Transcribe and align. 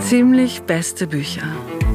Ziemlich 0.00 0.62
beste 0.62 1.06
Bücher. 1.06 1.42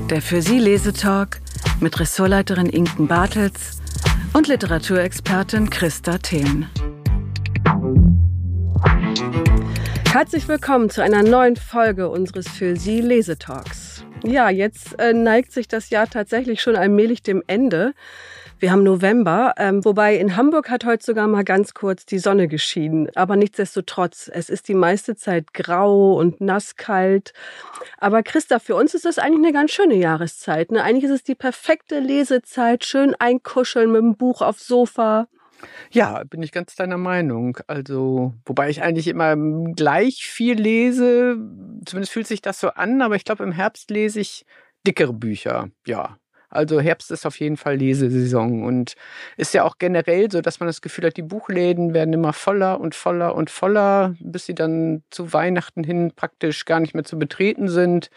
Der 0.10 0.21
für 0.21 0.41
Sie 0.41 0.60
Lesetalk 0.60 1.39
mit 1.79 1.99
Ressortleiterin 1.99 2.67
Inken 2.67 3.07
Bartels 3.07 3.81
und 4.33 4.47
Literaturexpertin 4.47 5.69
Christa 5.71 6.19
Thelen. 6.19 6.69
Herzlich 10.12 10.47
willkommen 10.47 10.89
zu 10.89 11.01
einer 11.01 11.23
neuen 11.23 11.55
Folge 11.55 12.10
unseres 12.10 12.47
für 12.47 12.76
Sie 12.76 13.01
Lesetalks. 13.01 14.05
Ja, 14.23 14.49
jetzt 14.49 14.99
äh, 14.99 15.13
neigt 15.13 15.51
sich 15.51 15.67
das 15.67 15.89
Jahr 15.89 16.08
tatsächlich 16.08 16.62
schon 16.62 16.76
allmählich 16.76 17.23
dem 17.23 17.41
Ende. 17.48 17.94
Wir 18.62 18.71
haben 18.71 18.84
November, 18.84 19.55
ähm, 19.57 19.84
wobei 19.84 20.16
in 20.16 20.38
Hamburg 20.38 20.70
hat 20.70 20.85
heute 20.85 21.03
sogar 21.03 21.27
mal 21.27 21.43
ganz 21.43 21.73
kurz 21.73 22.05
die 22.05 22.20
Sonne 22.20 22.48
geschienen. 22.48 23.09
Aber 23.16 23.35
nichtsdestotrotz, 23.35 24.29
es 24.31 24.52
ist 24.52 24.67
die 24.67 24.75
meiste 24.75 25.15
Zeit 25.15 25.55
grau 25.55 26.13
und 26.13 26.41
nasskalt. 26.41 27.33
Aber 27.97 28.21
Christa, 28.21 28.59
für 28.59 28.75
uns 28.75 28.93
ist 28.93 29.05
das 29.05 29.17
eigentlich 29.17 29.43
eine 29.43 29.52
ganz 29.52 29.71
schöne 29.71 29.95
Jahreszeit. 29.95 30.71
Ne? 30.71 30.83
Eigentlich 30.83 31.05
ist 31.05 31.09
es 31.09 31.23
die 31.23 31.33
perfekte 31.33 31.99
Lesezeit, 31.99 32.85
schön 32.85 33.16
einkuscheln 33.17 33.91
mit 33.91 34.02
dem 34.03 34.16
Buch 34.16 34.43
aufs 34.43 34.67
Sofa. 34.67 35.27
Ja, 35.89 36.23
bin 36.25 36.43
ich 36.43 36.52
ganz 36.52 36.75
deiner 36.75 36.99
Meinung. 36.99 37.57
Also, 37.66 38.35
wobei 38.45 38.69
ich 38.69 38.83
eigentlich 38.83 39.07
immer 39.07 39.35
gleich 39.73 40.27
viel 40.27 40.61
lese, 40.61 41.35
zumindest 41.83 42.13
fühlt 42.13 42.27
sich 42.27 42.43
das 42.43 42.59
so 42.59 42.69
an, 42.69 43.02
aber 43.02 43.16
ich 43.16 43.25
glaube, 43.25 43.43
im 43.43 43.53
Herbst 43.53 43.89
lese 43.89 44.19
ich 44.19 44.45
dickere 44.85 45.13
Bücher. 45.13 45.69
Ja, 45.88 46.19
also 46.51 46.79
Herbst 46.79 47.11
ist 47.11 47.25
auf 47.25 47.39
jeden 47.39 47.57
Fall 47.57 47.77
Lesesaison 47.77 48.63
und 48.63 48.95
ist 49.37 49.53
ja 49.53 49.63
auch 49.63 49.77
generell 49.79 50.29
so, 50.29 50.41
dass 50.41 50.59
man 50.59 50.67
das 50.67 50.81
Gefühl 50.81 51.05
hat, 51.05 51.17
die 51.17 51.21
Buchläden 51.21 51.93
werden 51.93 52.13
immer 52.13 52.33
voller 52.33 52.79
und 52.79 52.93
voller 52.93 53.35
und 53.35 53.49
voller, 53.49 54.15
bis 54.19 54.45
sie 54.45 54.55
dann 54.55 55.03
zu 55.09 55.33
Weihnachten 55.33 55.83
hin 55.83 56.11
praktisch 56.15 56.66
gar 56.66 56.80
nicht 56.81 56.93
mehr 56.93 57.05
zu 57.05 57.17
betreten 57.17 57.69
sind. 57.69 58.09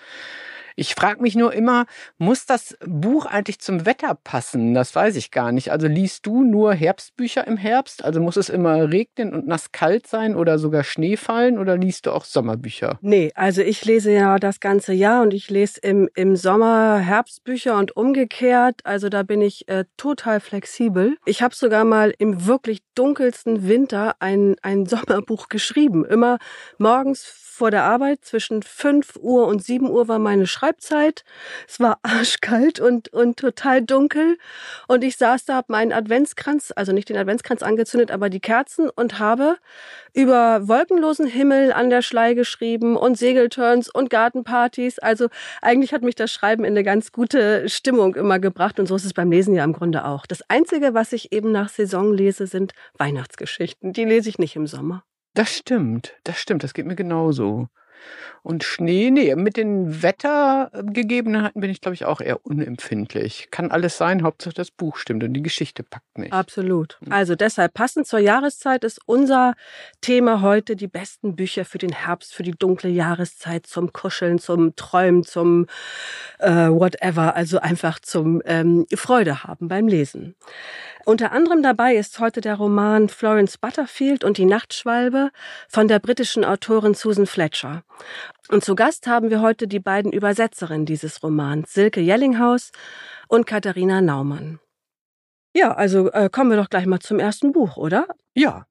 Ich 0.76 0.94
frage 0.96 1.22
mich 1.22 1.36
nur 1.36 1.52
immer, 1.52 1.86
muss 2.18 2.46
das 2.46 2.76
Buch 2.84 3.26
eigentlich 3.26 3.60
zum 3.60 3.86
Wetter 3.86 4.18
passen? 4.22 4.74
Das 4.74 4.94
weiß 4.94 5.14
ich 5.14 5.30
gar 5.30 5.52
nicht. 5.52 5.70
Also 5.70 5.86
liest 5.86 6.26
du 6.26 6.42
nur 6.42 6.74
Herbstbücher 6.74 7.46
im 7.46 7.56
Herbst? 7.56 8.04
Also 8.04 8.20
muss 8.20 8.36
es 8.36 8.48
immer 8.48 8.90
regnen 8.90 9.32
und 9.32 9.46
nass 9.46 9.70
kalt 9.70 10.08
sein 10.08 10.34
oder 10.34 10.58
sogar 10.58 10.82
Schnee 10.82 11.16
fallen 11.16 11.58
oder 11.58 11.76
liest 11.76 12.06
du 12.06 12.10
auch 12.10 12.24
Sommerbücher? 12.24 12.98
Nee, 13.02 13.30
also 13.36 13.62
ich 13.62 13.84
lese 13.84 14.10
ja 14.10 14.38
das 14.38 14.58
ganze 14.58 14.92
Jahr 14.92 15.22
und 15.22 15.32
ich 15.32 15.48
lese 15.48 15.78
im, 15.80 16.08
im 16.16 16.34
Sommer 16.34 16.98
Herbstbücher 16.98 17.78
und 17.78 17.96
umgekehrt. 17.96 18.80
Also 18.82 19.08
da 19.08 19.22
bin 19.22 19.42
ich 19.42 19.68
äh, 19.68 19.84
total 19.96 20.40
flexibel. 20.40 21.16
Ich 21.24 21.40
habe 21.40 21.54
sogar 21.54 21.84
mal 21.84 22.12
im 22.18 22.46
wirklich 22.46 22.80
dunkelsten 22.96 23.68
Winter 23.68 24.16
ein, 24.18 24.56
ein 24.62 24.86
Sommerbuch 24.94 25.48
geschrieben. 25.48 26.04
Immer 26.04 26.38
morgens 26.78 27.22
vor 27.24 27.70
der 27.70 27.84
Arbeit. 27.84 28.24
Zwischen 28.24 28.62
5 28.62 29.16
Uhr 29.20 29.46
und 29.46 29.62
7 29.62 29.88
Uhr 29.88 30.08
war 30.08 30.18
meine 30.18 30.46
Schreibzeit. 30.46 30.63
Es 30.72 31.80
war 31.80 31.98
arschkalt 32.02 32.80
und, 32.80 33.12
und 33.12 33.38
total 33.38 33.82
dunkel. 33.82 34.38
Und 34.88 35.04
ich 35.04 35.16
saß 35.16 35.44
da, 35.44 35.54
habe 35.54 35.72
meinen 35.72 35.92
Adventskranz, 35.92 36.72
also 36.74 36.92
nicht 36.92 37.08
den 37.08 37.16
Adventskranz 37.16 37.62
angezündet, 37.62 38.10
aber 38.10 38.30
die 38.30 38.40
Kerzen 38.40 38.88
und 38.90 39.18
habe 39.18 39.56
über 40.12 40.68
wolkenlosen 40.68 41.26
Himmel 41.26 41.72
an 41.72 41.90
der 41.90 42.02
Schlei 42.02 42.34
geschrieben 42.34 42.96
und 42.96 43.18
Segelturns 43.18 43.88
und 43.88 44.10
Gartenpartys. 44.10 44.98
Also 44.98 45.28
eigentlich 45.60 45.92
hat 45.92 46.02
mich 46.02 46.14
das 46.14 46.32
Schreiben 46.32 46.64
in 46.64 46.72
eine 46.72 46.84
ganz 46.84 47.12
gute 47.12 47.68
Stimmung 47.68 48.14
immer 48.14 48.38
gebracht. 48.38 48.78
Und 48.78 48.86
so 48.86 48.96
ist 48.96 49.04
es 49.04 49.12
beim 49.12 49.30
Lesen 49.30 49.54
ja 49.54 49.64
im 49.64 49.72
Grunde 49.72 50.04
auch. 50.04 50.26
Das 50.26 50.48
Einzige, 50.48 50.94
was 50.94 51.12
ich 51.12 51.32
eben 51.32 51.52
nach 51.52 51.68
Saison 51.68 52.12
lese, 52.12 52.46
sind 52.46 52.72
Weihnachtsgeschichten. 52.96 53.92
Die 53.92 54.04
lese 54.04 54.28
ich 54.28 54.38
nicht 54.38 54.56
im 54.56 54.66
Sommer. 54.66 55.04
Das 55.34 55.56
stimmt, 55.56 56.14
das 56.22 56.38
stimmt, 56.38 56.62
das 56.62 56.74
geht 56.74 56.86
mir 56.86 56.94
genauso. 56.94 57.68
Und 58.42 58.62
Schnee, 58.62 59.10
nee, 59.10 59.34
mit 59.36 59.56
den 59.56 60.02
Wettergegebenheiten 60.02 61.60
bin 61.62 61.70
ich, 61.70 61.80
glaube 61.80 61.94
ich, 61.94 62.04
auch 62.04 62.20
eher 62.20 62.44
unempfindlich. 62.44 63.48
Kann 63.50 63.70
alles 63.70 63.96
sein, 63.96 64.22
Hauptsache 64.22 64.54
das 64.54 64.70
Buch 64.70 64.98
stimmt 64.98 65.24
und 65.24 65.32
die 65.32 65.42
Geschichte 65.42 65.82
packt 65.82 66.18
mich. 66.18 66.32
Absolut. 66.32 66.98
Hm. 67.02 67.12
Also 67.12 67.36
deshalb 67.36 67.72
passend 67.72 68.06
zur 68.06 68.18
Jahreszeit 68.18 68.84
ist 68.84 69.00
unser 69.06 69.54
Thema 70.02 70.42
heute 70.42 70.76
die 70.76 70.88
besten 70.88 71.36
Bücher 71.36 71.64
für 71.64 71.78
den 71.78 71.92
Herbst, 71.92 72.34
für 72.34 72.42
die 72.42 72.52
dunkle 72.52 72.90
Jahreszeit, 72.90 73.66
zum 73.66 73.94
Kuscheln, 73.94 74.38
zum 74.38 74.76
Träumen, 74.76 75.24
zum 75.24 75.66
äh, 76.38 76.68
whatever, 76.68 77.34
also 77.34 77.60
einfach 77.60 77.98
zum 77.98 78.42
ähm, 78.44 78.84
Freude 78.94 79.44
haben 79.44 79.68
beim 79.68 79.88
Lesen. 79.88 80.34
Unter 81.04 81.32
anderem 81.32 81.62
dabei 81.62 81.96
ist 81.96 82.18
heute 82.18 82.40
der 82.40 82.54
Roman 82.54 83.10
Florence 83.10 83.58
Butterfield 83.58 84.24
und 84.24 84.38
die 84.38 84.46
Nachtschwalbe 84.46 85.30
von 85.68 85.86
der 85.86 85.98
britischen 85.98 86.44
Autorin 86.46 86.94
Susan 86.94 87.26
Fletcher. 87.26 87.82
Und 88.48 88.64
zu 88.64 88.74
Gast 88.74 89.06
haben 89.06 89.28
wir 89.28 89.42
heute 89.42 89.68
die 89.68 89.80
beiden 89.80 90.12
Übersetzerinnen 90.12 90.86
dieses 90.86 91.22
Romans, 91.22 91.74
Silke 91.74 92.00
Jellinghaus 92.00 92.72
und 93.28 93.46
Katharina 93.46 94.00
Naumann. 94.00 94.60
Ja, 95.54 95.74
also 95.74 96.10
äh, 96.10 96.30
kommen 96.32 96.50
wir 96.50 96.56
doch 96.56 96.70
gleich 96.70 96.86
mal 96.86 97.00
zum 97.00 97.18
ersten 97.18 97.52
Buch, 97.52 97.76
oder? 97.76 98.06
Ja. 98.34 98.66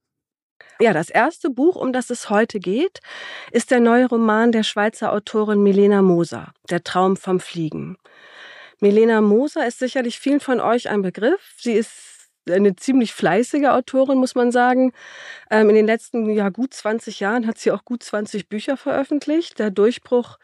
Ja, 0.79 0.91
das 0.91 1.11
erste 1.11 1.51
Buch, 1.51 1.75
um 1.75 1.93
das 1.93 2.09
es 2.09 2.31
heute 2.31 2.59
geht, 2.59 2.99
ist 3.51 3.69
der 3.69 3.79
neue 3.79 4.07
Roman 4.07 4.51
der 4.51 4.63
Schweizer 4.63 5.13
Autorin 5.13 5.61
Milena 5.61 6.01
Moser, 6.01 6.51
Der 6.69 6.83
Traum 6.83 7.15
vom 7.15 7.39
Fliegen. 7.39 7.97
Milena 8.79 9.21
Moser 9.21 9.65
ist 9.67 9.79
sicherlich 9.79 10.19
vielen 10.19 10.39
von 10.39 10.59
euch 10.59 10.89
ein 10.89 11.03
Begriff. 11.03 11.53
Sie 11.57 11.73
ist 11.73 12.12
eine 12.49 12.75
ziemlich 12.75 13.13
fleißige 13.13 13.65
Autorin, 13.65 14.17
muss 14.17 14.35
man 14.35 14.51
sagen. 14.51 14.93
Ähm, 15.49 15.69
in 15.69 15.75
den 15.75 15.85
letzten 15.85 16.29
ja, 16.29 16.49
gut 16.49 16.73
20 16.73 17.19
Jahren 17.19 17.47
hat 17.47 17.57
sie 17.57 17.71
auch 17.71 17.85
gut 17.85 18.03
20 18.03 18.49
Bücher 18.49 18.77
veröffentlicht. 18.77 19.59
Der 19.59 19.71
Durchbruch 19.71 20.37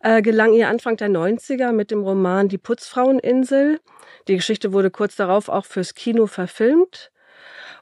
äh, 0.00 0.22
gelang 0.22 0.52
ihr 0.52 0.68
Anfang 0.68 0.96
der 0.96 1.08
90er 1.08 1.72
mit 1.72 1.90
dem 1.90 2.02
Roman 2.02 2.48
Die 2.48 2.58
Putzfraueninsel. 2.58 3.80
Die 4.28 4.36
Geschichte 4.36 4.72
wurde 4.72 4.90
kurz 4.90 5.16
darauf 5.16 5.48
auch 5.48 5.64
fürs 5.64 5.94
Kino 5.94 6.26
verfilmt. 6.26 7.10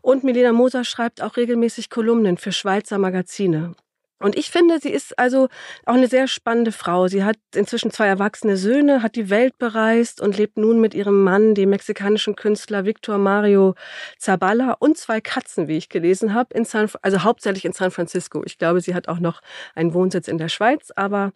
Und 0.03 0.25
Milena 0.25 0.53
Moser 0.53 0.85
schreibt 0.85 1.23
auch 1.23 1.37
regelmäßig 1.37 1.91
Kolumnen 1.91 2.39
für 2.39 2.53
Schweizer 2.53 2.99
Magazine. 2.99 3.75
Und 4.21 4.37
ich 4.37 4.51
finde, 4.51 4.79
sie 4.81 4.91
ist 4.91 5.19
also 5.19 5.49
auch 5.87 5.95
eine 5.95 6.07
sehr 6.07 6.29
spannende 6.29 6.73
Frau. 6.73 7.09
Sie 7.09 7.25
hat 7.25 7.39
inzwischen 7.55 7.91
zwei 7.91 8.07
erwachsene 8.07 8.59
Söhne, 8.59 9.03
hat 9.03 9.17
die 9.17 9.31
Welt 9.31 9.57
bereist 9.59 10.21
und 10.21 10.37
lebt 10.37 10.59
nun 10.59 10.79
mit 10.79 10.95
ihrem 10.95 11.25
Mann, 11.25 11.55
dem 11.55 11.71
mexikanischen 11.71 12.37
Künstler 12.37 12.85
Victor 12.85 13.17
Mario 13.17 13.75
Zabala 14.19 14.77
und 14.79 14.99
zwei 14.99 15.23
Katzen, 15.23 15.69
wie 15.69 15.79
ich 15.79 15.89
gelesen 15.89 16.35
habe, 16.35 16.55
in 16.55 16.67
San, 16.67 16.91
also 17.01 17.23
hauptsächlich 17.25 17.65
in 17.65 17.73
San 17.73 17.91
Francisco. 17.91 18.43
Ich 18.45 18.59
glaube, 18.59 18.83
sie 18.83 18.95
hat 18.95 19.09
auch 19.09 19.21
noch 19.21 19.41
einen 19.75 19.95
Wohnsitz 19.95 20.29
in 20.29 20.37
der 20.37 20.51
Schweiz, 20.51 20.93
aber 20.95 21.33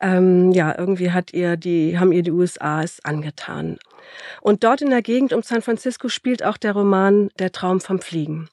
ähm, 0.00 0.50
ja, 0.50 0.76
irgendwie 0.76 1.12
hat 1.12 1.32
ihr 1.32 1.56
die, 1.56 1.96
haben 1.98 2.10
ihr 2.10 2.24
die 2.24 2.32
USA 2.32 2.82
es 2.82 3.04
angetan. 3.04 3.78
Und 4.40 4.64
dort 4.64 4.82
in 4.82 4.90
der 4.90 5.02
Gegend 5.02 5.32
um 5.32 5.42
San 5.42 5.62
Francisco 5.62 6.08
spielt 6.08 6.42
auch 6.42 6.56
der 6.56 6.72
Roman 6.72 7.28
Der 7.38 7.52
Traum 7.52 7.80
vom 7.80 8.00
Fliegen. 8.00 8.48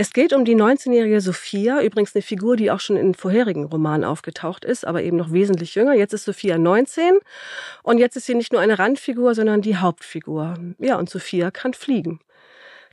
Es 0.00 0.14
geht 0.14 0.32
um 0.32 0.46
die 0.46 0.56
19-jährige 0.56 1.20
Sophia, 1.20 1.82
übrigens 1.82 2.14
eine 2.14 2.22
Figur, 2.22 2.56
die 2.56 2.70
auch 2.70 2.80
schon 2.80 2.96
in 2.96 3.12
vorherigen 3.12 3.64
Romanen 3.64 4.02
aufgetaucht 4.02 4.64
ist, 4.64 4.86
aber 4.86 5.02
eben 5.02 5.18
noch 5.18 5.30
wesentlich 5.30 5.74
jünger. 5.74 5.92
Jetzt 5.92 6.14
ist 6.14 6.24
Sophia 6.24 6.56
19 6.56 7.18
und 7.82 7.98
jetzt 7.98 8.16
ist 8.16 8.24
sie 8.24 8.34
nicht 8.34 8.50
nur 8.50 8.62
eine 8.62 8.78
Randfigur, 8.78 9.34
sondern 9.34 9.60
die 9.60 9.76
Hauptfigur. 9.76 10.54
Ja, 10.78 10.96
und 10.96 11.10
Sophia 11.10 11.50
kann 11.50 11.74
fliegen. 11.74 12.18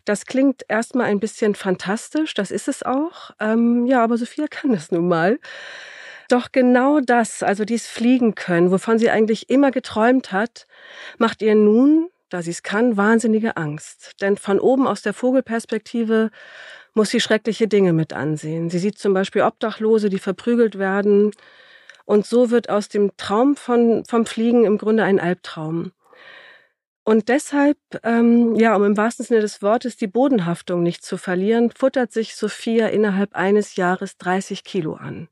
Das 0.03 0.25
klingt 0.25 0.66
erstmal 0.67 1.06
ein 1.06 1.22
bisschen 1.22 1.56
fantastisch, 1.56 2.34
das 2.34 2.51
ist 2.51 2.67
es 2.67 2.84
auch. 2.84 3.31
Ähm, 3.40 3.85
ja, 3.85 4.03
aber 4.03 4.17
Sophia 4.17 4.47
kann 4.50 4.73
es 4.73 4.91
nun 4.91 5.07
mal. 5.07 5.40
Doch 6.28 6.51
genau 6.51 7.00
das, 7.00 7.41
also 7.41 7.63
dies 7.63 7.88
Fliegen 7.88 8.35
können, 8.35 8.69
wovon 8.69 9.00
sie 9.00 9.09
eigentlich 9.09 9.50
immer 9.50 9.72
geträumt 9.72 10.34
hat, 10.34 10.67
macht 11.17 11.41
ihr 11.41 11.56
nun, 11.56 12.09
da 12.28 12.41
sie 12.41 12.51
es 12.51 12.63
kann, 12.63 12.97
wahnsinnige 12.97 13.56
Angst. 13.56 14.12
Denn 14.19 14.35
von 14.35 14.59
oben 14.59 14.88
aus 14.88 15.01
der 15.01 15.13
Vogelperspektive 15.13 16.31
muss 16.97 17.12
sie 17.12 17.22
schreckliche 17.22 17.68
Dinge 17.68 17.94
mit 17.94 18.11
ansehen. 18.11 18.70
Sie 18.70 18.79
sieht 18.79 18.97
zum 18.97 19.14
Beispiel 19.14 19.44
Obdachlose, 19.44 20.09
die 20.09 20.20
verprügelt 20.20 20.78
werden. 20.78 21.32
Und 22.05 22.26
so 22.26 22.49
wird 22.49 22.70
aus 22.70 22.90
dem 22.90 23.16
Traum 23.17 23.55
von, 23.55 24.03
vom 24.05 24.26
Fliegen 24.26 24.66
im 24.66 24.78
Grunde 24.78 25.03
ein 25.03 25.20
Albtraum. 25.20 25.91
Und 27.03 27.29
deshalb, 27.29 27.78
ähm, 28.03 28.55
ja, 28.55 28.76
um 28.76 28.84
im 28.84 28.97
wahrsten 28.97 29.26
Sinne 29.26 29.40
des 29.40 29.61
Wortes 29.61 29.96
die 29.96 30.08
Bodenhaftung 30.08 30.84
nicht 30.84 31.05
zu 31.05 31.17
verlieren, 31.17 31.72
futtert 31.72 32.11
sich 32.11 32.35
Sophia 32.35 32.88
innerhalb 32.88 33.34
eines 33.34 33.78
Jahres 33.78 34.17
30 34.17 34.66
Kilo 34.66 34.96
an. 34.96 35.29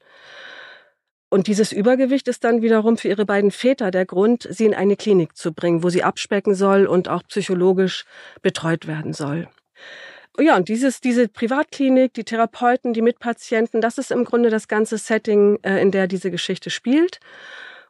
Und 1.29 1.47
dieses 1.47 1.71
Übergewicht 1.73 2.27
ist 2.27 2.43
dann 2.43 2.61
wiederum 2.61 2.97
für 2.97 3.09
ihre 3.09 3.25
beiden 3.25 3.51
Väter 3.51 3.91
der 3.91 4.05
Grund, 4.05 4.47
sie 4.49 4.65
in 4.65 4.75
eine 4.75 4.95
Klinik 4.95 5.35
zu 5.35 5.51
bringen, 5.51 5.83
wo 5.83 5.89
sie 5.89 6.03
abspecken 6.03 6.55
soll 6.55 6.85
und 6.85 7.09
auch 7.09 7.23
psychologisch 7.23 8.05
betreut 8.41 8.87
werden 8.87 9.11
soll 9.13 9.49
ja, 10.39 10.55
und 10.57 10.67
dieses, 10.69 11.01
diese 11.01 11.27
Privatklinik, 11.27 12.13
die 12.13 12.23
Therapeuten, 12.23 12.93
die 12.93 13.01
Mitpatienten, 13.01 13.81
das 13.81 13.97
ist 13.97 14.11
im 14.11 14.25
Grunde 14.25 14.49
das 14.49 14.67
ganze 14.67 14.97
Setting, 14.97 15.59
äh, 15.63 15.81
in 15.81 15.91
der 15.91 16.07
diese 16.07 16.31
Geschichte 16.31 16.69
spielt. 16.69 17.19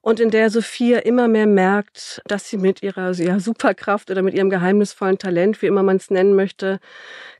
und 0.05 0.19
in 0.19 0.29
der 0.29 0.51
Sophia 0.51 0.99
immer 0.99 1.27
mehr 1.27 1.47
merkt, 1.47 2.21
dass 2.27 2.47
sie 2.47 2.57
mit 2.57 2.83
ihrer 2.83 3.11
ja, 3.13 3.39
Superkraft 3.39 4.11
oder 4.11 4.21
mit 4.21 4.35
ihrem 4.35 4.51
geheimnisvollen 4.51 5.17
Talent, 5.17 5.63
wie 5.63 5.65
immer 5.65 5.81
man 5.81 5.97
es 5.97 6.11
nennen 6.11 6.35
möchte, 6.35 6.79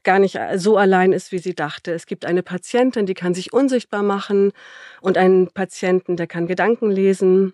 gar 0.03 0.17
nicht 0.17 0.39
so 0.55 0.75
allein 0.75 1.13
ist, 1.13 1.31
wie 1.31 1.37
sie 1.37 1.53
dachte. 1.53 1.93
Es 1.93 2.07
gibt 2.07 2.25
eine 2.25 2.41
Patientin, 2.41 3.05
die 3.05 3.13
kann 3.13 3.35
sich 3.35 3.53
unsichtbar 3.53 4.01
machen 4.01 4.51
und 4.99 5.15
einen 5.15 5.51
Patienten, 5.51 6.17
der 6.17 6.25
kann 6.25 6.47
Gedanken 6.47 6.89
lesen. 6.89 7.53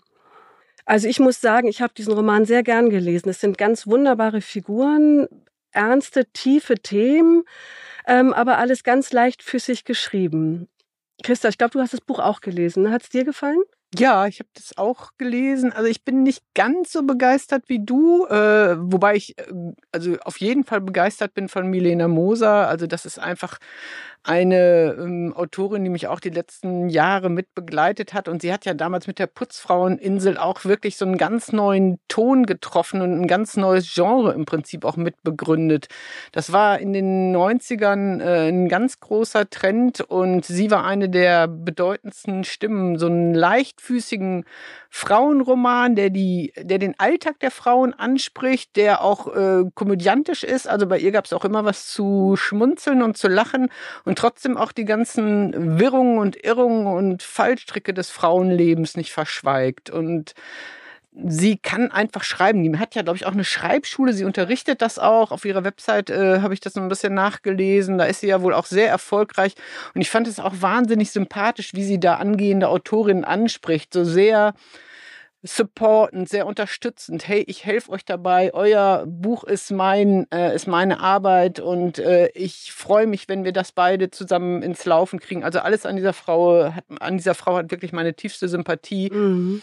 Also 0.85 1.09
ich 1.09 1.19
muss 1.19 1.41
sagen, 1.41 1.67
ich 1.67 1.81
habe 1.81 1.93
diesen 1.93 2.13
Roman 2.13 2.45
sehr 2.45 2.63
gern 2.63 2.89
gelesen. 2.89 3.27
Es 3.27 3.41
sind 3.41 3.57
ganz 3.57 3.87
wunderbare 3.87 4.39
Figuren, 4.39 5.27
ernste, 5.71 6.25
tiefe 6.33 6.75
Themen, 6.75 7.43
ähm, 8.07 8.33
aber 8.33 8.57
alles 8.57 8.83
ganz 8.83 9.11
leichtfüßig 9.11 9.85
geschrieben. 9.85 10.67
Christa, 11.23 11.49
ich 11.49 11.57
glaube, 11.57 11.71
du 11.71 11.79
hast 11.79 11.93
das 11.93 12.01
Buch 12.01 12.19
auch 12.19 12.41
gelesen. 12.41 12.91
Hat 12.91 13.03
es 13.03 13.09
dir 13.09 13.23
gefallen? 13.23 13.61
Ja, 13.93 14.25
ich 14.25 14.39
habe 14.39 14.49
das 14.53 14.77
auch 14.77 15.11
gelesen. 15.17 15.73
Also 15.73 15.89
ich 15.89 16.05
bin 16.05 16.23
nicht 16.23 16.43
ganz 16.55 16.93
so 16.93 17.03
begeistert 17.03 17.65
wie 17.67 17.83
du, 17.83 18.25
äh, 18.25 18.77
wobei 18.79 19.15
ich 19.15 19.37
äh, 19.37 19.43
also 19.91 20.17
auf 20.23 20.39
jeden 20.39 20.63
Fall 20.63 20.79
begeistert 20.79 21.33
bin 21.33 21.49
von 21.49 21.67
Milena 21.67 22.07
Moser. 22.07 22.69
Also 22.69 22.87
das 22.87 23.05
ist 23.05 23.19
einfach 23.19 23.57
eine 24.23 24.95
ähm, 24.99 25.33
Autorin, 25.35 25.83
die 25.83 25.89
mich 25.89 26.07
auch 26.07 26.19
die 26.19 26.29
letzten 26.29 26.89
Jahre 26.89 27.29
mit 27.29 27.55
begleitet 27.55 28.13
hat. 28.13 28.27
Und 28.27 28.43
sie 28.43 28.53
hat 28.53 28.65
ja 28.65 28.75
damals 28.75 29.07
mit 29.07 29.17
der 29.17 29.25
Putzfraueninsel 29.25 30.37
auch 30.37 30.63
wirklich 30.63 30.97
so 30.97 31.05
einen 31.05 31.17
ganz 31.17 31.51
neuen 31.51 31.99
Ton 32.07 32.45
getroffen 32.45 33.01
und 33.01 33.19
ein 33.19 33.27
ganz 33.27 33.57
neues 33.57 33.91
Genre 33.91 34.33
im 34.33 34.45
Prinzip 34.45 34.85
auch 34.85 34.95
mitbegründet. 34.95 35.87
Das 36.31 36.51
war 36.53 36.79
in 36.79 36.93
den 36.93 37.35
90ern 37.35 38.21
äh, 38.21 38.49
ein 38.49 38.69
ganz 38.69 38.99
großer 38.99 39.49
Trend 39.49 40.01
und 40.01 40.45
sie 40.45 40.69
war 40.69 40.85
eine 40.85 41.09
der 41.09 41.47
bedeutendsten 41.47 42.43
Stimmen, 42.43 42.99
so 42.99 43.07
einen 43.07 43.33
leichtfüßigen 43.33 44.45
Frauenroman, 44.89 45.95
der 45.95 46.09
die, 46.09 46.53
der 46.59 46.77
den 46.77 46.99
Alltag 46.99 47.39
der 47.39 47.49
Frauen 47.49 47.93
anspricht, 47.93 48.75
der 48.75 49.01
auch 49.01 49.33
äh, 49.33 49.63
komödiantisch 49.73 50.43
ist. 50.43 50.67
Also 50.67 50.85
bei 50.85 50.99
ihr 50.99 51.11
gab 51.11 51.25
es 51.25 51.33
auch 51.33 51.45
immer 51.45 51.65
was 51.65 51.87
zu 51.87 52.35
schmunzeln 52.35 53.01
und 53.01 53.17
zu 53.17 53.27
lachen 53.27 53.69
trotzdem 54.17 54.57
auch 54.57 54.71
die 54.71 54.85
ganzen 54.85 55.79
Wirrungen 55.79 56.17
und 56.19 56.43
Irrungen 56.43 56.87
und 56.87 57.23
Fallstricke 57.23 57.93
des 57.93 58.09
Frauenlebens 58.09 58.97
nicht 58.97 59.11
verschweigt. 59.11 59.89
Und 59.89 60.33
sie 61.13 61.57
kann 61.57 61.91
einfach 61.91 62.23
schreiben. 62.23 62.63
Die 62.63 62.77
hat 62.77 62.95
ja, 62.95 63.01
glaube 63.01 63.17
ich, 63.17 63.25
auch 63.25 63.33
eine 63.33 63.43
Schreibschule. 63.43 64.13
Sie 64.13 64.23
unterrichtet 64.23 64.81
das 64.81 64.97
auch. 64.97 65.31
Auf 65.31 65.45
ihrer 65.45 65.63
Website 65.63 66.09
äh, 66.09 66.39
habe 66.39 66.53
ich 66.53 66.59
das 66.59 66.73
so 66.73 66.81
ein 66.81 66.89
bisschen 66.89 67.13
nachgelesen. 67.13 67.97
Da 67.97 68.05
ist 68.05 68.21
sie 68.21 68.27
ja 68.27 68.41
wohl 68.41 68.53
auch 68.53 68.65
sehr 68.65 68.89
erfolgreich. 68.89 69.55
Und 69.93 70.01
ich 70.01 70.09
fand 70.09 70.27
es 70.27 70.39
auch 70.39 70.53
wahnsinnig 70.59 71.11
sympathisch, 71.11 71.73
wie 71.73 71.83
sie 71.83 71.99
da 71.99 72.15
angehende 72.15 72.69
Autorinnen 72.69 73.25
anspricht. 73.25 73.93
So 73.93 74.03
sehr 74.03 74.53
supportend, 75.43 76.29
sehr 76.29 76.45
unterstützend. 76.45 77.27
Hey, 77.27 77.43
ich 77.47 77.65
helfe 77.65 77.91
euch 77.91 78.05
dabei. 78.05 78.53
Euer 78.53 79.05
Buch 79.07 79.43
ist 79.43 79.71
mein, 79.71 80.27
äh, 80.31 80.55
ist 80.55 80.67
meine 80.67 80.99
Arbeit 80.99 81.59
und 81.59 81.97
äh, 81.97 82.29
ich 82.33 82.71
freue 82.71 83.07
mich, 83.07 83.27
wenn 83.27 83.43
wir 83.43 83.51
das 83.51 83.71
beide 83.71 84.11
zusammen 84.11 84.61
ins 84.61 84.85
Laufen 84.85 85.19
kriegen. 85.19 85.43
Also 85.43 85.59
alles 85.59 85.85
an 85.85 85.95
dieser 85.95 86.13
Frau 86.13 86.71
hat, 86.73 86.83
an 86.99 87.17
dieser 87.17 87.33
Frau 87.33 87.55
hat 87.55 87.71
wirklich 87.71 87.91
meine 87.91 88.13
tiefste 88.13 88.47
Sympathie. 88.47 89.09
Mhm. 89.11 89.61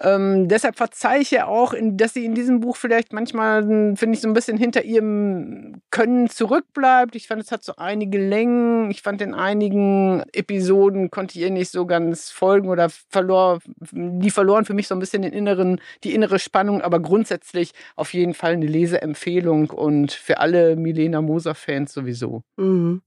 Ähm, 0.00 0.46
deshalb 0.48 0.76
verzeihe 0.76 1.20
ich 1.20 1.30
ja 1.30 1.46
auch, 1.46 1.74
dass 1.80 2.14
sie 2.14 2.24
in 2.24 2.34
diesem 2.34 2.60
Buch 2.60 2.76
vielleicht 2.76 3.12
manchmal, 3.12 3.62
finde 3.96 4.10
ich, 4.12 4.20
so 4.20 4.28
ein 4.28 4.34
bisschen 4.34 4.56
hinter 4.56 4.84
ihrem 4.84 5.82
Können 5.90 6.28
zurückbleibt. 6.28 7.16
Ich 7.16 7.26
fand, 7.26 7.42
es 7.42 7.50
hat 7.50 7.64
so 7.64 7.74
einige 7.76 8.18
Längen. 8.18 8.90
Ich 8.90 9.02
fand, 9.02 9.20
in 9.22 9.34
einigen 9.34 10.22
Episoden 10.32 11.10
konnte 11.10 11.36
ich 11.36 11.44
ihr 11.44 11.50
nicht 11.50 11.70
so 11.70 11.84
ganz 11.86 12.30
folgen 12.30 12.68
oder 12.68 12.88
verlor, 12.90 13.58
die 13.90 14.30
verloren 14.30 14.64
für 14.64 14.74
mich 14.74 14.86
so 14.86 14.94
ein 14.94 15.00
bisschen 15.00 15.22
den 15.22 15.32
inneren, 15.32 15.80
die 16.04 16.14
innere 16.14 16.38
Spannung. 16.38 16.80
Aber 16.80 17.00
grundsätzlich 17.00 17.72
auf 17.96 18.14
jeden 18.14 18.34
Fall 18.34 18.52
eine 18.52 18.66
Leseempfehlung 18.66 19.70
und 19.70 20.12
für 20.12 20.38
alle 20.38 20.76
Milena 20.76 21.20
Moser-Fans 21.20 21.92
sowieso. 21.92 22.42
Mhm. 22.56 23.02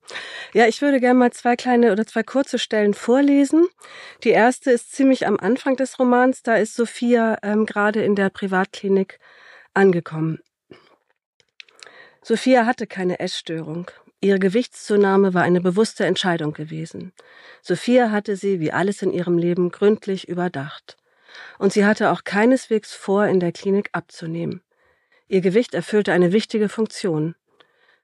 Ja, 0.54 0.68
ich 0.68 0.82
würde 0.82 1.00
gerne 1.00 1.18
mal 1.18 1.32
zwei 1.32 1.56
kleine 1.56 1.94
oder 1.94 2.06
zwei 2.06 2.24
kurze 2.24 2.60
Stellen 2.60 2.94
vorlesen. 2.94 3.68
Die 4.26 4.30
erste 4.32 4.72
ist 4.72 4.92
ziemlich 4.92 5.26
am 5.26 5.38
Anfang 5.38 5.78
des 5.78 5.98
Romans. 5.98 6.44
Da 6.44 6.56
ist 6.56 6.76
Sophia 6.82 7.38
ähm, 7.44 7.68
gerade 7.68 8.04
in 8.04 8.16
der 8.16 8.32
Privatklinik 8.32 9.20
angekommen. 9.76 10.40
Sophia 12.24 12.66
hatte 12.66 12.88
keine 12.88 13.20
Essstörung. 13.20 13.92
Ihre 14.20 14.40
Gewichtszunahme 14.40 15.36
war 15.36 15.44
eine 15.44 15.62
bewusste 15.62 16.08
Entscheidung 16.08 16.54
gewesen. 16.54 17.14
Sophia 17.62 18.10
hatte 18.10 18.36
sie, 18.36 18.60
wie 18.60 18.72
alles 18.72 19.04
in 19.04 19.12
ihrem 19.12 19.38
Leben, 19.38 19.70
gründlich 19.70 20.28
überdacht. 20.28 20.98
Und 21.60 21.72
sie 21.72 21.86
hatte 21.86 22.10
auch 22.10 22.24
keineswegs 22.24 22.96
vor, 22.96 23.28
in 23.28 23.40
der 23.40 23.52
Klinik 23.52 23.90
abzunehmen. 23.92 24.64
Ihr 25.28 25.42
Gewicht 25.42 25.76
erfüllte 25.76 26.14
eine 26.14 26.34
wichtige 26.34 26.68
Funktion. 26.68 27.36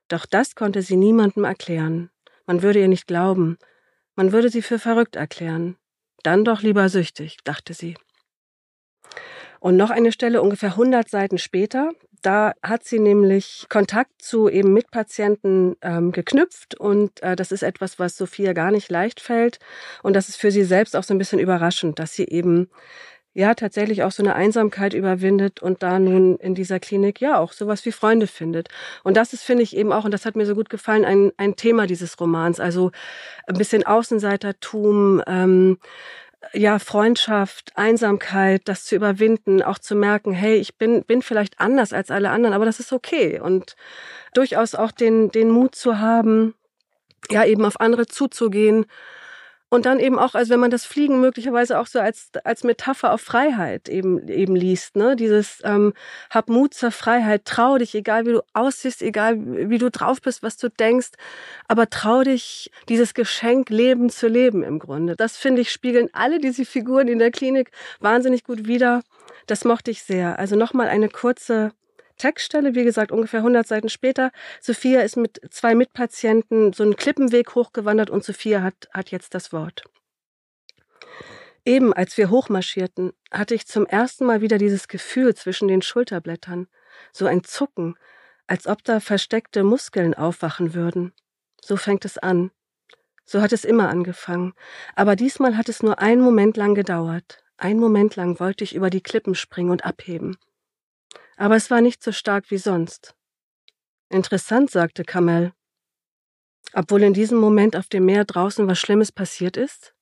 Doch 0.06 0.24
das 0.24 0.54
konnte 0.54 0.82
sie 0.82 0.96
niemandem 0.96 1.42
erklären. 1.42 2.10
Man 2.46 2.62
würde 2.62 2.78
ihr 2.78 2.88
nicht 2.88 3.08
glauben. 3.08 3.58
Man 4.14 4.30
würde 4.30 4.50
sie 4.50 4.62
für 4.62 4.78
verrückt 4.78 5.16
erklären. 5.16 5.76
Dann 6.22 6.44
doch 6.44 6.62
lieber 6.62 6.88
süchtig, 6.88 7.38
dachte 7.42 7.74
sie. 7.74 7.96
Und 9.60 9.76
noch 9.76 9.90
eine 9.90 10.12
Stelle 10.12 10.42
ungefähr 10.42 10.70
100 10.70 11.08
Seiten 11.08 11.38
später, 11.38 11.90
da 12.22 12.52
hat 12.62 12.84
sie 12.84 12.98
nämlich 12.98 13.66
Kontakt 13.68 14.22
zu 14.22 14.48
eben 14.48 14.72
Mitpatienten 14.72 15.76
ähm, 15.82 16.12
geknüpft 16.12 16.74
und 16.74 17.22
äh, 17.22 17.36
das 17.36 17.52
ist 17.52 17.62
etwas, 17.62 17.98
was 17.98 18.16
Sophia 18.16 18.52
gar 18.52 18.70
nicht 18.70 18.90
leicht 18.90 19.20
fällt 19.20 19.58
und 20.02 20.14
das 20.14 20.28
ist 20.28 20.36
für 20.36 20.50
sie 20.50 20.64
selbst 20.64 20.96
auch 20.96 21.04
so 21.04 21.14
ein 21.14 21.18
bisschen 21.18 21.38
überraschend, 21.38 21.98
dass 21.98 22.14
sie 22.14 22.24
eben 22.24 22.68
ja 23.34 23.54
tatsächlich 23.54 24.02
auch 24.02 24.10
so 24.10 24.22
eine 24.22 24.34
Einsamkeit 24.34 24.94
überwindet 24.94 25.62
und 25.62 25.82
da 25.84 26.00
nun 26.00 26.36
in 26.38 26.56
dieser 26.56 26.80
Klinik 26.80 27.20
ja 27.20 27.38
auch 27.38 27.52
sowas 27.52 27.84
wie 27.84 27.92
Freunde 27.92 28.26
findet. 28.26 28.68
Und 29.04 29.16
das 29.16 29.32
ist, 29.32 29.44
finde 29.44 29.62
ich, 29.62 29.76
eben 29.76 29.92
auch, 29.92 30.04
und 30.04 30.10
das 30.10 30.26
hat 30.26 30.34
mir 30.34 30.44
so 30.44 30.56
gut 30.56 30.70
gefallen, 30.70 31.04
ein, 31.04 31.30
ein 31.36 31.54
Thema 31.54 31.86
dieses 31.86 32.18
Romans. 32.18 32.58
Also 32.58 32.90
ein 33.46 33.56
bisschen 33.56 33.86
Außenseitertum, 33.86 35.22
ähm, 35.28 35.78
ja, 36.52 36.78
Freundschaft, 36.78 37.72
Einsamkeit, 37.74 38.62
das 38.66 38.84
zu 38.84 38.94
überwinden, 38.94 39.62
auch 39.62 39.78
zu 39.78 39.94
merken, 39.94 40.32
hey, 40.32 40.56
ich 40.56 40.76
bin, 40.76 41.04
bin 41.04 41.22
vielleicht 41.22 41.60
anders 41.60 41.92
als 41.92 42.10
alle 42.10 42.30
anderen, 42.30 42.54
aber 42.54 42.64
das 42.64 42.80
ist 42.80 42.92
okay. 42.92 43.40
Und 43.40 43.76
durchaus 44.34 44.74
auch 44.74 44.92
den, 44.92 45.30
den 45.30 45.50
Mut 45.50 45.74
zu 45.74 45.98
haben, 45.98 46.54
ja, 47.30 47.44
eben 47.44 47.64
auf 47.64 47.80
andere 47.80 48.06
zuzugehen 48.06 48.86
und 49.70 49.84
dann 49.84 50.00
eben 50.00 50.18
auch, 50.18 50.34
also 50.34 50.50
wenn 50.50 50.60
man 50.60 50.70
das 50.70 50.86
Fliegen 50.86 51.20
möglicherweise 51.20 51.78
auch 51.78 51.86
so 51.86 52.00
als, 52.00 52.30
als 52.44 52.64
Metapher 52.64 53.12
auf 53.12 53.20
Freiheit 53.20 53.88
eben, 53.88 54.26
eben 54.28 54.56
liest, 54.56 54.96
ne? 54.96 55.14
Dieses 55.14 55.60
ähm, 55.62 55.92
hab 56.30 56.48
Mut 56.48 56.72
zur 56.72 56.90
Freiheit, 56.90 57.44
trau 57.44 57.76
dich, 57.76 57.94
egal 57.94 58.24
wie 58.24 58.32
du 58.32 58.42
aussiehst, 58.54 59.02
egal 59.02 59.36
wie 59.38 59.78
du 59.78 59.90
drauf 59.90 60.22
bist, 60.22 60.42
was 60.42 60.56
du 60.56 60.70
denkst, 60.70 61.10
aber 61.66 61.90
trau 61.90 62.22
dich, 62.22 62.70
dieses 62.88 63.12
Geschenk 63.12 63.68
Leben 63.68 64.08
zu 64.08 64.26
leben 64.26 64.62
im 64.62 64.78
Grunde. 64.78 65.16
Das 65.16 65.36
finde 65.36 65.60
ich, 65.60 65.70
spiegeln 65.70 66.08
alle 66.12 66.38
diese 66.38 66.64
Figuren 66.64 67.08
in 67.08 67.18
der 67.18 67.30
Klinik 67.30 67.70
wahnsinnig 68.00 68.44
gut 68.44 68.66
wider. 68.66 69.02
Das 69.46 69.64
mochte 69.64 69.90
ich 69.90 70.02
sehr. 70.02 70.38
Also 70.38 70.56
nochmal 70.56 70.88
eine 70.88 71.08
kurze 71.08 71.72
Textstelle, 72.18 72.74
wie 72.74 72.84
gesagt, 72.84 73.12
ungefähr 73.12 73.40
100 73.40 73.66
Seiten 73.66 73.88
später. 73.88 74.30
Sophia 74.60 75.00
ist 75.00 75.16
mit 75.16 75.40
zwei 75.50 75.74
Mitpatienten 75.74 76.72
so 76.72 76.82
einen 76.82 76.96
Klippenweg 76.96 77.54
hochgewandert 77.54 78.10
und 78.10 78.24
Sophia 78.24 78.62
hat, 78.62 78.88
hat 78.92 79.10
jetzt 79.10 79.34
das 79.34 79.52
Wort. 79.52 79.84
Eben 81.64 81.92
als 81.92 82.16
wir 82.16 82.30
hochmarschierten, 82.30 83.12
hatte 83.30 83.54
ich 83.54 83.66
zum 83.66 83.86
ersten 83.86 84.24
Mal 84.24 84.40
wieder 84.40 84.58
dieses 84.58 84.88
Gefühl 84.88 85.34
zwischen 85.34 85.68
den 85.68 85.82
Schulterblättern, 85.82 86.66
so 87.12 87.26
ein 87.26 87.44
Zucken, 87.44 87.96
als 88.46 88.66
ob 88.66 88.82
da 88.84 89.00
versteckte 89.00 89.62
Muskeln 89.62 90.14
aufwachen 90.14 90.74
würden. 90.74 91.12
So 91.60 91.76
fängt 91.76 92.04
es 92.04 92.18
an. 92.18 92.50
So 93.24 93.42
hat 93.42 93.52
es 93.52 93.64
immer 93.64 93.90
angefangen. 93.90 94.54
Aber 94.96 95.14
diesmal 95.14 95.56
hat 95.56 95.68
es 95.68 95.82
nur 95.82 95.98
einen 95.98 96.22
Moment 96.22 96.56
lang 96.56 96.74
gedauert. 96.74 97.44
Einen 97.58 97.80
Moment 97.80 98.16
lang 98.16 98.40
wollte 98.40 98.64
ich 98.64 98.74
über 98.74 98.88
die 98.88 99.02
Klippen 99.02 99.34
springen 99.34 99.70
und 99.70 99.84
abheben 99.84 100.38
aber 101.38 101.56
es 101.56 101.70
war 101.70 101.80
nicht 101.80 102.02
so 102.02 102.12
stark 102.12 102.50
wie 102.50 102.58
sonst. 102.58 103.14
Interessant, 104.10 104.70
sagte 104.70 105.04
Kamel. 105.04 105.52
Obwohl 106.74 107.02
in 107.02 107.14
diesem 107.14 107.38
Moment 107.38 107.76
auf 107.76 107.86
dem 107.86 108.04
Meer 108.04 108.24
draußen 108.24 108.66
was 108.66 108.78
Schlimmes 108.78 109.12
passiert 109.12 109.56
ist? 109.56 109.94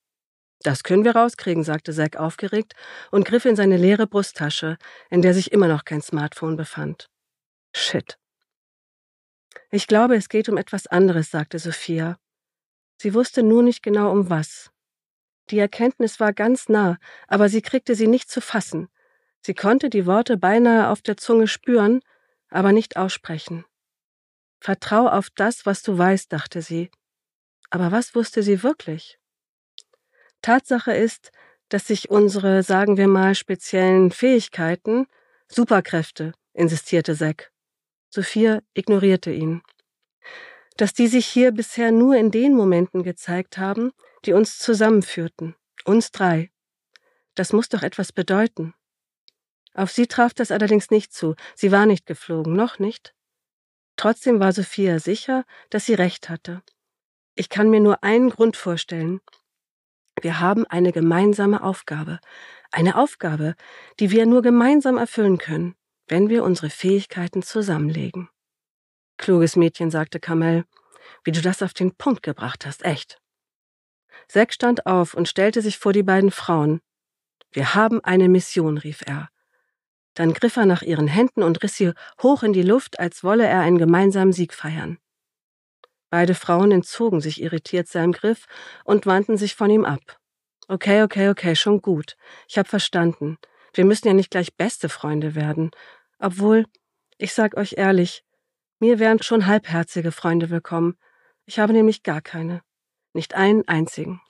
Das 0.61 0.83
können 0.83 1.05
wir 1.05 1.15
rauskriegen, 1.15 1.63
sagte 1.63 1.93
Zack 1.93 2.17
aufgeregt 2.17 2.75
und 3.11 3.27
griff 3.27 3.45
in 3.45 3.55
seine 3.55 3.77
leere 3.77 4.07
Brusttasche, 4.07 4.79
in 5.11 5.23
der 5.23 5.35
sich 5.35 5.53
immer 5.53 5.69
noch 5.69 5.85
kein 5.85 6.03
Smartphone 6.03 6.57
befand. 6.57 7.09
Shit. 7.75 8.19
Ich 9.71 9.87
glaube, 9.87 10.17
es 10.17 10.29
geht 10.29 10.49
um 10.49 10.57
etwas 10.57 10.87
anderes, 10.87 11.31
sagte 11.31 11.59
Sophia. 11.59 12.19
Sie 13.01 13.13
wusste 13.13 13.43
nur 13.43 13.63
nicht 13.63 13.83
genau 13.83 14.11
um 14.11 14.31
was. 14.31 14.71
Die 15.51 15.59
Erkenntnis 15.59 16.19
war 16.19 16.33
ganz 16.33 16.69
nah, 16.69 16.99
aber 17.29 17.49
sie 17.49 17.63
kriegte 17.63 17.95
sie 17.95 18.07
nicht 18.07 18.31
zu 18.31 18.41
fassen. 18.41 18.89
Sie 19.47 19.55
konnte 19.55 19.91
die 19.91 20.07
Worte 20.07 20.37
beinahe 20.37 20.89
auf 20.89 21.03
der 21.03 21.17
Zunge 21.17 21.47
spüren, 21.47 22.01
aber 22.49 22.73
nicht 22.73 22.97
aussprechen. 22.97 23.65
Vertrau 24.59 25.07
auf 25.07 25.31
das, 25.31 25.65
was 25.65 25.85
du 25.85 25.97
weißt, 25.97 26.33
dachte 26.33 26.63
sie. 26.63 26.91
Aber 27.71 27.93
was 27.93 28.17
wusste 28.17 28.43
sie 28.43 28.65
wirklich? 28.65 29.21
Tatsache 30.43 30.95
ist, 30.95 31.31
dass 31.69 31.87
sich 31.87 32.11
unsere, 32.11 32.65
sagen 32.65 32.97
wir 32.97 33.07
mal, 33.07 33.37
speziellen 33.37 34.11
Fähigkeiten, 34.11 35.07
Superkräfte, 35.47 36.33
insistierte 36.53 37.15
Zack. 37.15 37.53
Sophia 38.11 38.63
ignorierte 38.75 39.31
ihn. 39.31 39.63
Dass 40.77 40.93
die 40.93 41.07
sich 41.07 41.25
hier 41.25 41.53
bisher 41.53 41.93
nur 41.93 42.17
in 42.17 42.33
den 42.33 42.53
Momenten 42.53 43.05
gezeigt 43.05 43.59
haben, 43.59 43.93
die 44.25 44.33
uns 44.33 44.59
zusammenführten, 44.59 45.55
uns 45.85 46.11
drei. 46.11 46.51
Das 47.37 47.53
muss 47.53 47.69
doch 47.69 47.85
etwas 47.85 48.11
bedeuten. 48.13 48.75
Auf 49.77 49.91
sie 49.91 50.07
traf 50.07 50.33
das 50.33 50.51
allerdings 50.51 50.91
nicht 50.91 51.13
zu. 51.13 51.35
Sie 51.55 51.71
war 51.71 51.85
nicht 51.85 52.07
geflogen, 52.07 52.55
noch 52.55 52.79
nicht. 52.79 53.15
Trotzdem 53.97 54.41
war 54.41 54.53
Sophia 54.53 54.99
sicher, 54.99 55.45
dass 55.69 55.85
sie 55.85 55.95
recht 55.95 56.31
hatte. 56.31 56.63
Ich 57.35 57.51
kann 57.51 57.69
mir 57.69 57.81
nur 57.81 58.03
einen 58.03 58.31
Grund 58.31 58.57
vorstellen. 58.57 59.21
Wir 60.23 60.41
haben 60.41 60.67
eine 60.67 60.93
gemeinsame 60.93 61.63
Aufgabe. 61.63 62.21
Eine 62.73 62.97
Aufgabe, 62.97 63.55
die 64.01 64.11
wir 64.11 64.25
nur 64.25 64.41
gemeinsam 64.41 64.97
erfüllen 64.97 65.37
können, 65.37 65.75
wenn 66.09 66.31
wir 66.31 66.43
unsere 66.43 66.71
Fähigkeiten 66.71 67.43
zusammenlegen. 67.43 68.31
Kluges 69.19 69.57
Mädchen, 69.57 69.91
sagte 69.91 70.21
Kamel, 70.21 70.65
wie 71.23 71.33
du 71.33 71.43
das 71.43 71.63
auf 71.63 71.75
den 71.75 71.95
Punkt 71.95 72.23
gebracht 72.23 72.65
hast, 72.65 72.83
echt. 72.83 73.19
Zack 74.29 74.55
stand 74.55 74.87
auf 74.87 75.13
und 75.13 75.29
stellte 75.29 75.61
sich 75.61 75.77
vor 75.77 75.93
die 75.93 76.03
beiden 76.03 76.31
Frauen. 76.31 76.81
Wir 77.53 77.75
haben 77.75 78.03
eine 78.03 78.31
Mission, 78.31 78.79
rief 78.79 79.03
er. 79.05 79.29
Dann 80.17 80.33
griff 80.33 80.57
er 80.57 80.67
nach 80.67 80.83
ihren 80.83 81.07
Händen 81.07 81.43
und 81.43 81.63
riss 81.63 81.77
sie 81.77 81.93
hoch 82.23 82.43
in 82.43 82.55
die 82.55 82.63
Luft, 82.63 82.99
als 82.99 83.23
wolle 83.23 83.47
er 83.47 83.61
einen 83.61 83.79
gemeinsamen 83.79 84.33
Sieg 84.33 84.55
feiern. 84.55 84.99
Beide 86.11 86.35
Frauen 86.35 86.73
entzogen 86.73 87.21
sich 87.21 87.43
irritiert 87.43 87.87
seinem 87.87 88.13
Griff 88.13 88.47
und 88.85 89.07
wandten 89.07 89.37
sich 89.37 89.55
von 89.55 89.71
ihm 89.71 89.85
ab. 89.85 90.19
Okay, 90.69 91.03
okay, 91.03 91.29
okay, 91.29 91.55
schon 91.55 91.83
gut. 91.83 92.17
Ich 92.49 92.57
hab 92.57 92.67
verstanden. 92.67 93.37
Wir 93.75 93.85
müssen 93.85 94.09
ja 94.09 94.15
nicht 94.15 94.31
gleich 94.31 94.57
beste 94.57 94.89
Freunde 94.89 95.35
werden. 95.35 95.71
Obwohl, 96.19 96.65
ich 97.19 97.35
sag 97.35 97.57
euch 97.57 97.75
ehrlich, 97.77 98.25
mir 98.79 98.99
wären 98.99 99.23
schon 99.23 99.47
halbherzige 99.47 100.13
Freunde 100.13 100.49
willkommen. 100.49 100.97
Ich 101.45 101.59
habe 101.59 101.75
nämlich 101.75 102.03
gar 102.03 102.23
keine. 102.23 102.63
Nicht 103.13 103.35
einen 103.35 103.69
einzigen. 103.69 104.23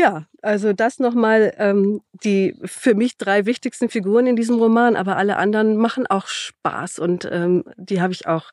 Ja, 0.00 0.24
also 0.40 0.72
das 0.72 0.98
nochmal 0.98 1.52
ähm, 1.58 2.00
die 2.24 2.56
für 2.64 2.94
mich 2.94 3.18
drei 3.18 3.44
wichtigsten 3.44 3.90
Figuren 3.90 4.26
in 4.26 4.34
diesem 4.34 4.56
Roman, 4.56 4.96
aber 4.96 5.18
alle 5.18 5.36
anderen 5.36 5.76
machen 5.76 6.06
auch 6.06 6.26
Spaß 6.26 6.98
und 7.00 7.28
ähm, 7.30 7.64
die 7.76 8.00
habe 8.00 8.14
ich 8.14 8.26
auch 8.26 8.50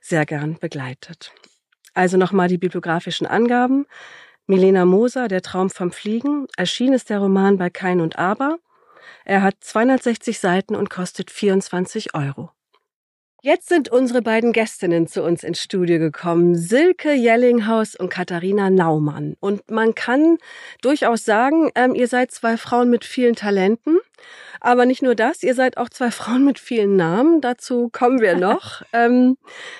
sehr 0.00 0.26
gern 0.26 0.58
begleitet. 0.58 1.32
Also 1.94 2.16
nochmal 2.16 2.48
die 2.48 2.58
bibliografischen 2.58 3.28
Angaben. 3.28 3.86
Milena 4.48 4.84
Moser, 4.86 5.28
Der 5.28 5.42
Traum 5.42 5.70
vom 5.70 5.92
Fliegen, 5.92 6.48
erschien 6.56 6.92
ist 6.92 7.10
der 7.10 7.20
Roman 7.20 7.58
bei 7.58 7.70
Kein 7.70 8.00
und 8.00 8.18
Aber. 8.18 8.58
Er 9.24 9.42
hat 9.42 9.54
260 9.60 10.40
Seiten 10.40 10.74
und 10.74 10.90
kostet 10.90 11.30
24 11.30 12.16
Euro. 12.16 12.50
Jetzt 13.40 13.68
sind 13.68 13.88
unsere 13.88 14.20
beiden 14.20 14.52
Gästinnen 14.52 15.06
zu 15.06 15.22
uns 15.22 15.44
ins 15.44 15.62
Studio 15.62 16.00
gekommen, 16.00 16.56
Silke 16.56 17.12
Jellinghaus 17.12 17.94
und 17.94 18.08
Katharina 18.08 18.68
Naumann. 18.68 19.36
Und 19.38 19.70
man 19.70 19.94
kann 19.94 20.38
durchaus 20.82 21.24
sagen, 21.24 21.70
ähm, 21.76 21.94
ihr 21.94 22.08
seid 22.08 22.32
zwei 22.32 22.56
Frauen 22.56 22.90
mit 22.90 23.04
vielen 23.04 23.36
Talenten. 23.36 24.00
Aber 24.60 24.86
nicht 24.86 25.02
nur 25.02 25.14
das, 25.14 25.44
ihr 25.44 25.54
seid 25.54 25.76
auch 25.76 25.88
zwei 25.88 26.10
Frauen 26.10 26.44
mit 26.44 26.58
vielen 26.58 26.96
Namen. 26.96 27.40
Dazu 27.40 27.90
kommen 27.90 28.20
wir 28.20 28.36
noch. 28.36 28.82
ähm, 28.92 29.36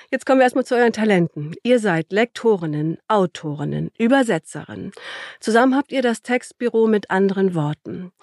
jetzt 0.09 0.25
kommen 0.25 0.39
wir 0.39 0.45
erstmal 0.45 0.65
zu 0.65 0.75
euren 0.75 0.93
Talenten. 0.93 1.53
Ihr 1.61 1.79
seid 1.79 2.13
Lektorinnen, 2.13 2.97
Autorinnen, 3.09 3.91
Übersetzerinnen. 3.97 4.93
Zusammen 5.41 5.75
habt 5.75 5.91
ihr 5.91 6.01
das 6.01 6.21
Textbüro 6.21 6.87
mit 6.87 7.11
anderen 7.11 7.55
Worten. 7.55 8.13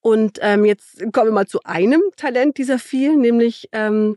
Und 0.00 0.38
ähm, 0.40 0.64
jetzt 0.64 1.00
kommen 1.12 1.28
wir 1.28 1.32
mal 1.32 1.46
zu 1.46 1.60
einem 1.62 2.02
Talent 2.16 2.58
dieser 2.58 2.80
vielen, 2.80 3.20
nämlich 3.20 3.68
ähm, 3.70 4.16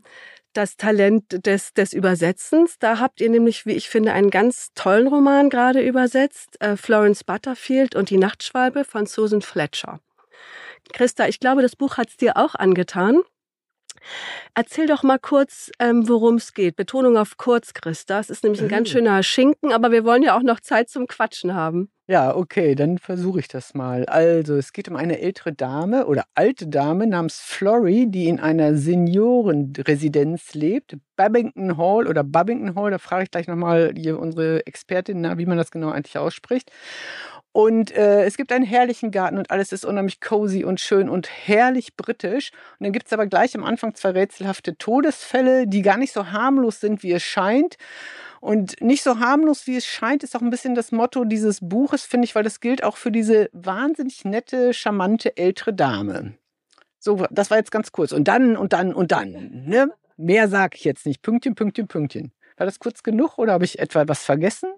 das 0.56 0.76
Talent 0.76 1.46
des, 1.46 1.72
des 1.74 1.92
Übersetzens. 1.92 2.78
Da 2.78 2.98
habt 2.98 3.20
ihr 3.20 3.30
nämlich, 3.30 3.66
wie 3.66 3.72
ich 3.72 3.88
finde, 3.88 4.12
einen 4.12 4.30
ganz 4.30 4.68
tollen 4.74 5.06
Roman 5.06 5.50
gerade 5.50 5.80
übersetzt, 5.80 6.60
äh, 6.60 6.76
Florence 6.76 7.24
Butterfield 7.24 7.94
und 7.94 8.10
die 8.10 8.18
Nachtschwalbe 8.18 8.84
von 8.84 9.06
Susan 9.06 9.42
Fletcher. 9.42 10.00
Christa, 10.92 11.26
ich 11.28 11.40
glaube, 11.40 11.62
das 11.62 11.76
Buch 11.76 11.96
hat's 11.96 12.16
dir 12.16 12.36
auch 12.36 12.54
angetan. 12.54 13.22
Erzähl 14.54 14.86
doch 14.86 15.02
mal 15.02 15.18
kurz, 15.18 15.70
ähm, 15.78 16.08
worum 16.08 16.36
es 16.36 16.52
geht. 16.52 16.76
Betonung 16.76 17.16
auf 17.16 17.36
kurz, 17.36 17.72
Christa. 17.72 18.20
Es 18.20 18.30
ist 18.30 18.44
nämlich 18.44 18.60
ein 18.60 18.68
ganz 18.68 18.88
äh. 18.88 18.92
schöner 18.92 19.22
Schinken, 19.22 19.72
aber 19.72 19.90
wir 19.90 20.04
wollen 20.04 20.22
ja 20.22 20.36
auch 20.36 20.42
noch 20.42 20.60
Zeit 20.60 20.88
zum 20.88 21.06
Quatschen 21.06 21.54
haben. 21.54 21.90
Ja, 22.06 22.36
okay, 22.36 22.74
dann 22.74 22.98
versuche 22.98 23.40
ich 23.40 23.48
das 23.48 23.72
mal. 23.72 24.04
Also, 24.04 24.56
es 24.56 24.74
geht 24.74 24.88
um 24.90 24.96
eine 24.96 25.20
ältere 25.20 25.54
Dame 25.54 26.06
oder 26.06 26.24
alte 26.34 26.66
Dame 26.66 27.06
namens 27.06 27.40
Florrie, 27.40 28.06
die 28.08 28.28
in 28.28 28.40
einer 28.40 28.74
Seniorenresidenz 28.76 30.52
lebt. 30.52 30.98
Babington 31.16 31.78
Hall 31.78 32.06
oder 32.06 32.22
Babington 32.22 32.74
Hall, 32.74 32.90
da 32.90 32.98
frage 32.98 33.24
ich 33.24 33.30
gleich 33.30 33.46
nochmal 33.48 33.94
unsere 34.18 34.66
Expertin, 34.66 35.22
na, 35.22 35.38
wie 35.38 35.46
man 35.46 35.56
das 35.56 35.70
genau 35.70 35.90
eigentlich 35.90 36.18
ausspricht. 36.18 36.70
Und 37.52 37.92
äh, 37.92 38.24
es 38.24 38.36
gibt 38.36 38.50
einen 38.52 38.64
herrlichen 38.64 39.12
Garten 39.12 39.38
und 39.38 39.50
alles 39.52 39.72
ist 39.72 39.84
unheimlich 39.86 40.20
cozy 40.20 40.64
und 40.64 40.80
schön 40.80 41.08
und 41.08 41.28
herrlich 41.30 41.96
britisch. 41.96 42.50
Und 42.80 42.84
dann 42.86 42.92
gibt 42.92 43.06
es 43.06 43.12
aber 43.12 43.26
gleich 43.28 43.54
am 43.56 43.62
Anfang 43.64 43.94
zwei 43.94 44.10
rätselhafte 44.10 44.76
Todesfälle, 44.76 45.66
die 45.68 45.82
gar 45.82 45.96
nicht 45.96 46.12
so 46.12 46.32
harmlos 46.32 46.80
sind, 46.80 47.02
wie 47.04 47.12
es 47.12 47.22
scheint. 47.22 47.76
Und 48.44 48.78
nicht 48.82 49.02
so 49.02 49.20
harmlos, 49.20 49.66
wie 49.66 49.76
es 49.76 49.86
scheint, 49.86 50.22
ist 50.22 50.36
auch 50.36 50.42
ein 50.42 50.50
bisschen 50.50 50.74
das 50.74 50.92
Motto 50.92 51.24
dieses 51.24 51.60
Buches, 51.62 52.04
finde 52.04 52.26
ich, 52.26 52.34
weil 52.34 52.42
das 52.42 52.60
gilt 52.60 52.84
auch 52.84 52.98
für 52.98 53.10
diese 53.10 53.48
wahnsinnig 53.54 54.26
nette, 54.26 54.74
charmante 54.74 55.38
ältere 55.38 55.72
Dame. 55.72 56.34
So, 56.98 57.24
das 57.30 57.50
war 57.50 57.56
jetzt 57.56 57.70
ganz 57.70 57.90
kurz. 57.90 58.12
Und 58.12 58.28
dann, 58.28 58.58
und 58.58 58.74
dann, 58.74 58.92
und 58.92 59.12
dann. 59.12 59.64
Ne? 59.64 59.90
Mehr 60.18 60.48
sage 60.48 60.76
ich 60.76 60.84
jetzt 60.84 61.06
nicht. 61.06 61.22
Pünktchen, 61.22 61.54
Pünktchen, 61.54 61.88
Pünktchen. 61.88 62.32
War 62.58 62.66
das 62.66 62.80
kurz 62.80 63.02
genug 63.02 63.38
oder 63.38 63.54
habe 63.54 63.64
ich 63.64 63.78
etwa 63.78 64.06
was 64.08 64.22
vergessen? 64.22 64.68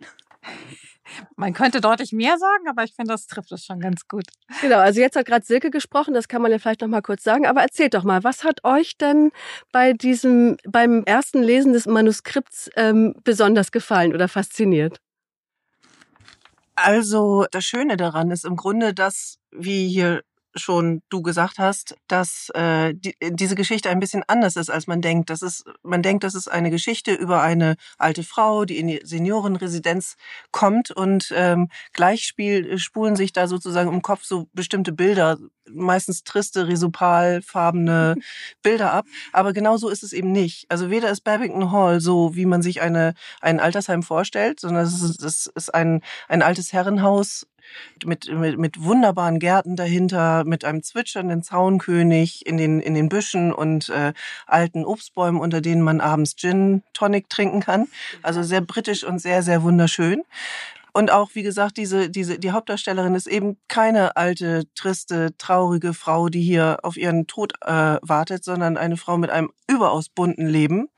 Man 1.37 1.53
könnte 1.53 1.81
deutlich 1.81 2.13
mehr 2.13 2.39
sagen, 2.39 2.69
aber 2.69 2.85
ich 2.85 2.95
finde, 2.95 3.13
das 3.13 3.27
trifft 3.27 3.53
es 3.53 3.65
schon 3.65 3.81
ganz 3.81 4.09
gut. 4.09 4.25
Genau, 4.61 4.79
also 4.79 5.01
jetzt 5.01 5.17
hat 5.17 5.27
gerade 5.27 5.45
Silke 5.45 5.71
gesprochen, 5.71 6.15
das 6.15 6.29
kann 6.29 6.43
man 6.43 6.51
ja 6.51 6.59
vielleicht 6.59 6.81
noch 6.81 6.89
mal 6.89 7.03
kurz 7.03 7.23
sagen, 7.23 7.47
aber 7.47 7.63
erzählt 7.63 7.95
doch 7.95 8.05
mal, 8.05 8.25
was 8.25 8.45
hat 8.45 8.65
euch 8.65 8.97
denn 8.97 9.31
bei 9.73 9.93
diesem, 9.93 10.57
beim 10.67 11.05
ersten 11.05 11.43
Lesen 11.43 11.73
des 11.73 11.87
Manuskripts 11.87 12.71
ähm, 12.77 13.15
besonders 13.25 13.73
gefallen 13.73 14.15
oder 14.15 14.29
fasziniert? 14.29 15.01
Also, 16.75 17.47
das 17.51 17.65
Schöne 17.65 17.97
daran 17.97 18.31
ist 18.31 18.45
im 18.45 18.57
Grunde, 18.57 18.93
dass, 18.93 19.39
wie 19.51 19.89
hier 19.89 20.23
schon 20.57 21.03
du 21.09 21.23
gesagt 21.23 21.59
hast, 21.59 21.97
dass 22.09 22.51
äh, 22.55 22.95
die, 22.95 23.15
diese 23.31 23.55
Geschichte 23.55 23.91
ein 23.91 24.01
bisschen 24.01 24.23
anders 24.27 24.57
ist, 24.57 24.71
als 24.71 24.87
man 24.87 25.01
denkt. 25.03 25.31
Das 25.31 25.43
ist, 25.43 25.65
man 25.83 26.03
denkt, 26.03 26.25
das 26.25 26.35
ist 26.35 26.49
eine 26.49 26.71
Geschichte 26.71 27.13
über 27.13 27.43
eine 27.43 27.77
alte 27.99 28.23
Frau, 28.23 28.65
die 28.65 28.79
in 28.79 28.89
die 28.89 29.01
Seniorenresidenz 29.05 30.17
kommt 30.51 30.91
und 30.91 31.33
ähm, 31.37 31.69
gleich 31.93 32.25
spiel, 32.25 32.79
spulen 32.79 33.17
sich 33.17 33.33
da 33.33 33.47
sozusagen 33.49 33.93
im 33.93 34.03
Kopf 34.03 34.25
so 34.25 34.49
bestimmte 34.53 34.93
Bilder, 34.93 35.39
meistens 35.71 36.25
triste, 36.25 36.69
risopalfarbene 36.69 38.17
Bilder 38.63 38.93
ab. 38.93 39.07
Aber 39.33 39.53
genau 39.53 39.77
so 39.77 39.89
ist 39.89 40.03
es 40.03 40.13
eben 40.13 40.33
nicht. 40.33 40.67
Also 40.69 40.91
weder 40.91 41.11
ist 41.11 41.25
Babington 41.25 41.73
Hall 41.73 42.01
so, 42.01 42.35
wie 42.37 42.47
man 42.47 42.63
sich 42.63 42.81
eine, 42.81 43.15
ein 43.41 43.61
Altersheim 43.61 44.03
vorstellt, 44.03 44.61
sondern 44.61 44.85
es 44.85 45.03
ist, 45.03 45.23
es 45.23 45.47
ist 45.47 45.75
ein, 45.75 46.03
ein 46.29 46.43
altes 46.43 46.73
Herrenhaus 46.73 47.47
mit, 48.04 48.30
mit, 48.32 48.58
mit 48.58 48.82
wunderbaren 48.82 49.38
Gärten 49.38 49.76
dahinter, 49.76 50.44
mit 50.44 50.64
einem 50.64 50.82
zwitschernden 50.82 51.42
Zaunkönig 51.42 52.46
in 52.46 52.56
den, 52.56 52.80
in 52.80 52.94
den 52.94 53.08
Büschen 53.08 53.52
und 53.52 53.88
äh, 53.88 54.12
alten 54.46 54.85
Obstbäumen, 54.85 55.40
unter 55.40 55.61
denen 55.61 55.82
man 55.82 56.00
abends 56.00 56.37
Gin 56.37 56.82
Tonic 56.92 57.28
trinken 57.28 57.61
kann. 57.61 57.88
Also 58.23 58.42
sehr 58.42 58.61
britisch 58.61 59.04
und 59.04 59.20
sehr, 59.20 59.42
sehr 59.42 59.62
wunderschön. 59.62 60.23
Und 60.96 61.11
auch, 61.11 61.35
wie 61.35 61.42
gesagt, 61.42 61.76
diese, 61.76 62.08
diese, 62.08 62.38
die 62.38 62.52
Hauptdarstellerin 62.52 63.14
ist 63.14 63.26
eben 63.26 63.58
keine 63.68 64.16
alte, 64.16 64.62
triste, 64.75 65.37
traurige 65.37 65.92
Frau, 65.92 66.30
die 66.30 66.40
hier 66.40 66.78
auf 66.85 66.96
ihren 66.96 67.26
Tod 67.26 67.52
äh, 67.61 67.99
wartet, 68.00 68.44
sondern 68.44 68.78
eine 68.78 68.96
Frau 68.96 69.18
mit 69.18 69.28
einem 69.28 69.52
überaus 69.68 70.08
bunten 70.08 70.46
Leben, 70.46 70.88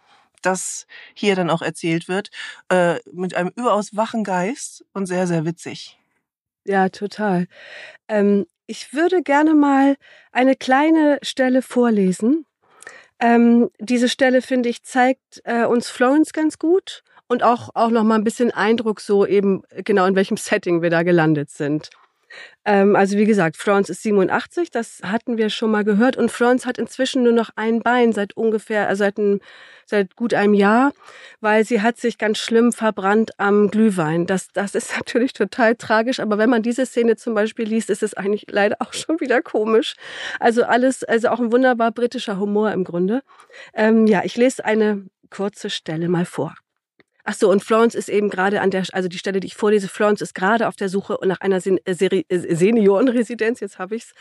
das 0.40 0.86
hier 1.14 1.34
dann 1.34 1.50
auch 1.50 1.62
erzählt 1.62 2.06
wird, 2.06 2.30
äh, 2.68 3.00
mit 3.12 3.34
einem 3.34 3.50
überaus 3.56 3.96
wachen 3.96 4.22
Geist 4.22 4.84
und 4.92 5.06
sehr, 5.06 5.26
sehr 5.26 5.44
witzig. 5.44 5.98
Ja, 6.68 6.90
total. 6.90 7.46
Ähm, 8.08 8.44
ich 8.66 8.92
würde 8.92 9.22
gerne 9.22 9.54
mal 9.54 9.96
eine 10.32 10.54
kleine 10.54 11.18
Stelle 11.22 11.62
vorlesen. 11.62 12.44
Ähm, 13.18 13.70
diese 13.80 14.10
Stelle, 14.10 14.42
finde 14.42 14.68
ich, 14.68 14.82
zeigt 14.82 15.40
äh, 15.44 15.64
uns 15.64 15.88
Florence 15.88 16.34
ganz 16.34 16.58
gut 16.58 17.02
und 17.26 17.42
auch, 17.42 17.70
auch 17.72 17.88
noch 17.88 18.04
mal 18.04 18.16
ein 18.16 18.24
bisschen 18.24 18.50
Eindruck 18.50 19.00
so 19.00 19.24
eben 19.24 19.62
genau 19.82 20.04
in 20.04 20.14
welchem 20.14 20.36
Setting 20.36 20.82
wir 20.82 20.90
da 20.90 21.04
gelandet 21.04 21.48
sind. 21.48 21.88
Ähm, 22.68 22.96
also 22.96 23.16
wie 23.16 23.24
gesagt, 23.24 23.56
Florence 23.56 23.88
ist 23.88 24.02
87, 24.02 24.70
das 24.70 25.00
hatten 25.02 25.38
wir 25.38 25.48
schon 25.48 25.70
mal 25.70 25.84
gehört. 25.84 26.18
Und 26.18 26.30
Florence 26.30 26.66
hat 26.66 26.76
inzwischen 26.76 27.22
nur 27.22 27.32
noch 27.32 27.48
ein 27.56 27.80
Bein 27.80 28.12
seit 28.12 28.36
ungefähr, 28.36 28.88
also 28.88 29.04
seit, 29.04 29.16
ein, 29.16 29.40
seit 29.86 30.16
gut 30.16 30.34
einem 30.34 30.52
Jahr, 30.52 30.92
weil 31.40 31.64
sie 31.64 31.80
hat 31.80 31.96
sich 31.96 32.18
ganz 32.18 32.36
schlimm 32.36 32.72
verbrannt 32.72 33.30
am 33.38 33.70
Glühwein. 33.70 34.26
Das, 34.26 34.48
das 34.52 34.74
ist 34.74 34.94
natürlich 34.98 35.32
total 35.32 35.76
tragisch, 35.76 36.20
aber 36.20 36.36
wenn 36.36 36.50
man 36.50 36.62
diese 36.62 36.84
Szene 36.84 37.16
zum 37.16 37.34
Beispiel 37.34 37.66
liest, 37.66 37.88
ist 37.88 38.02
es 38.02 38.12
eigentlich 38.12 38.44
leider 38.50 38.76
auch 38.80 38.92
schon 38.92 39.18
wieder 39.18 39.40
komisch. 39.40 39.94
Also 40.38 40.64
alles, 40.64 41.04
also 41.04 41.30
auch 41.30 41.40
ein 41.40 41.50
wunderbar 41.50 41.90
britischer 41.90 42.38
Humor 42.38 42.70
im 42.72 42.84
Grunde. 42.84 43.22
Ähm, 43.72 44.06
ja, 44.06 44.24
ich 44.24 44.36
lese 44.36 44.62
eine 44.66 45.06
kurze 45.30 45.70
Stelle 45.70 46.10
mal 46.10 46.26
vor. 46.26 46.54
Ach 47.30 47.34
so, 47.34 47.50
und 47.50 47.62
Florence 47.62 47.94
ist 47.94 48.08
eben 48.08 48.30
gerade 48.30 48.62
an 48.62 48.70
der, 48.70 48.84
also 48.92 49.06
die 49.06 49.18
Stelle, 49.18 49.40
die 49.40 49.48
ich 49.48 49.54
vorlese, 49.54 49.86
Florence 49.86 50.22
ist 50.22 50.34
gerade 50.34 50.66
auf 50.66 50.76
der 50.76 50.88
Suche 50.88 51.18
nach 51.26 51.42
einer 51.42 51.60
Sen 51.60 51.78
äh, 51.84 51.92
äh, 51.92 52.24
Seniorenresidenz, 52.54 53.60
jetzt 53.60 53.78
habe 53.78 53.96
ich's, 53.96 54.14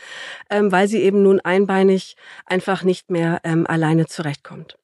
ähm, 0.50 0.70
weil 0.70 0.88
sie 0.88 1.00
eben 1.00 1.22
nun 1.22 1.40
einbeinig 1.40 2.16
einfach 2.44 2.82
nicht 2.82 3.10
mehr 3.10 3.40
ähm, 3.44 3.66
alleine 3.66 4.04
zurechtkommt. 4.08 4.76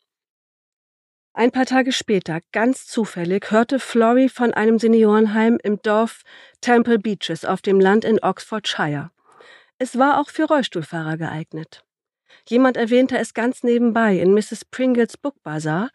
Ein 1.35 1.51
paar 1.51 1.67
Tage 1.67 1.93
später, 1.93 2.41
ganz 2.51 2.87
zufällig, 2.87 3.51
hörte 3.51 3.79
Florrie 3.79 4.31
von 4.31 4.55
einem 4.55 4.79
Seniorenheim 4.79 5.59
im 5.63 5.83
Dorf 5.83 6.23
Temple 6.63 6.99
Beaches 6.99 7.45
auf 7.45 7.61
dem 7.61 7.79
Land 7.79 8.07
in 8.07 8.23
Oxfordshire. 8.23 9.11
Es 9.77 9.99
war 9.99 10.19
auch 10.19 10.31
für 10.31 10.45
Rollstuhlfahrer 10.45 11.19
geeignet. 11.19 11.85
Jemand 12.49 12.79
erwähnte 12.79 13.19
es 13.19 13.35
ganz 13.35 13.63
nebenbei 13.63 14.17
in 14.17 14.33
Mrs. 14.33 14.65
Pringles 14.65 15.19
Book 15.19 15.43
Bazaar, 15.43 15.91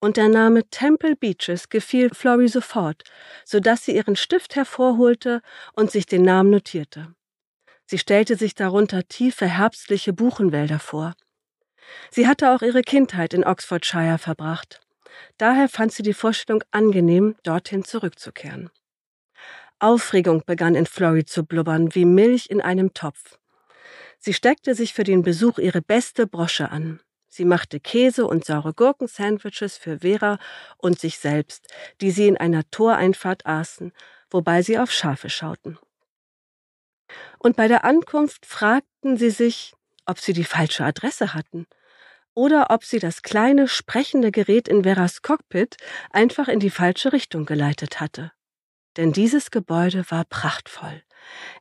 und 0.00 0.16
der 0.16 0.28
Name 0.28 0.68
Temple 0.70 1.16
Beaches 1.16 1.68
gefiel 1.68 2.10
Florrie 2.10 2.48
sofort, 2.48 3.04
so 3.44 3.60
dass 3.60 3.84
sie 3.84 3.96
ihren 3.96 4.16
Stift 4.16 4.56
hervorholte 4.56 5.42
und 5.74 5.90
sich 5.90 6.06
den 6.06 6.22
Namen 6.22 6.50
notierte. 6.50 7.14
Sie 7.86 7.98
stellte 7.98 8.36
sich 8.36 8.54
darunter 8.54 9.08
tiefe 9.08 9.46
herbstliche 9.46 10.12
Buchenwälder 10.12 10.78
vor. 10.78 11.14
Sie 12.10 12.26
hatte 12.26 12.50
auch 12.50 12.62
ihre 12.62 12.82
Kindheit 12.82 13.32
in 13.32 13.44
Oxfordshire 13.44 14.18
verbracht. 14.18 14.80
Daher 15.38 15.68
fand 15.68 15.92
sie 15.92 16.02
die 16.02 16.12
Vorstellung 16.12 16.62
angenehm, 16.70 17.36
dorthin 17.42 17.84
zurückzukehren. 17.84 18.70
Aufregung 19.78 20.42
begann 20.44 20.74
in 20.74 20.86
Florrie 20.86 21.24
zu 21.24 21.44
blubbern, 21.44 21.94
wie 21.94 22.04
Milch 22.04 22.50
in 22.50 22.60
einem 22.60 22.94
Topf. 22.94 23.38
Sie 24.18 24.34
steckte 24.34 24.74
sich 24.74 24.92
für 24.92 25.04
den 25.04 25.22
Besuch 25.22 25.58
ihre 25.58 25.80
beste 25.80 26.26
Brosche 26.26 26.70
an. 26.70 27.00
Sie 27.28 27.44
machte 27.44 27.78
Käse 27.78 28.26
und 28.26 28.44
saure 28.44 28.72
Gurken-Sandwiches 28.72 29.76
für 29.76 30.00
Vera 30.00 30.38
und 30.78 30.98
sich 30.98 31.18
selbst, 31.18 31.66
die 32.00 32.10
sie 32.10 32.26
in 32.26 32.36
einer 32.36 32.68
Toreinfahrt 32.70 33.46
aßen, 33.46 33.92
wobei 34.30 34.62
sie 34.62 34.78
auf 34.78 34.90
Schafe 34.90 35.28
schauten. 35.28 35.78
Und 37.38 37.56
bei 37.56 37.68
der 37.68 37.84
Ankunft 37.84 38.46
fragten 38.46 39.16
sie 39.16 39.30
sich, 39.30 39.74
ob 40.06 40.18
sie 40.18 40.32
die 40.32 40.44
falsche 40.44 40.84
Adresse 40.84 41.34
hatten 41.34 41.66
oder 42.34 42.70
ob 42.70 42.84
sie 42.84 42.98
das 42.98 43.22
kleine 43.22 43.68
sprechende 43.68 44.30
Gerät 44.30 44.68
in 44.68 44.84
Veras 44.84 45.22
Cockpit 45.22 45.76
einfach 46.10 46.48
in 46.48 46.60
die 46.60 46.70
falsche 46.70 47.12
Richtung 47.12 47.44
geleitet 47.44 48.00
hatte. 48.00 48.32
Denn 48.96 49.12
dieses 49.12 49.50
Gebäude 49.50 50.04
war 50.10 50.24
prachtvoll. 50.24 51.02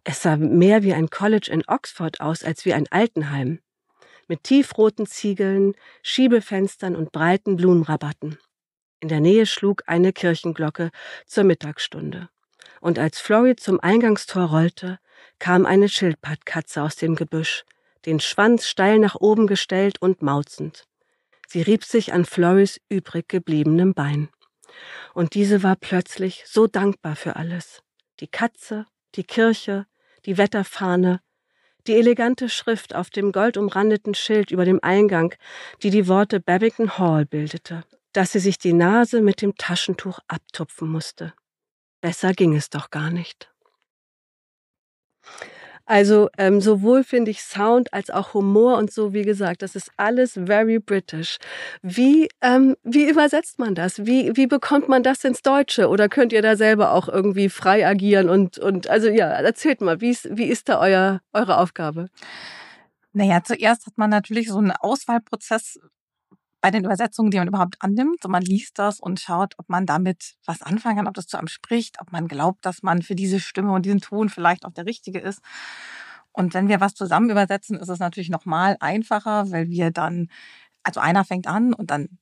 Es 0.04 0.22
sah 0.22 0.38
mehr 0.38 0.84
wie 0.84 0.94
ein 0.94 1.10
College 1.10 1.50
in 1.52 1.64
Oxford 1.68 2.22
aus 2.22 2.44
als 2.44 2.64
wie 2.66 2.74
ein 2.74 2.88
Altenheim 2.90 3.60
mit 4.28 4.44
tiefroten 4.44 5.06
Ziegeln, 5.06 5.74
Schiebefenstern 6.02 6.96
und 6.96 7.12
breiten 7.12 7.56
Blumenrabatten. 7.56 8.38
In 9.00 9.10
der 9.10 9.20
Nähe 9.20 9.46
schlug 9.46 9.84
eine 9.88 10.12
Kirchenglocke 10.14 10.90
zur 11.26 11.44
Mittagsstunde. 11.44 12.30
Und 12.82 13.00
als 13.00 13.20
Florrie 13.20 13.56
zum 13.56 13.80
Eingangstor 13.80 14.46
rollte, 14.46 15.00
kam 15.40 15.66
eine 15.66 15.90
Schildpadtkatze 15.90 16.82
aus 16.82 16.96
dem 16.96 17.16
Gebüsch, 17.16 17.64
den 18.06 18.20
Schwanz 18.20 18.68
steil 18.68 19.00
nach 19.00 19.16
oben 19.16 19.48
gestellt 19.48 20.02
und 20.02 20.22
mauzend. 20.22 20.86
Sie 21.48 21.62
rieb 21.62 21.84
sich 21.84 22.14
an 22.14 22.26
Florries 22.26 22.80
übrig 22.90 23.28
gebliebenem 23.30 23.94
Bein. 23.94 24.30
Und 25.14 25.34
diese 25.34 25.64
war 25.64 25.76
plötzlich 25.76 26.44
so 26.46 26.68
dankbar 26.68 27.16
für 27.16 27.36
alles. 27.36 27.82
Die 28.20 28.28
Katze, 28.28 28.86
die 29.16 29.24
Kirche, 29.24 29.86
die 30.26 30.38
Wetterfahne, 30.38 31.22
die 31.88 31.96
elegante 31.96 32.50
Schrift 32.50 32.96
auf 32.96 33.10
dem 33.10 33.32
goldumrandeten 33.32 34.14
Schild 34.14 34.52
über 34.52 34.66
dem 34.66 34.80
Eingang, 34.82 35.34
die 35.84 35.90
die 35.90 36.08
Worte 36.08 36.40
Babington 36.40 36.98
Hall 36.98 37.26
bildete, 37.26 37.84
dass 38.14 38.32
sie 38.34 38.40
sich 38.40 38.58
die 38.58 38.74
Nase 38.74 39.22
mit 39.22 39.42
dem 39.42 39.56
Taschentuch 39.56 40.20
abtupfen 40.28 40.90
musste. 40.90 41.34
Besser 42.02 42.34
ging 42.34 42.56
es 42.56 42.70
doch 42.70 42.90
gar 42.90 43.10
nicht. 43.10 43.52
Also 45.88 46.30
ähm, 46.38 46.60
sowohl 46.60 47.06
finde 47.06 47.32
ich 47.32 47.42
Sound 47.42 47.94
als 47.94 48.10
auch 48.10 48.34
Humor 48.34 48.78
und 48.78 48.92
so, 48.92 49.14
wie 49.14 49.22
gesagt, 49.22 49.62
das 49.62 49.74
ist 49.74 49.90
alles 49.96 50.34
very 50.34 50.80
British. 50.80 51.38
Wie, 51.82 52.28
ähm, 52.42 52.76
wie 52.84 53.10
übersetzt 53.10 53.58
man 53.58 53.74
das? 53.74 54.06
Wie, 54.06 54.36
wie 54.36 54.48
bekommt 54.48 54.90
man 54.90 55.02
das 55.02 55.24
ins 55.24 55.42
Deutsche? 55.42 55.88
Oder 55.88 56.10
könnt 56.10 56.34
ihr 56.34 56.42
da 56.42 56.58
selber 56.58 56.92
auch 56.92 57.08
irgendwie 57.08 57.48
frei 57.48 57.88
agieren? 57.88 58.30
Und, 58.30 58.60
und 58.60 58.90
also 58.90 59.08
ja, 59.08 59.28
erzählt 59.28 59.80
mal, 59.80 60.02
wie 60.02 60.10
ist, 60.10 60.28
wie 60.30 60.48
ist 60.48 60.68
da 60.68 60.82
euer, 60.82 61.22
eure 61.32 61.58
Aufgabe? 61.58 62.10
Naja, 63.14 63.42
zuerst 63.44 63.88
hat 63.88 63.98
man 63.98 64.10
natürlich 64.10 64.50
so 64.50 64.58
einen 64.58 64.72
Auswahlprozess 64.72 65.80
bei 66.62 66.72
den 66.72 66.86
Übersetzungen, 66.86 67.32
die 67.32 67.38
man 67.38 67.48
überhaupt 67.48 67.78
annimmt. 67.80 68.24
So 68.24 68.30
man 68.30 68.44
liest 68.44 68.80
das 68.80 69.00
und 69.00 69.20
schaut, 69.20 69.54
ob 69.58 69.70
man 69.70 69.86
damit 69.86 70.36
was 70.46 70.62
anfangen 70.62 70.98
kann, 70.98 71.08
ob 71.08 71.14
das 71.14 71.28
zu 71.28 71.38
einem 71.38 71.48
spricht, 71.48 72.02
ob 72.02 72.12
man 72.12 72.28
glaubt, 72.28 72.66
dass 72.66 72.84
man 72.84 73.02
für 73.02 73.16
diese 73.16 73.40
Stimme 73.40 73.72
und 73.74 73.86
diesen 73.86 74.02
Ton 74.02 74.30
vielleicht 74.30 74.66
auch 74.66 74.74
der 74.74 74.86
richtige 74.86 75.20
ist. 75.20 75.42
Und 76.32 76.54
wenn 76.54 76.68
wir 76.68 76.80
was 76.82 76.94
zusammen 76.94 77.30
übersetzen, 77.30 77.78
ist 77.78 77.90
es 77.90 78.00
natürlich 78.00 78.30
nochmal 78.30 78.78
einfacher, 78.80 79.52
weil 79.52 79.70
wir 79.70 79.92
dann, 79.92 80.30
also 80.84 81.00
einer 81.00 81.26
fängt 81.26 81.48
an 81.48 81.74
und 81.74 81.90
dann 81.92 82.20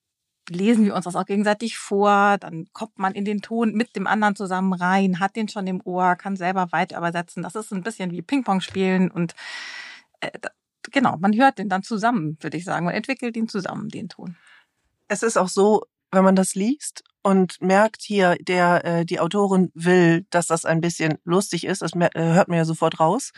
lesen 0.50 0.86
wir 0.86 0.96
uns 0.96 1.06
das 1.06 1.16
auch 1.16 1.26
gegenseitig 1.26 1.78
vor, 1.78 2.38
dann 2.38 2.68
kommt 2.72 2.98
man 3.00 3.14
in 3.14 3.26
den 3.26 3.42
Ton 3.42 3.74
mit 3.74 3.96
dem 3.96 4.08
anderen 4.08 4.36
zusammen 4.36 4.74
rein, 4.74 5.20
hat 5.20 5.36
den 5.36 5.48
schon 5.48 5.68
im 5.68 5.82
Ohr, 5.84 6.16
kann 6.16 6.36
selber 6.36 6.72
weiter 6.72 6.98
übersetzen. 6.98 7.44
Das 7.44 7.56
ist 7.56 7.74
ein 7.74 7.84
bisschen 7.84 8.12
wie 8.12 8.22
Ping-Pong 8.22 8.62
spielen 8.62 9.10
und 9.12 9.34
äh, 10.22 10.30
genau, 10.96 11.18
man 11.20 11.36
hört 11.36 11.60
den 11.60 11.70
dann 11.70 11.84
zusammen, 11.84 12.38
würde 12.40 12.58
ich 12.58 12.64
sagen. 12.64 12.86
Man 12.86 12.96
entwickelt 12.96 13.38
ihn 13.38 13.48
zusammen, 13.48 13.90
den 13.90 14.10
Ton. 14.10 14.36
Es 15.08 15.22
ist 15.22 15.38
auch 15.38 15.50
so, 15.50 15.84
wenn 16.12 16.24
man 16.24 16.36
das 16.36 16.56
liest 16.56 17.04
und 17.22 17.60
merkt 17.60 18.02
hier, 18.02 18.38
der 18.40 18.86
äh, 18.86 19.06
die 19.06 19.20
Autorin 19.20 19.72
will, 19.74 20.26
dass 20.30 20.48
das 20.48 20.64
ein 20.64 20.80
bisschen 20.80 21.18
lustig 21.26 21.66
ist, 21.66 21.82
das 21.82 21.94
äh, 21.94 22.10
hört 22.14 22.48
man 22.48 22.58
ja 22.58 22.66
sofort 22.66 23.00
raus, 23.00 23.32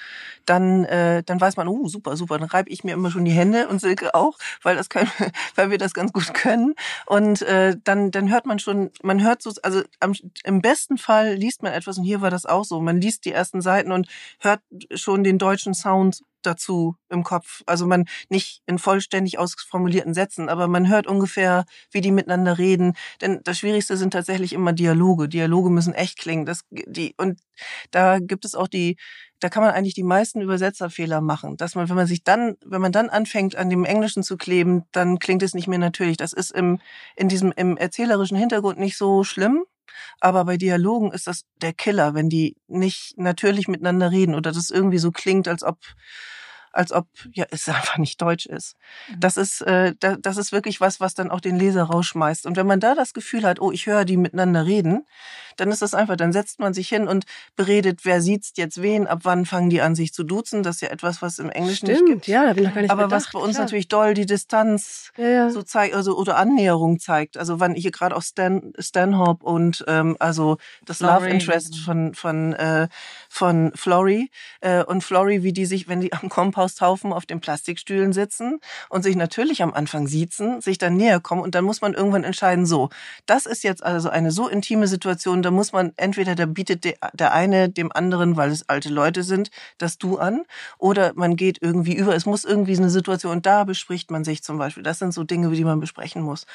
dann 0.46 0.84
äh, 0.86 1.24
dann 1.24 1.41
weiß 1.41 1.58
man, 1.58 1.67
oh 1.67 1.88
super, 1.88 2.15
super, 2.15 2.38
dann 2.38 2.50
reibe 2.50 2.70
ich 2.70 2.84
mir 2.84 2.93
immer 2.93 3.10
schon 3.10 3.26
die 3.26 3.32
Hände 3.32 3.67
und 3.70 3.80
Silke 3.80 4.13
auch, 4.13 4.38
weil 4.62 4.76
das 4.76 4.89
können, 4.89 5.10
weil 5.56 5.72
wir 5.72 5.78
das 5.78 5.93
ganz 5.93 6.12
gut 6.13 6.34
können 6.34 6.76
und 7.06 7.41
äh, 7.41 7.78
dann 7.84 8.12
dann 8.12 8.30
hört 8.30 8.46
man 8.46 8.60
schon, 8.60 8.91
man 9.02 9.24
hört 9.24 9.41
so, 9.41 9.54
also 9.63 9.82
am, 10.00 10.13
im 10.43 10.62
besten 10.62 10.98
Fall 10.98 11.34
liest 11.36 11.63
man 11.63 11.74
etwas 11.74 11.98
und 11.98 12.04
hier 12.04 12.22
war 12.22 12.30
das 12.30 12.46
auch 12.46 12.65
so, 12.65 12.82
man 12.82 13.02
liest 13.02 13.26
die 13.26 13.32
ersten 13.32 13.62
Seiten 13.62 13.91
und 13.91 14.08
hört 14.39 14.60
schon 14.93 15.24
den 15.24 15.38
deutschen 15.38 15.74
Sound 15.74 16.22
dazu 16.41 16.95
im 17.10 17.23
Kopf. 17.23 17.62
Also 17.65 17.86
man 17.86 18.06
nicht 18.30 18.62
in 18.65 18.80
vollständig 18.80 19.39
ausformulierten 19.39 20.13
Sätzen, 20.13 20.50
aber 20.50 20.67
man 20.67 20.88
hört 20.89 21.08
ungefähr, 21.08 21.65
wie 21.91 22.02
die 22.02 22.12
miteinander 22.12 22.58
reden. 22.58 22.93
Denn 23.21 23.41
das 23.43 23.60
Schwierigste 23.60 23.97
sind 23.97 24.12
tatsächlich 24.12 24.54
immer 24.54 24.73
Dialoge. 24.73 25.30
Dialoge 25.30 25.69
müssen 25.69 25.93
echt 25.93 26.17
klingen. 26.17 26.45
Das, 26.45 26.62
die, 26.69 27.13
und 27.17 27.39
da 27.91 28.19
gibt 28.19 28.45
es 28.45 28.56
auch 28.56 28.67
die, 28.67 28.97
da 29.39 29.50
kann 29.50 29.63
man 29.63 29.71
eigentlich 29.73 29.93
die 29.93 30.04
meisten 30.04 30.41
Übersetzerfehler 30.41 31.21
machen. 31.21 31.58
Dass 31.58 31.76
man, 31.76 31.89
wenn 31.89 31.95
man 31.95 32.08
sich 32.08 32.23
dann, 32.23 32.56
wenn 32.65 32.82
man 32.82 32.91
dann 32.91 33.10
anfängt, 33.10 33.56
an 33.56 33.69
dem 33.69 33.86
Englischen 33.86 34.23
zu 34.23 34.38
kleben, 34.38 34.84
dann 34.91 35.19
klingt 35.19 35.43
es 35.43 35.54
nicht 35.54 35.67
mehr 35.67 35.80
natürlich. 35.80 36.17
Das 36.17 36.34
ist 36.34 36.52
im, 36.52 36.80
in 37.15 37.30
diesem, 37.30 37.52
im 37.56 37.78
erzählerischen 37.78 38.38
Hintergrund 38.38 38.80
nicht 38.80 38.97
so 38.97 39.23
schlimm. 39.23 39.63
Aber 40.19 40.45
bei 40.45 40.58
Dialogen 40.58 41.12
ist 41.12 41.28
das 41.28 41.43
der 41.62 41.73
Killer, 41.73 42.13
wenn 42.13 42.30
die 42.30 42.56
nicht 42.67 43.17
natürlich 43.17 43.67
miteinander 43.67 44.12
reden 44.12 44.36
oder 44.36 44.52
das 44.52 44.69
irgendwie 44.69 44.97
so 44.97 45.12
klingt, 45.12 45.47
als 45.47 45.63
ob 45.63 45.78
als 46.77 46.91
ob 46.91 47.07
ja 47.33 47.45
es 47.51 47.67
einfach 47.69 47.97
nicht 47.97 48.21
deutsch 48.21 48.45
ist. 48.45 48.75
Mhm. 49.09 49.19
Das 49.19 49.37
ist 49.37 49.61
äh, 49.61 49.93
das 49.99 50.37
ist 50.37 50.51
wirklich 50.51 50.79
was, 50.79 50.99
was 50.99 51.13
dann 51.15 51.31
auch 51.31 51.41
den 51.41 51.57
Leser 51.57 51.83
rausschmeißt. 51.83 52.45
Und 52.45 52.55
wenn 52.55 52.67
man 52.67 52.79
da 52.79 52.95
das 52.95 53.13
Gefühl 53.13 53.43
hat, 53.43 53.59
oh, 53.59 53.71
ich 53.71 53.87
höre 53.87 54.05
die 54.05 54.17
miteinander 54.17 54.65
reden, 54.65 55.05
dann 55.57 55.71
ist 55.71 55.81
das 55.81 55.95
einfach, 55.95 56.15
dann 56.15 56.31
setzt 56.31 56.59
man 56.59 56.73
sich 56.73 56.87
hin 56.87 57.07
und 57.07 57.25
beredet, 57.55 58.01
wer 58.03 58.21
sieht's 58.21 58.53
jetzt 58.55 58.81
wen, 58.81 59.07
ab 59.07 59.21
wann 59.23 59.45
fangen 59.45 59.71
die 59.71 59.81
an 59.81 59.95
sich 59.95 60.13
zu 60.13 60.23
duzen. 60.23 60.61
Das 60.61 60.75
ist 60.75 60.81
ja 60.81 60.89
etwas, 60.89 61.23
was 61.23 61.39
im 61.39 61.49
Englischen 61.49 61.87
Stimmt, 61.87 62.01
nicht 62.01 62.13
gibt. 62.13 62.27
Ja, 62.27 62.45
da 62.45 62.53
bin 62.53 62.65
ich 62.65 62.73
gar 62.73 62.81
nicht 62.81 62.91
Aber 62.91 63.05
bedacht, 63.05 63.25
was 63.25 63.31
bei 63.31 63.39
uns 63.39 63.55
klar. 63.55 63.65
natürlich 63.65 63.87
doll 63.87 64.13
die 64.13 64.27
Distanz 64.27 65.11
ja, 65.17 65.27
ja. 65.27 65.49
so 65.49 65.63
zeigt, 65.63 65.95
also 65.95 66.15
oder 66.15 66.37
Annäherung 66.37 66.99
zeigt. 66.99 67.37
Also 67.37 67.59
wann 67.59 67.75
ich 67.75 67.81
hier 67.81 67.91
gerade 67.91 68.15
auch 68.15 68.21
Stan 68.21 68.71
Stanhope 68.77 69.43
und 69.43 69.83
ähm, 69.87 70.15
also 70.19 70.57
das 70.85 70.97
Florrie, 70.97 71.13
Love 71.13 71.29
Interest 71.29 71.71
genau. 71.71 71.83
von 71.83 72.13
von 72.13 72.53
äh, 72.53 72.87
von 73.29 73.71
Florrie 73.73 74.29
äh, 74.61 74.83
und 74.83 75.03
Florrie, 75.03 75.41
wie 75.41 75.53
die 75.53 75.65
sich, 75.65 75.87
wenn 75.87 76.01
die 76.01 76.13
am 76.13 76.29
Compound 76.29 76.66
Komposthaufen 76.67 77.13
auf 77.13 77.25
den 77.25 77.39
Plastikstühlen 77.39 78.12
sitzen 78.12 78.60
und 78.89 79.03
sich 79.03 79.15
natürlich 79.15 79.63
am 79.63 79.73
Anfang 79.73 80.08
siezen, 80.08 80.60
sich 80.62 80.77
dann 80.77 80.97
näher 80.97 81.21
kommen 81.21 81.41
und 81.41 81.56
dann 81.56 81.63
muss 81.63 81.82
man 81.82 81.93
irgendwann 81.93 82.25
entscheiden, 82.25 82.65
so, 82.65 82.89
das 83.25 83.45
ist 83.45 83.63
jetzt 83.63 83.84
also 83.84 84.10
eine 84.10 84.32
so 84.32 84.49
intime 84.49 84.88
Situation, 84.88 85.41
da 85.41 85.51
muss 85.51 85.71
man 85.71 85.93
entweder, 85.95 86.36
da 86.36 86.45
bietet 86.45 86.84
der 87.13 87.34
eine 87.34 87.69
dem 87.69 87.91
anderen, 87.91 88.36
weil 88.36 88.51
es 88.51 88.67
alte 88.67 88.89
Leute 88.89 89.23
sind, 89.23 89.49
das 89.77 89.97
Du 89.97 90.17
an 90.17 90.43
oder 90.77 91.13
man 91.15 91.38
geht 91.38 91.60
irgendwie 91.62 91.95
über, 91.95 92.15
es 92.15 92.25
muss 92.25 92.43
irgendwie 92.43 92.75
eine 92.77 92.89
Situation, 92.89 93.41
da 93.41 93.63
bespricht 93.63 94.12
man 94.12 94.23
sich 94.25 94.43
zum 94.43 94.58
Beispiel. 94.58 94.84
Das 94.84 94.99
sind 94.99 95.13
so 95.13 95.23
Dinge, 95.23 95.49
die 95.51 95.63
man 95.63 95.80
besprechen 95.80 96.21
muss. 96.21 96.45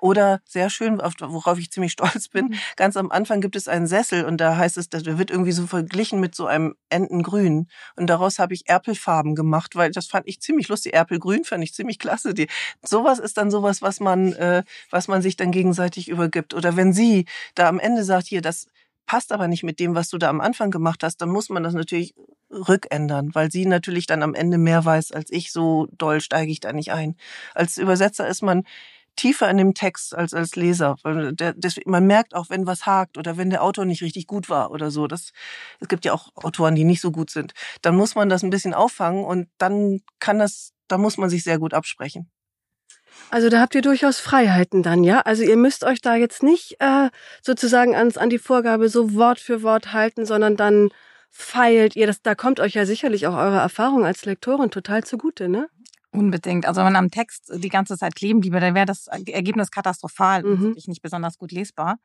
Oder 0.00 0.40
sehr 0.44 0.70
schön, 0.70 0.98
worauf 0.98 1.58
ich 1.58 1.70
ziemlich 1.70 1.92
stolz 1.98 2.28
bin, 2.28 2.46
mhm. 2.46 2.54
ganz 2.76 2.96
am 2.96 3.10
Anfang 3.10 3.40
gibt 3.40 3.56
es 3.56 3.68
einen 3.68 3.86
Sessel 3.86 4.24
und 4.24 4.40
da 4.40 4.56
heißt 4.56 4.76
es, 4.78 4.88
der 4.88 5.18
wird 5.18 5.30
irgendwie 5.30 5.52
so 5.52 5.66
verglichen 5.66 6.20
mit 6.20 6.34
so 6.34 6.46
einem 6.46 6.74
Entengrün. 6.88 7.68
Und 7.96 8.08
daraus 8.08 8.38
habe 8.38 8.54
ich 8.54 8.68
Erpelfarben 8.68 9.34
gemacht, 9.34 9.76
weil 9.76 9.90
das 9.90 10.06
fand 10.06 10.28
ich 10.28 10.40
ziemlich 10.40 10.68
lustig. 10.68 10.94
Erpelgrün 10.94 11.44
fand 11.44 11.64
ich 11.64 11.74
ziemlich 11.74 11.98
klasse. 11.98 12.34
Die, 12.34 12.48
sowas 12.84 13.18
ist 13.18 13.36
dann 13.36 13.50
sowas, 13.50 13.82
was 13.82 14.00
man, 14.00 14.32
äh, 14.34 14.64
was 14.90 15.08
man 15.08 15.22
sich 15.22 15.36
dann 15.36 15.50
gegenseitig 15.50 16.08
übergibt. 16.08 16.54
Oder 16.54 16.76
wenn 16.76 16.92
sie 16.92 17.26
da 17.54 17.68
am 17.68 17.78
Ende 17.78 18.04
sagt, 18.04 18.26
hier, 18.26 18.42
das 18.42 18.66
passt 19.08 19.32
aber 19.32 19.48
nicht 19.48 19.64
mit 19.64 19.80
dem, 19.80 19.94
was 19.94 20.10
du 20.10 20.18
da 20.18 20.28
am 20.28 20.40
Anfang 20.40 20.70
gemacht 20.70 21.02
hast, 21.02 21.16
dann 21.16 21.30
muss 21.30 21.48
man 21.48 21.62
das 21.62 21.74
natürlich 21.74 22.14
rückändern, 22.50 23.34
weil 23.34 23.50
sie 23.50 23.66
natürlich 23.66 24.06
dann 24.06 24.22
am 24.22 24.34
Ende 24.34 24.58
mehr 24.58 24.84
weiß 24.84 25.12
als 25.12 25.30
ich. 25.32 25.50
So 25.50 25.88
doll 25.92 26.20
steige 26.20 26.52
ich 26.52 26.60
da 26.60 26.72
nicht 26.72 26.92
ein. 26.92 27.16
Als 27.54 27.78
Übersetzer 27.78 28.28
ist 28.28 28.42
man 28.42 28.64
tiefer 29.18 29.50
in 29.50 29.58
dem 29.58 29.74
Text 29.74 30.14
als 30.14 30.32
als 30.32 30.56
Leser. 30.56 30.96
Der, 31.04 31.52
das, 31.54 31.76
man 31.84 32.06
merkt 32.06 32.34
auch, 32.34 32.48
wenn 32.48 32.66
was 32.66 32.86
hakt 32.86 33.18
oder 33.18 33.36
wenn 33.36 33.50
der 33.50 33.62
Autor 33.62 33.84
nicht 33.84 34.02
richtig 34.02 34.26
gut 34.26 34.48
war 34.48 34.70
oder 34.70 34.90
so. 34.90 35.06
Das, 35.06 35.32
es 35.80 35.88
gibt 35.88 36.04
ja 36.04 36.12
auch 36.12 36.30
Autoren, 36.36 36.74
die 36.74 36.84
nicht 36.84 37.00
so 37.00 37.10
gut 37.10 37.30
sind. 37.30 37.52
Dann 37.82 37.96
muss 37.96 38.14
man 38.14 38.28
das 38.28 38.42
ein 38.42 38.50
bisschen 38.50 38.74
auffangen 38.74 39.24
und 39.24 39.48
dann 39.58 40.00
kann 40.20 40.38
das, 40.38 40.72
da 40.88 40.98
muss 40.98 41.18
man 41.18 41.28
sich 41.28 41.44
sehr 41.44 41.58
gut 41.58 41.74
absprechen. 41.74 42.30
Also 43.30 43.48
da 43.48 43.60
habt 43.60 43.74
ihr 43.74 43.82
durchaus 43.82 44.20
Freiheiten 44.20 44.82
dann, 44.82 45.04
ja? 45.04 45.20
Also 45.20 45.42
ihr 45.42 45.56
müsst 45.56 45.84
euch 45.84 46.00
da 46.00 46.14
jetzt 46.16 46.42
nicht 46.42 46.76
äh, 46.80 47.10
sozusagen 47.42 47.94
ans, 47.94 48.16
an 48.16 48.30
die 48.30 48.38
Vorgabe 48.38 48.88
so 48.88 49.14
Wort 49.14 49.40
für 49.40 49.62
Wort 49.62 49.92
halten, 49.92 50.24
sondern 50.24 50.56
dann 50.56 50.90
feilt 51.30 51.96
ihr 51.96 52.06
das. 52.06 52.22
Da 52.22 52.34
kommt 52.34 52.60
euch 52.60 52.74
ja 52.74 52.86
sicherlich 52.86 53.26
auch 53.26 53.34
eure 53.34 53.58
Erfahrung 53.58 54.04
als 54.06 54.24
Lektorin 54.24 54.70
total 54.70 55.04
zugute, 55.04 55.48
ne? 55.48 55.68
Unbedingt. 56.18 56.66
Also 56.66 56.78
wenn 56.78 56.92
man 56.92 56.96
am 56.96 57.10
Text 57.10 57.50
die 57.54 57.68
ganze 57.68 57.96
Zeit 57.96 58.14
kleben 58.14 58.40
bliebe, 58.40 58.60
dann 58.60 58.74
wäre 58.74 58.86
das 58.86 59.06
Ergebnis 59.06 59.70
katastrophal 59.70 60.42
mhm. 60.42 60.50
und 60.50 60.60
wirklich 60.60 60.88
nicht 60.88 61.02
besonders 61.02 61.38
gut 61.38 61.52
lesbar. 61.52 61.98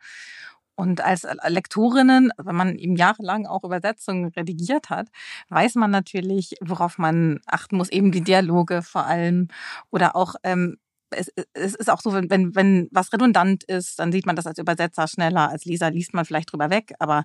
Und 0.76 1.02
als 1.02 1.28
Lektorinnen, 1.48 2.32
wenn 2.38 2.56
man 2.56 2.76
eben 2.78 2.96
jahrelang 2.96 3.46
auch 3.46 3.64
Übersetzungen 3.64 4.26
redigiert 4.30 4.90
hat, 4.90 5.10
weiß 5.50 5.76
man 5.76 5.92
natürlich, 5.92 6.56
worauf 6.62 6.98
man 6.98 7.42
achten 7.46 7.78
muss, 7.78 7.90
eben 7.90 8.12
die 8.12 8.24
Dialoge 8.24 8.82
vor 8.82 9.06
allem 9.06 9.50
oder 9.92 10.16
auch 10.16 10.36
ähm, 10.44 10.78
es, 11.16 11.32
es 11.54 11.76
ist 11.76 11.90
auch 11.92 12.02
so, 12.02 12.14
wenn, 12.14 12.30
wenn, 12.30 12.56
wenn 12.56 12.88
was 12.92 13.14
redundant 13.14 13.64
ist, 13.66 14.00
dann 14.00 14.12
sieht 14.12 14.26
man 14.26 14.36
das 14.36 14.48
als 14.48 14.58
Übersetzer 14.58 15.08
schneller, 15.08 15.50
als 15.50 15.66
Leser 15.66 15.92
liest 15.92 16.14
man 16.14 16.26
vielleicht 16.26 16.52
drüber 16.52 16.72
weg, 16.72 16.94
aber 17.00 17.24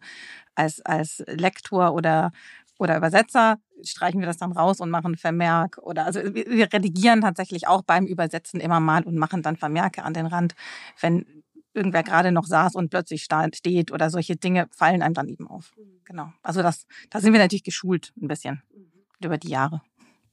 als, 0.55 0.85
als 0.85 1.25
Lektor 1.27 1.95
oder 1.95 2.33
oder 2.79 2.97
Übersetzer 2.97 3.59
streichen 3.83 4.21
wir 4.21 4.27
das 4.27 4.39
dann 4.39 4.53
raus 4.53 4.81
und 4.81 4.91
machen 4.91 5.17
Vermerk 5.17 5.79
oder 5.79 6.07
also 6.07 6.21
wir 6.23 6.73
redigieren 6.73 7.21
tatsächlich 7.21 7.69
auch 7.69 7.83
beim 7.83 8.07
Übersetzen 8.07 8.61
immer 8.61 8.81
mal 8.81 9.05
und 9.05 9.17
machen 9.17 9.43
dann 9.43 9.57
Vermerke 9.57 10.03
an 10.03 10.15
den 10.15 10.27
Rand, 10.27 10.55
wenn 11.01 11.27
irgendwer 11.75 12.03
gerade 12.03 12.33
noch 12.33 12.47
saß 12.47 12.75
und 12.75 12.91
plötzlich 12.91 13.25
steht 13.25 13.93
oder 13.93 14.11
solche 14.11 14.37
Dinge 14.37 14.67
fallen 14.71 15.03
einem 15.03 15.15
dann 15.15 15.29
eben 15.29 15.47
auf. 15.47 15.73
Mhm. 15.77 16.01
Genau. 16.05 16.33
Also 16.43 16.63
das, 16.63 16.87
da 17.11 17.21
sind 17.21 17.33
wir 17.33 17.41
natürlich 17.41 17.63
geschult 17.63 18.13
ein 18.21 18.29
bisschen 18.29 18.63
mhm. 18.75 19.27
über 19.27 19.39
die 19.39 19.49
Jahre 19.49 19.83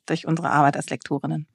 durch 0.06 0.26
unsere 0.26 0.50
Arbeit 0.50 0.76
als 0.76 0.90
Lektorinnen. 0.90 1.48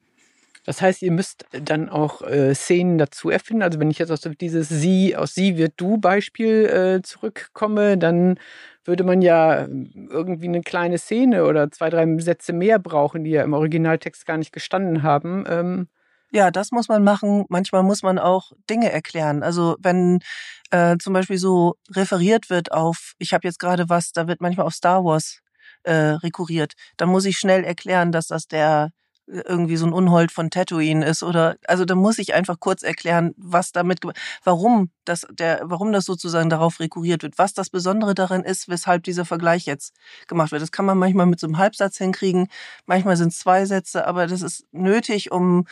Das 0.63 0.81
heißt, 0.81 1.01
ihr 1.01 1.11
müsst 1.11 1.45
dann 1.51 1.89
auch 1.89 2.21
äh, 2.21 2.53
Szenen 2.53 2.99
dazu 2.99 3.31
erfinden. 3.31 3.63
Also 3.63 3.79
wenn 3.79 3.89
ich 3.89 3.97
jetzt 3.97 4.11
aus 4.11 4.21
dieses 4.39 4.69
Sie, 4.69 5.15
aus 5.15 5.33
Sie 5.33 5.57
wird 5.57 5.73
du 5.77 5.97
Beispiel 5.97 6.65
äh, 6.65 7.01
zurückkomme, 7.01 7.97
dann 7.97 8.37
würde 8.85 9.03
man 9.03 9.21
ja 9.21 9.65
ähm, 9.65 10.09
irgendwie 10.11 10.47
eine 10.47 10.61
kleine 10.61 10.97
Szene 10.97 11.45
oder 11.45 11.71
zwei, 11.71 11.89
drei 11.89 12.17
Sätze 12.19 12.53
mehr 12.53 12.79
brauchen, 12.79 13.23
die 13.23 13.31
ja 13.31 13.43
im 13.43 13.53
Originaltext 13.53 14.25
gar 14.25 14.37
nicht 14.37 14.51
gestanden 14.51 15.03
haben. 15.03 15.45
Ähm 15.47 15.87
ja, 16.33 16.49
das 16.49 16.71
muss 16.71 16.87
man 16.87 17.03
machen. 17.03 17.45
Manchmal 17.49 17.83
muss 17.83 18.03
man 18.03 18.17
auch 18.17 18.53
Dinge 18.69 18.91
erklären. 18.91 19.43
Also 19.43 19.75
wenn 19.79 20.19
äh, 20.71 20.97
zum 20.97 21.13
Beispiel 21.13 21.37
so 21.37 21.75
referiert 21.93 22.49
wird 22.49 22.71
auf, 22.71 23.13
ich 23.19 23.33
habe 23.33 23.47
jetzt 23.47 23.59
gerade 23.59 23.89
was, 23.89 24.13
da 24.13 24.27
wird 24.27 24.39
manchmal 24.39 24.65
auf 24.65 24.73
Star 24.73 25.03
Wars 25.03 25.41
äh, 25.83 25.93
rekurriert, 25.93 26.73
dann 26.97 27.09
muss 27.09 27.25
ich 27.25 27.37
schnell 27.37 27.63
erklären, 27.65 28.11
dass 28.11 28.27
das 28.27 28.47
der 28.47 28.91
irgendwie 29.31 29.77
so 29.77 29.85
ein 29.85 29.93
Unhold 29.93 30.31
von 30.31 30.49
Tatooine 30.49 31.05
ist 31.05 31.23
oder 31.23 31.57
also 31.67 31.85
da 31.85 31.95
muss 31.95 32.17
ich 32.19 32.33
einfach 32.33 32.59
kurz 32.59 32.83
erklären, 32.83 33.33
was 33.37 33.71
damit 33.71 33.99
warum 34.43 34.91
das 35.05 35.25
der 35.31 35.61
warum 35.63 35.91
das 35.91 36.05
sozusagen 36.05 36.49
darauf 36.49 36.79
rekurriert 36.79 37.23
wird, 37.23 37.37
was 37.37 37.53
das 37.53 37.69
Besondere 37.69 38.13
daran 38.13 38.43
ist, 38.43 38.67
weshalb 38.67 39.03
dieser 39.03 39.25
Vergleich 39.25 39.65
jetzt 39.65 39.95
gemacht 40.27 40.51
wird. 40.51 40.61
Das 40.61 40.71
kann 40.71 40.85
man 40.85 40.97
manchmal 40.97 41.25
mit 41.25 41.39
so 41.39 41.47
einem 41.47 41.57
Halbsatz 41.57 41.97
hinkriegen, 41.97 42.47
manchmal 42.85 43.17
sind 43.17 43.29
es 43.29 43.39
zwei 43.39 43.65
Sätze, 43.65 44.05
aber 44.05 44.27
das 44.27 44.41
ist 44.41 44.65
nötig, 44.71 45.31
um 45.31 45.65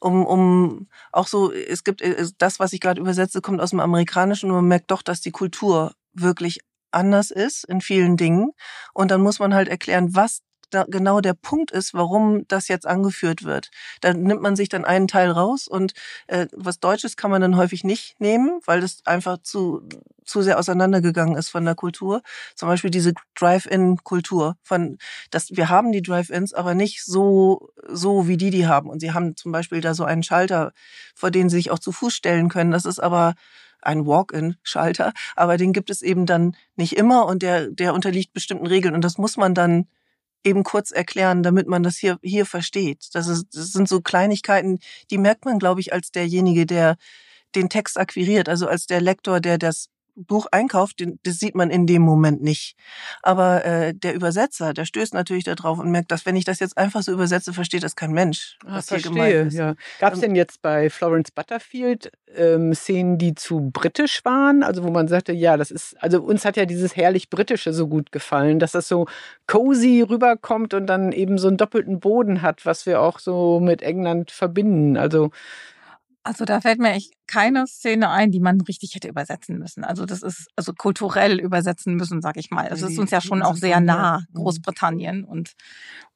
um, 0.00 0.26
um 0.26 0.88
auch 1.12 1.28
so, 1.28 1.52
es 1.52 1.84
gibt 1.84 2.02
äh, 2.02 2.26
das, 2.38 2.58
was 2.58 2.72
ich 2.72 2.80
gerade 2.80 3.00
übersetze, 3.00 3.40
kommt 3.40 3.60
aus 3.60 3.70
dem 3.70 3.78
Amerikanischen 3.78 4.50
und 4.50 4.56
man 4.56 4.66
merkt 4.66 4.90
doch, 4.90 5.00
dass 5.00 5.20
die 5.20 5.30
Kultur 5.30 5.92
wirklich 6.12 6.58
anders 6.90 7.30
ist 7.30 7.64
in 7.64 7.80
vielen 7.80 8.16
Dingen. 8.16 8.50
Und 8.92 9.10
dann 9.10 9.22
muss 9.22 9.38
man 9.38 9.54
halt 9.54 9.68
erklären, 9.68 10.14
was 10.14 10.42
da 10.74 10.84
genau 10.88 11.20
der 11.20 11.34
Punkt 11.34 11.70
ist, 11.70 11.94
warum 11.94 12.46
das 12.48 12.68
jetzt 12.68 12.86
angeführt 12.86 13.44
wird. 13.44 13.70
Da 14.00 14.12
nimmt 14.12 14.42
man 14.42 14.56
sich 14.56 14.68
dann 14.68 14.84
einen 14.84 15.08
Teil 15.08 15.30
raus 15.30 15.68
und 15.68 15.92
äh, 16.26 16.46
was 16.52 16.80
Deutsches 16.80 17.16
kann 17.16 17.30
man 17.30 17.40
dann 17.40 17.56
häufig 17.56 17.84
nicht 17.84 18.20
nehmen, 18.20 18.60
weil 18.66 18.80
das 18.80 19.02
einfach 19.04 19.38
zu 19.42 19.82
zu 20.24 20.42
sehr 20.42 20.58
auseinandergegangen 20.58 21.36
ist 21.36 21.48
von 21.48 21.64
der 21.64 21.74
Kultur. 21.74 22.22
Zum 22.54 22.68
Beispiel 22.68 22.90
diese 22.90 23.12
Drive-In-Kultur 23.34 24.56
von, 24.62 24.98
dass 25.30 25.50
wir 25.50 25.68
haben 25.68 25.92
die 25.92 26.02
Drive-Ins, 26.02 26.54
aber 26.54 26.74
nicht 26.74 27.04
so 27.04 27.70
so 27.88 28.28
wie 28.28 28.36
die 28.36 28.50
die 28.50 28.66
haben. 28.66 28.88
Und 28.88 29.00
sie 29.00 29.12
haben 29.12 29.36
zum 29.36 29.52
Beispiel 29.52 29.80
da 29.80 29.94
so 29.94 30.04
einen 30.04 30.22
Schalter, 30.22 30.72
vor 31.14 31.30
den 31.30 31.48
sie 31.48 31.56
sich 31.56 31.70
auch 31.70 31.78
zu 31.80 31.92
Fuß 31.92 32.14
stellen 32.14 32.48
können. 32.48 32.70
Das 32.70 32.84
ist 32.84 33.00
aber 33.00 33.34
ein 33.82 34.06
Walk-in-Schalter, 34.06 35.12
aber 35.36 35.56
den 35.56 35.72
gibt 35.72 35.90
es 35.90 36.02
eben 36.02 36.24
dann 36.26 36.56
nicht 36.76 36.96
immer 36.96 37.26
und 37.26 37.42
der, 37.42 37.68
der 37.68 37.94
unterliegt 37.94 38.32
bestimmten 38.32 38.66
Regeln 38.66 38.94
und 38.94 39.02
das 39.02 39.18
muss 39.18 39.36
man 39.36 39.54
dann 39.54 39.88
eben 40.44 40.64
kurz 40.64 40.90
erklären, 40.90 41.42
damit 41.42 41.66
man 41.68 41.82
das 41.82 41.96
hier, 41.96 42.18
hier 42.22 42.46
versteht. 42.46 43.08
Das, 43.12 43.28
ist, 43.28 43.46
das 43.52 43.72
sind 43.72 43.88
so 43.88 44.00
Kleinigkeiten, 44.00 44.78
die 45.10 45.18
merkt 45.18 45.44
man, 45.44 45.58
glaube 45.58 45.80
ich, 45.80 45.92
als 45.92 46.10
derjenige, 46.10 46.66
der 46.66 46.96
den 47.54 47.68
Text 47.68 47.98
akquiriert, 47.98 48.48
also 48.48 48.66
als 48.66 48.86
der 48.86 49.00
Lektor, 49.00 49.40
der 49.40 49.58
das 49.58 49.88
Buch 50.14 50.46
einkauft, 50.50 51.00
den, 51.00 51.18
das 51.24 51.38
sieht 51.38 51.54
man 51.54 51.70
in 51.70 51.86
dem 51.86 52.02
Moment 52.02 52.42
nicht. 52.42 52.76
Aber 53.22 53.64
äh, 53.64 53.94
der 53.94 54.14
Übersetzer, 54.14 54.74
der 54.74 54.84
stößt 54.84 55.14
natürlich 55.14 55.44
darauf 55.44 55.78
und 55.78 55.90
merkt, 55.90 56.10
dass 56.10 56.26
wenn 56.26 56.36
ich 56.36 56.44
das 56.44 56.60
jetzt 56.60 56.76
einfach 56.76 57.02
so 57.02 57.12
übersetze, 57.12 57.52
versteht 57.52 57.82
das 57.82 57.96
kein 57.96 58.12
Mensch, 58.12 58.58
ah, 58.64 58.76
was 58.76 58.88
verstehe, 58.88 59.12
hier 59.12 59.22
gemeint 59.22 59.48
ist. 59.48 59.58
Ja. 59.58 59.74
Gab 60.00 60.12
es 60.12 60.18
ähm, 60.18 60.22
denn 60.22 60.36
jetzt 60.36 60.62
bei 60.62 60.90
Florence 60.90 61.30
Butterfield 61.30 62.12
ähm, 62.34 62.74
Szenen, 62.74 63.18
die 63.18 63.34
zu 63.34 63.70
britisch 63.72 64.24
waren? 64.24 64.62
Also 64.62 64.84
wo 64.84 64.90
man 64.90 65.08
sagte, 65.08 65.32
ja, 65.32 65.56
das 65.56 65.70
ist, 65.70 65.96
also 66.02 66.20
uns 66.22 66.44
hat 66.44 66.56
ja 66.56 66.66
dieses 66.66 66.96
herrlich 66.96 67.30
britische 67.30 67.72
so 67.72 67.88
gut 67.88 68.12
gefallen, 68.12 68.58
dass 68.58 68.72
das 68.72 68.88
so 68.88 69.06
cozy 69.46 70.02
rüberkommt 70.02 70.74
und 70.74 70.86
dann 70.86 71.12
eben 71.12 71.38
so 71.38 71.48
einen 71.48 71.56
doppelten 71.56 72.00
Boden 72.00 72.42
hat, 72.42 72.66
was 72.66 72.86
wir 72.86 73.00
auch 73.00 73.18
so 73.18 73.60
mit 73.60 73.82
England 73.82 74.30
verbinden. 74.30 74.96
Also 74.96 75.30
also 76.24 76.44
da 76.44 76.60
fällt 76.60 76.78
mir 76.78 76.92
echt 76.92 77.12
keine 77.26 77.66
Szene 77.66 78.10
ein, 78.10 78.30
die 78.30 78.40
man 78.40 78.60
richtig 78.60 78.94
hätte 78.94 79.08
übersetzen 79.08 79.58
müssen. 79.58 79.84
Also 79.84 80.06
das 80.06 80.22
ist 80.22 80.48
also 80.56 80.72
kulturell 80.72 81.40
übersetzen 81.40 81.94
müssen, 81.94 82.22
sag 82.22 82.36
ich 82.36 82.50
mal. 82.50 82.68
Das 82.68 82.82
ist 82.82 82.98
uns 82.98 83.10
ja 83.10 83.20
schon 83.20 83.42
auch 83.42 83.56
sehr 83.56 83.80
nah, 83.80 84.20
mhm. 84.20 84.34
Großbritannien 84.34 85.24
und 85.24 85.52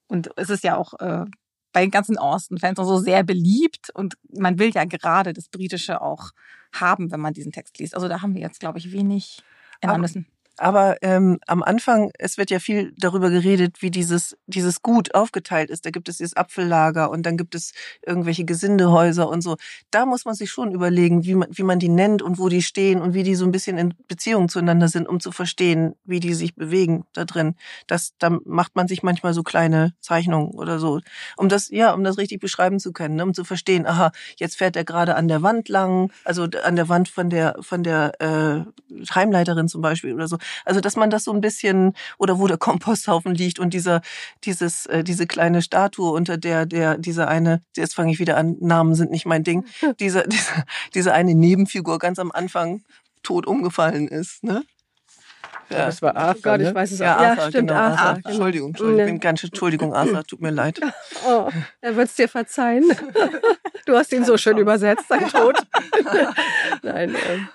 und 0.09 0.31
es 0.37 0.51
ist 0.51 0.63
ja 0.63 0.77
auch 0.77 0.95
äh, 1.01 1.25
bei 1.73 1.81
den 1.81 1.91
ganzen 1.91 2.17
Austen-Fans 2.17 2.79
so 2.79 2.99
sehr 2.99 3.25
beliebt 3.25 3.91
und 3.93 4.15
man 4.31 4.59
will 4.59 4.71
ja 4.71 4.85
gerade 4.85 5.33
das 5.33 5.49
Britische 5.49 6.01
auch 6.01 6.31
haben, 6.73 7.11
wenn 7.11 7.21
man 7.21 7.35
diesen 7.35 7.53
Text 7.53 7.79
liest. 7.79 7.95
Also 7.95 8.09
da 8.09 8.23
haben 8.23 8.35
wir 8.35 8.41
jetzt, 8.41 8.61
glaube 8.61 8.79
ich, 8.79 8.93
wenig 8.93 9.43
ändern 9.81 10.01
müssen. 10.01 10.27
Aber 10.59 10.97
ähm, 11.03 11.39
am 11.47 11.63
Anfang, 11.63 12.11
es 12.19 12.39
wird 12.39 12.51
ja 12.51 12.59
viel 12.59 12.93
darüber 12.97 13.31
geredet, 13.31 13.83
wie 13.83 13.91
dieses, 13.91 14.37
dieses 14.47 14.81
Gut 14.81 15.15
aufgeteilt 15.15 15.71
ist. 15.71 15.85
Da 15.85 15.91
gibt 15.91 16.09
es 16.09 16.17
dieses 16.17 16.37
Apfellager 16.37 17.11
und 17.11 17.25
dann 17.25 17.37
gibt 17.37 17.55
es 17.55 17.73
irgendwelche 18.07 18.45
Gesindehäuser 18.45 19.29
und 19.29 19.43
so. 19.43 19.57
Da 19.91 20.07
muss 20.07 20.25
man 20.25 20.35
sich 20.35 20.51
schon 20.51 20.73
überlegen, 20.73 21.25
wie 21.25 21.35
man, 21.35 21.49
wie 21.53 21.63
man 21.63 21.79
die 21.79 21.89
nennt 21.89 22.23
und 22.23 22.39
wo 22.39 22.49
die 22.49 22.63
stehen 22.63 23.03
und 23.03 23.13
wie 23.13 23.23
die 23.23 23.35
so 23.35 23.45
ein 23.45 23.53
bisschen 23.53 23.77
in 23.77 23.95
Beziehung 24.09 24.49
zueinander 24.49 24.89
sind, 24.89 25.09
um 25.09 25.21
zu 25.21 25.31
verstehen, 25.31 25.95
wie 26.05 26.21
die 26.21 26.35
sich 26.35 26.55
bewegen 26.55 27.05
da 27.13 27.25
drin. 27.27 27.55
Das, 27.87 28.15
da 28.19 28.39
macht 28.45 28.77
man 28.77 28.89
sich 28.89 29.03
manchmal 29.03 29.35
so 29.35 29.43
kleine 29.43 29.95
Zeichnungen 30.01 30.53
oder 30.53 30.79
so, 30.79 31.01
um 31.37 31.49
das, 31.51 31.69
ja, 31.69 31.93
um 31.93 32.03
das 32.03 32.17
richtig 32.17 32.41
beschreiben 32.41 32.81
zu 32.81 32.93
können, 32.93 33.17
ne? 33.17 33.25
um 33.25 33.35
zu 33.35 33.45
verstehen, 33.45 33.87
aha, 33.87 34.11
jetzt 34.37 34.57
fährt 34.57 34.77
er 34.77 34.85
gerade 34.85 35.17
an 35.17 35.29
der 35.29 35.43
Wand 35.43 35.69
lang, 35.69 36.11
also 36.25 36.47
an 36.65 36.77
der 36.77 36.89
Wand 36.89 37.09
von 37.09 37.29
der, 37.29 37.57
von 37.61 37.83
der 37.83 38.13
äh, 38.21 38.65
Heimleiterin 39.15 39.69
zum 39.69 39.83
Beispiel 39.83 40.15
oder 40.15 40.29
so 40.29 40.39
Also 40.65 40.81
dass 40.81 40.97
man 40.97 41.11
das 41.11 41.25
so 41.25 41.33
ein 41.33 41.41
bisschen 41.41 41.93
oder 42.19 42.39
wo 42.39 42.47
der 42.47 42.59
Komposthaufen 42.59 43.35
liegt 43.35 43.59
und 43.59 43.75
dieser 43.75 44.01
dieses 44.45 44.87
äh, 44.87 45.03
diese 45.05 45.27
kleine 45.27 45.63
Statue 45.63 46.11
unter 46.13 46.37
der 46.37 46.67
der 46.67 46.99
diese 46.99 47.29
eine 47.29 47.63
jetzt 47.77 47.95
fange 47.95 48.13
ich 48.13 48.19
wieder 48.19 48.37
an 48.37 48.57
Namen 48.61 48.95
sind 48.95 49.11
nicht 49.11 49.27
mein 49.27 49.45
Ding 49.45 49.65
diese 50.01 50.27
diese 50.29 50.65
diese 50.95 51.13
eine 51.13 51.35
Nebenfigur 51.35 51.99
ganz 51.99 52.19
am 52.19 52.33
Anfang 52.33 52.83
tot 53.23 53.47
umgefallen 53.47 54.07
ist, 54.09 54.45
ne? 54.45 54.63
Ja. 55.69 55.87
Das 55.87 56.01
war 56.01 56.15
Arthur. 56.17 56.39
Oh 56.39 56.43
Gott, 56.43 56.61
ich 56.61 56.69
ne? 56.69 56.75
weiß 56.77 56.93
es 56.93 56.99
Ja, 57.01 57.17
auch. 57.17 57.21
Ja, 57.23 57.29
Arthur, 57.31 57.49
stimmt, 57.49 57.69
genau, 57.69 57.81
Arthur. 57.81 57.99
Arthur. 57.99 58.15
genau. 58.23 58.29
Entschuldigung, 58.31 58.69
Entschuldigung, 58.69 58.99
ich 58.99 59.01
Ja. 59.01 59.13
bin 59.13 59.21
ganz 59.21 59.43
Entschuldigung, 59.45 59.95
Arthur, 59.95 60.25
tut 60.25 60.41
mir 60.41 60.51
leid. 60.51 60.81
Oh, 61.27 61.49
er 61.81 61.97
wird 61.97 62.09
es 62.09 62.15
dir 62.15 62.29
verzeihen. 62.29 62.85
Du 63.87 63.97
hast 63.97 64.13
ihn 64.13 64.25
so 64.25 64.37
schön 64.37 64.59
übersetzt, 64.59 65.07
sein 65.09 65.29
Tod. 65.29 65.57
Nein, 66.83 67.15
ähm, 67.31 67.49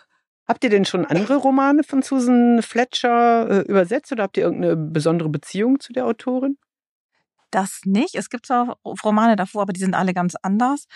Habt 0.51 0.65
ihr 0.65 0.69
denn 0.69 0.83
schon 0.83 1.05
andere 1.05 1.37
Romane 1.37 1.81
von 1.81 2.01
Susan 2.01 2.61
Fletcher 2.61 3.49
äh, 3.49 3.71
übersetzt 3.71 4.11
oder 4.11 4.23
habt 4.23 4.35
ihr 4.35 4.43
irgendeine 4.43 4.75
besondere 4.75 5.29
Beziehung 5.29 5.79
zu 5.79 5.93
der 5.93 6.05
Autorin? 6.05 6.57
Das 7.51 7.83
nicht. 7.85 8.15
Es 8.15 8.29
gibt 8.29 8.47
zwar 8.47 8.77
Romane 8.83 9.37
davor, 9.37 9.61
aber 9.61 9.71
die 9.71 9.79
sind 9.79 9.93
alle 9.93 10.13
ganz 10.13 10.35
anders. 10.41 10.87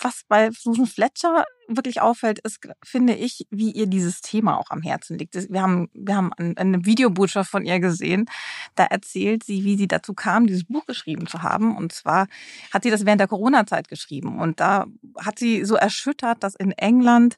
Was 0.00 0.22
bei 0.26 0.50
Susan 0.50 0.86
Fletcher 0.86 1.44
wirklich 1.68 2.00
auffällt, 2.00 2.40
ist, 2.40 2.58
finde 2.84 3.14
ich, 3.14 3.46
wie 3.50 3.70
ihr 3.70 3.86
dieses 3.86 4.20
Thema 4.20 4.58
auch 4.58 4.70
am 4.70 4.82
Herzen 4.82 5.16
liegt. 5.16 5.36
Wir 5.48 5.62
haben, 5.62 5.88
wir 5.92 6.16
haben 6.16 6.32
eine 6.32 6.84
Videobotschaft 6.84 7.52
von 7.52 7.64
ihr 7.64 7.78
gesehen. 7.78 8.26
Da 8.74 8.84
erzählt 8.84 9.44
sie, 9.44 9.62
wie 9.62 9.76
sie 9.76 9.86
dazu 9.86 10.12
kam, 10.12 10.48
dieses 10.48 10.64
Buch 10.64 10.86
geschrieben 10.86 11.28
zu 11.28 11.44
haben. 11.44 11.76
Und 11.76 11.92
zwar 11.92 12.26
hat 12.72 12.82
sie 12.82 12.90
das 12.90 13.06
während 13.06 13.20
der 13.20 13.28
Corona-Zeit 13.28 13.86
geschrieben. 13.86 14.40
Und 14.40 14.58
da 14.58 14.86
hat 15.24 15.38
sie 15.38 15.64
so 15.64 15.76
erschüttert, 15.76 16.42
dass 16.42 16.56
in 16.56 16.72
England 16.72 17.36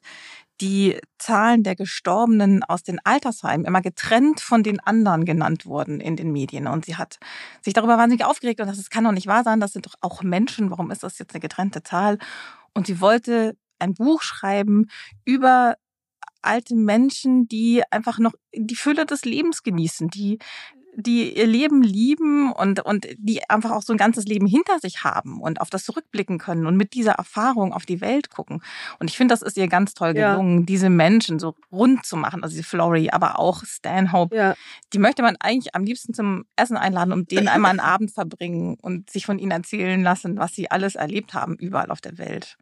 die 0.59 0.99
Zahlen 1.17 1.63
der 1.63 1.75
Gestorbenen 1.75 2.63
aus 2.63 2.83
den 2.83 2.99
Altersheimen 3.03 3.65
immer 3.65 3.81
getrennt 3.81 4.41
von 4.41 4.63
den 4.63 4.79
anderen 4.79 5.25
genannt 5.25 5.65
wurden 5.65 5.99
in 5.99 6.15
den 6.15 6.31
Medien. 6.31 6.67
Und 6.67 6.85
sie 6.85 6.97
hat 6.97 7.17
sich 7.61 7.73
darüber 7.73 7.97
wahnsinnig 7.97 8.25
aufgeregt 8.25 8.59
und 8.59 8.67
das 8.67 8.89
kann 8.89 9.03
doch 9.03 9.11
nicht 9.11 9.27
wahr 9.27 9.43
sein, 9.43 9.59
das 9.59 9.73
sind 9.73 9.85
doch 9.85 9.95
auch 10.01 10.21
Menschen, 10.23 10.69
warum 10.69 10.91
ist 10.91 11.03
das 11.03 11.17
jetzt 11.17 11.33
eine 11.33 11.39
getrennte 11.39 11.83
Zahl? 11.83 12.17
Und 12.73 12.87
sie 12.87 13.01
wollte 13.01 13.55
ein 13.79 13.93
Buch 13.93 14.21
schreiben 14.21 14.89
über 15.25 15.75
alte 16.41 16.75
Menschen, 16.75 17.47
die 17.47 17.83
einfach 17.91 18.19
noch 18.19 18.33
die 18.53 18.75
Fülle 18.75 19.05
des 19.05 19.25
Lebens 19.25 19.63
genießen, 19.63 20.09
die 20.09 20.39
die 20.95 21.37
ihr 21.37 21.47
Leben 21.47 21.81
lieben 21.83 22.51
und, 22.51 22.81
und 22.81 23.07
die 23.17 23.49
einfach 23.49 23.71
auch 23.71 23.81
so 23.81 23.93
ein 23.93 23.97
ganzes 23.97 24.25
Leben 24.25 24.45
hinter 24.45 24.79
sich 24.79 25.03
haben 25.03 25.41
und 25.41 25.61
auf 25.61 25.69
das 25.69 25.85
zurückblicken 25.85 26.37
können 26.37 26.65
und 26.65 26.75
mit 26.75 26.93
dieser 26.93 27.13
Erfahrung 27.13 27.73
auf 27.73 27.85
die 27.85 28.01
Welt 28.01 28.29
gucken. 28.29 28.61
Und 28.99 29.09
ich 29.09 29.17
finde, 29.17 29.33
das 29.33 29.41
ist 29.41 29.57
ihr 29.57 29.67
ganz 29.67 29.93
toll 29.93 30.15
Ja. 30.15 30.31
gelungen, 30.33 30.65
diese 30.65 30.89
Menschen 30.89 31.39
so 31.39 31.55
rund 31.71 32.05
zu 32.05 32.17
machen. 32.17 32.43
Also 32.43 32.55
die 32.57 32.63
Florrie, 32.63 33.09
aber 33.11 33.39
auch 33.39 33.63
Stanhope. 33.65 34.35
ja. 34.35 34.55
Die 34.93 34.99
möchte 34.99 35.21
man 35.21 35.37
eigentlich 35.39 35.73
am 35.75 35.85
liebsten 35.85 36.13
zum 36.13 36.43
Essen 36.57 36.75
einladen 36.75 37.13
und 37.13 37.31
denen 37.31 37.47
einmal 37.47 37.71
einen 37.71 37.79
Abend 37.79 38.11
verbringen 38.11 38.77
und 38.81 39.09
sich 39.09 39.25
von 39.25 39.39
ihnen 39.39 39.51
erzählen 39.51 40.03
lassen, 40.03 40.37
was 40.37 40.53
sie 40.53 40.69
alles 40.69 40.95
erlebt 40.95 41.33
haben, 41.33 41.55
überall 41.55 41.89
auf 41.91 42.01
der 42.01 42.17
Welt. 42.17 42.57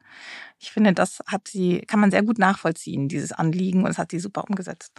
Ich 0.59 0.71
finde, 0.71 0.93
das 0.93 1.19
hat 1.25 1.47
sie, 1.47 1.81
kann 1.87 1.99
man 1.99 2.11
sehr 2.11 2.21
gut 2.23 2.37
nachvollziehen, 2.37 3.07
dieses 3.07 3.31
Anliegen, 3.31 3.79
und 3.79 3.87
das 3.89 3.97
hat 3.97 4.11
sie 4.11 4.19
super 4.19 4.43
umgesetzt. 4.47 4.91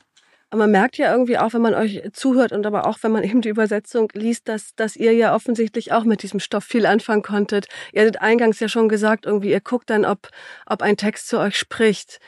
Aber 0.51 0.63
man 0.63 0.73
merkt 0.73 0.97
ja 0.99 1.13
irgendwie 1.13 1.39
auch, 1.39 1.55
wenn 1.55 1.63
man 1.63 1.75
euch 1.75 2.03
zuhört 2.13 2.51
und 2.53 2.67
aber 2.67 2.87
auch, 2.87 2.99
wenn 3.03 3.13
man 3.13 3.23
eben 3.25 3.41
die 3.41 3.49
Übersetzung 3.49 4.09
liest, 4.13 4.49
dass, 4.49 4.75
dass 4.75 4.97
ihr 4.97 5.13
ja 5.13 5.35
offensichtlich 5.35 5.93
auch 5.93 6.05
mit 6.05 6.23
diesem 6.23 6.41
Stoff 6.41 6.65
viel 6.65 6.87
anfangen 6.87 7.23
konntet. 7.23 7.67
Ihr 7.93 8.03
hattet 8.03 8.21
eingangs 8.21 8.61
ja 8.61 8.69
schon 8.69 8.89
gesagt, 8.89 9.27
irgendwie, 9.27 9.51
ihr 9.51 9.61
guckt 9.61 9.91
dann, 9.91 10.05
ob, 10.05 10.29
ob 10.67 10.83
ein 10.83 10.97
Text 10.97 11.29
zu 11.29 11.39
euch 11.39 11.57
spricht. 11.57 12.19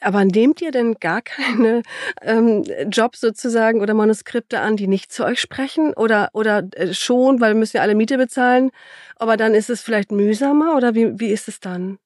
Aber 0.00 0.24
nehmt 0.24 0.60
ihr 0.60 0.72
denn 0.72 0.94
gar 0.94 1.22
keine 1.22 1.82
ähm, 2.22 2.64
Jobs 2.90 3.20
sozusagen 3.20 3.80
oder 3.80 3.94
Manuskripte 3.94 4.58
an, 4.60 4.76
die 4.76 4.88
nicht 4.88 5.12
zu 5.12 5.24
euch 5.24 5.40
sprechen? 5.40 5.94
Oder, 5.94 6.30
oder 6.32 6.64
äh, 6.74 6.92
schon, 6.94 7.40
weil 7.40 7.54
wir 7.54 7.58
müssen 7.58 7.76
ja 7.76 7.82
alle 7.82 7.94
Miete 7.94 8.18
bezahlen, 8.18 8.70
aber 9.16 9.36
dann 9.36 9.54
ist 9.54 9.70
es 9.70 9.82
vielleicht 9.82 10.10
mühsamer 10.10 10.76
oder 10.76 10.94
wie, 10.94 11.20
wie 11.20 11.30
ist 11.30 11.46
es 11.46 11.60
dann? 11.60 11.98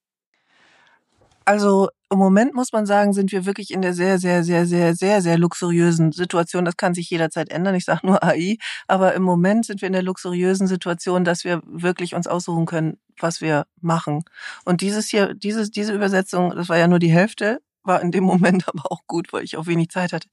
Also 1.47 1.89
im 2.11 2.19
Moment 2.19 2.55
muss 2.55 2.73
man 2.73 2.87
sagen, 2.87 3.13
sind 3.13 3.31
wir 3.31 3.47
wirklich 3.47 3.71
in 3.71 3.81
der 3.81 3.95
sehr, 3.95 4.19
sehr, 4.19 4.43
sehr, 4.43 4.67
sehr, 4.67 4.97
sehr, 4.97 5.23
sehr 5.23 5.39
luxuriösen 5.39 6.11
Situation. 6.11 6.65
Das 6.65 6.77
kann 6.77 6.93
sich 6.93 7.09
jederzeit 7.09 7.51
ändern. 7.51 7.77
Ich 7.77 7.85
sage 7.85 8.05
nur 8.05 8.23
AI. 8.23 8.59
Aber 8.89 9.15
im 9.15 9.23
Moment 9.23 9.65
sind 9.65 9.81
wir 9.81 9.87
in 9.87 9.93
der 9.93 10.03
luxuriösen 10.03 10.67
Situation, 10.67 11.25
dass 11.25 11.45
wir 11.45 11.63
wirklich 11.65 12.17
uns 12.17 12.27
aussuchen 12.27 12.67
können, 12.67 12.99
was 13.21 13.41
wir 13.41 13.67
machen. 13.81 14.25
Und 14.65 14.81
dieses 14.81 15.09
hier, 15.09 15.35
dieses, 15.35 15.71
diese 15.71 15.93
Übersetzung, 15.95 16.51
das 16.51 16.69
war 16.69 16.79
ja 16.79 16.89
nur 16.89 16.99
die 16.99 17.13
Hälfte, 17.13 17.61
war 17.85 18.03
in 18.03 18.11
dem 18.11 18.25
Moment 18.25 18.67
aber 18.69 18.91
auch 18.91 19.07
gut, 19.07 19.33
weil 19.33 19.45
ich 19.45 19.57
auch 19.57 19.67
wenig 19.67 19.91
Zeit 19.91 20.13
hatte. 20.13 20.29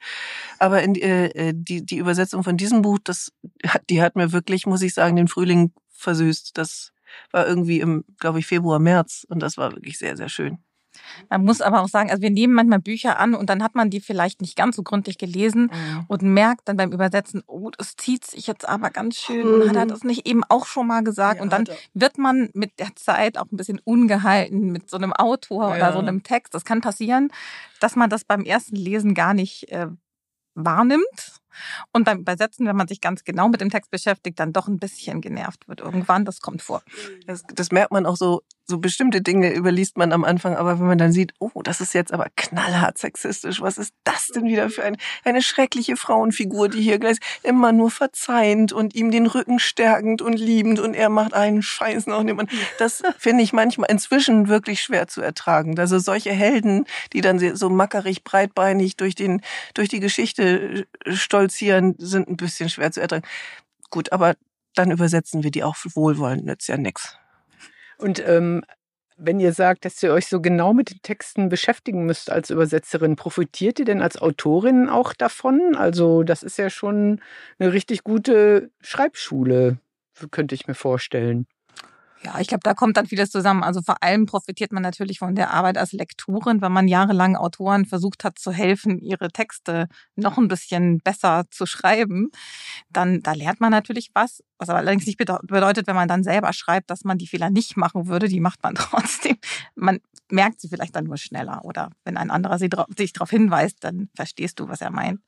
Aber 0.57 0.81
in, 0.81 0.95
äh, 0.95 1.53
die, 1.55 1.85
die 1.85 1.97
Übersetzung 1.97 2.43
von 2.43 2.57
diesem 2.57 2.81
Buch, 2.81 2.97
das, 3.03 3.31
die 3.89 4.01
hat 4.01 4.15
mir 4.15 4.31
wirklich, 4.31 4.65
muss 4.65 4.81
ich 4.81 4.95
sagen, 4.95 5.15
den 5.15 5.27
Frühling 5.27 5.73
versüßt. 5.91 6.57
Das 6.57 6.91
war 7.31 7.47
irgendwie 7.47 7.81
im, 7.81 8.03
glaube 8.19 8.39
ich, 8.39 8.47
Februar, 8.47 8.79
März. 8.79 9.27
Und 9.29 9.41
das 9.41 9.57
war 9.57 9.73
wirklich 9.73 9.99
sehr, 9.99 10.17
sehr 10.17 10.29
schön. 10.29 10.57
Man 11.29 11.43
muss 11.43 11.61
aber 11.61 11.81
auch 11.81 11.87
sagen, 11.87 12.09
also 12.09 12.21
wir 12.21 12.29
nehmen 12.29 12.53
manchmal 12.53 12.79
Bücher 12.79 13.19
an 13.19 13.35
und 13.35 13.49
dann 13.49 13.63
hat 13.63 13.75
man 13.75 13.89
die 13.89 13.99
vielleicht 14.01 14.41
nicht 14.41 14.55
ganz 14.55 14.75
so 14.75 14.83
gründlich 14.83 15.17
gelesen 15.17 15.71
und 16.07 16.21
merkt 16.21 16.67
dann 16.67 16.77
beim 16.77 16.91
Übersetzen, 16.91 17.43
oh, 17.47 17.69
das 17.77 17.95
zieht 17.95 18.25
sich 18.25 18.47
jetzt 18.47 18.67
aber 18.67 18.89
ganz 18.89 19.17
schön. 19.17 19.59
Mhm. 19.59 19.69
Hat 19.69 19.75
er 19.75 19.85
das 19.85 20.03
nicht 20.03 20.27
eben 20.27 20.43
auch 20.49 20.65
schon 20.65 20.87
mal 20.87 21.03
gesagt? 21.03 21.37
Ja, 21.37 21.43
und 21.43 21.51
dann 21.51 21.65
wird 21.93 22.17
man 22.17 22.49
mit 22.53 22.79
der 22.79 22.95
Zeit 22.95 23.37
auch 23.37 23.45
ein 23.51 23.57
bisschen 23.57 23.79
ungehalten 23.83 24.71
mit 24.71 24.89
so 24.89 24.97
einem 24.97 25.13
Autor 25.13 25.69
Ja. 25.69 25.75
oder 25.75 25.93
so 25.93 25.99
einem 25.99 26.23
Text. 26.23 26.53
Das 26.53 26.65
kann 26.65 26.81
passieren, 26.81 27.29
dass 27.79 27.95
man 27.95 28.09
das 28.09 28.23
beim 28.25 28.43
ersten 28.43 28.75
Lesen 28.75 29.13
gar 29.13 29.33
nicht 29.33 29.69
äh, 29.71 29.87
wahrnimmt 30.55 31.39
und 31.91 32.03
beim 32.05 32.19
Übersetzen, 32.19 32.65
wenn 32.65 32.75
man 32.75 32.87
sich 32.87 33.01
ganz 33.01 33.23
genau 33.23 33.47
mit 33.47 33.61
dem 33.61 33.69
Text 33.69 33.91
beschäftigt, 33.91 34.39
dann 34.39 34.53
doch 34.53 34.67
ein 34.67 34.79
bisschen 34.79 35.21
genervt 35.21 35.67
wird 35.67 35.81
irgendwann. 35.81 36.25
Das 36.25 36.41
kommt 36.41 36.61
vor. 36.61 36.81
Das, 37.27 37.43
das 37.53 37.71
merkt 37.71 37.91
man 37.91 38.05
auch 38.05 38.15
so, 38.15 38.41
so 38.65 38.77
bestimmte 38.77 39.21
Dinge 39.21 39.53
überliest 39.53 39.97
man 39.97 40.13
am 40.13 40.23
Anfang, 40.23 40.55
aber 40.55 40.79
wenn 40.79 40.87
man 40.87 40.97
dann 40.97 41.11
sieht, 41.11 41.33
oh, 41.39 41.61
das 41.63 41.81
ist 41.81 41.93
jetzt 41.93 42.13
aber 42.13 42.27
knallhart 42.35 42.97
sexistisch, 42.97 43.61
was 43.61 43.77
ist 43.77 43.93
das 44.03 44.27
denn 44.27 44.45
wieder 44.45 44.69
für 44.69 44.83
ein, 44.83 44.97
eine 45.23 45.41
schreckliche 45.41 45.97
Frauenfigur, 45.97 46.69
die 46.69 46.81
hier 46.81 46.97
gleich 46.97 47.17
immer 47.43 47.73
nur 47.73 47.91
verzeihend 47.91 48.71
und 48.71 48.95
ihm 48.95 49.11
den 49.11 49.27
Rücken 49.27 49.59
stärkend 49.59 50.21
und 50.21 50.39
liebend 50.39 50.79
und 50.79 50.93
er 50.93 51.09
macht 51.09 51.33
einen 51.33 51.61
Scheiß 51.61 52.07
noch 52.07 52.23
niemand. 52.23 52.51
Das 52.79 53.03
finde 53.17 53.43
ich 53.43 53.51
manchmal 53.51 53.91
inzwischen 53.91 54.47
wirklich 54.47 54.81
schwer 54.81 55.07
zu 55.07 55.21
ertragen. 55.21 55.77
Also 55.77 55.99
solche 55.99 56.31
Helden, 56.31 56.85
die 57.11 57.21
dann 57.21 57.39
so 57.55 57.69
mackerig, 57.69 58.23
breitbeinig 58.23 58.95
durch 58.95 59.15
den, 59.15 59.41
durch 59.73 59.89
die 59.89 59.99
Geschichte 59.99 60.87
stolzieren, 61.05 61.95
sind 61.97 62.29
ein 62.29 62.37
bisschen 62.37 62.69
schwer 62.69 62.91
zu 62.91 63.01
ertragen. 63.01 63.25
Gut, 63.89 64.11
aber 64.11 64.35
dann 64.75 64.89
übersetzen 64.89 65.43
wir 65.43 65.51
die 65.51 65.63
auch 65.63 65.75
wohlwollend, 65.93 66.45
nützt 66.45 66.67
ja 66.67 66.77
nix. 66.77 67.17
Und 67.97 68.21
ähm, 68.27 68.63
wenn 69.17 69.39
ihr 69.39 69.53
sagt, 69.53 69.85
dass 69.85 70.01
ihr 70.03 70.11
euch 70.11 70.27
so 70.27 70.41
genau 70.41 70.73
mit 70.73 70.91
den 70.91 71.01
Texten 71.01 71.49
beschäftigen 71.49 72.05
müsst 72.05 72.29
als 72.29 72.49
Übersetzerin, 72.49 73.15
profitiert 73.15 73.79
ihr 73.79 73.85
denn 73.85 74.01
als 74.01 74.17
Autorin 74.21 74.89
auch 74.89 75.13
davon? 75.13 75.75
Also 75.75 76.23
das 76.23 76.43
ist 76.43 76.57
ja 76.57 76.69
schon 76.69 77.21
eine 77.59 77.73
richtig 77.73 78.03
gute 78.03 78.71
Schreibschule, 78.81 79.77
könnte 80.31 80.55
ich 80.55 80.67
mir 80.67 80.75
vorstellen. 80.75 81.47
Ja, 82.25 82.39
ich 82.39 82.47
glaube, 82.47 82.61
da 82.63 82.73
kommt 82.73 82.95
dann 82.95 83.05
vieles 83.05 83.31
zusammen. 83.31 83.63
Also 83.63 83.81
vor 83.81 84.01
allem 84.01 84.25
profitiert 84.25 84.71
man 84.71 84.81
natürlich 84.81 85.19
von 85.19 85.35
der 85.35 85.51
Arbeit 85.51 85.77
als 85.77 85.91
Lektorin, 85.91 86.61
weil 86.61 86.69
man 86.69 86.87
jahrelang 86.87 87.35
Autoren 87.35 87.85
versucht 87.85 88.23
hat 88.23 88.39
zu 88.39 88.53
helfen, 88.53 88.97
ihre 88.99 89.29
Texte 89.29 89.87
noch 90.15 90.37
ein 90.37 90.47
bisschen 90.47 90.99
besser 90.99 91.43
zu 91.51 91.65
schreiben. 91.65 92.31
Dann, 92.89 93.21
da 93.21 93.33
lernt 93.33 93.59
man 93.59 93.71
natürlich 93.71 94.11
was, 94.13 94.41
was 94.57 94.69
aber 94.69 94.79
allerdings 94.79 95.05
nicht 95.05 95.19
bedeu- 95.19 95.45
bedeutet, 95.45 95.85
wenn 95.87 95.95
man 95.95 96.07
dann 96.07 96.23
selber 96.23 96.53
schreibt, 96.53 96.89
dass 96.89 97.03
man 97.03 97.17
die 97.17 97.27
Fehler 97.27 97.49
nicht 97.49 97.75
machen 97.75 98.07
würde, 98.07 98.29
die 98.29 98.39
macht 98.39 98.63
man 98.63 98.75
trotzdem. 98.75 99.37
Man 99.75 99.99
merkt 100.31 100.61
sie 100.61 100.69
vielleicht 100.69 100.95
dann 100.95 101.05
nur 101.05 101.17
schneller 101.17 101.65
oder 101.65 101.89
wenn 102.05 102.15
ein 102.15 102.31
anderer 102.31 102.57
sie 102.57 102.69
dich 102.69 103.11
darauf 103.11 103.29
hinweist, 103.31 103.83
dann 103.83 104.09
verstehst 104.15 104.59
du, 104.61 104.69
was 104.69 104.79
er 104.79 104.91
meint. 104.91 105.19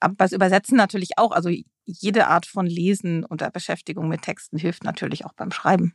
Aber 0.00 0.14
das 0.18 0.32
Übersetzen 0.32 0.76
natürlich 0.76 1.18
auch. 1.18 1.32
Also 1.32 1.50
jede 1.84 2.26
Art 2.26 2.46
von 2.46 2.66
Lesen 2.66 3.24
und 3.24 3.40
der 3.40 3.50
Beschäftigung 3.50 4.08
mit 4.08 4.22
Texten 4.22 4.58
hilft 4.58 4.84
natürlich 4.84 5.24
auch 5.24 5.32
beim 5.34 5.52
Schreiben. 5.52 5.94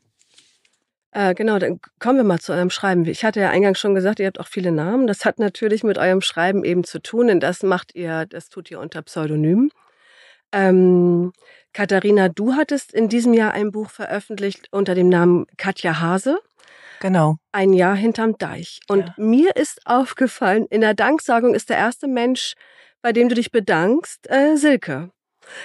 Äh, 1.12 1.34
genau, 1.34 1.60
dann 1.60 1.80
kommen 2.00 2.18
wir 2.18 2.24
mal 2.26 2.40
zu 2.40 2.52
eurem 2.52 2.70
Schreiben. 2.70 3.06
Ich 3.06 3.24
hatte 3.24 3.40
ja 3.40 3.50
eingangs 3.50 3.80
schon 3.80 3.96
gesagt, 3.96 4.20
ihr 4.20 4.28
habt 4.28 4.40
auch 4.40 4.48
viele 4.48 4.72
Namen. 4.72 5.08
Das 5.08 5.24
hat 5.24 5.40
natürlich 5.40 5.84
mit 5.84 5.98
eurem 5.98 6.22
Schreiben 6.22 6.66
eben 6.66 6.84
zu 6.84 7.02
tun, 7.02 7.28
denn 7.28 7.40
das 7.40 7.64
macht 7.64 7.96
ihr, 7.96 8.26
das 8.26 8.50
tut 8.50 8.70
ihr 8.70 8.82
unter 8.82 9.02
Pseudonym. 9.02 9.72
Ähm, 10.52 11.32
Katharina, 11.72 12.28
du 12.30 12.54
hattest 12.56 12.94
in 12.94 13.08
diesem 13.08 13.34
Jahr 13.34 13.54
ein 13.54 13.72
Buch 13.72 13.90
veröffentlicht 13.90 14.68
unter 14.72 14.94
dem 14.94 15.08
Namen 15.08 15.46
Katja 15.58 16.00
Hase. 16.02 16.40
Genau. 17.00 17.38
Ein 17.52 17.74
Jahr 17.74 17.96
hinterm 17.96 18.38
Deich. 18.38 18.80
Und 18.88 19.08
Ja. 19.08 19.14
mir 19.18 19.56
ist 19.56 19.82
aufgefallen, 19.86 20.66
in 20.70 20.82
der 20.82 20.94
Danksagung 20.94 21.54
ist 21.54 21.70
der 21.70 21.78
erste 21.78 22.08
Mensch, 22.08 22.56
bei 23.06 23.14
dem 23.14 23.30
du 23.30 23.36
dich 23.36 23.52
bedankst, 23.52 24.28
äh, 24.32 24.56
Silke. 24.56 25.12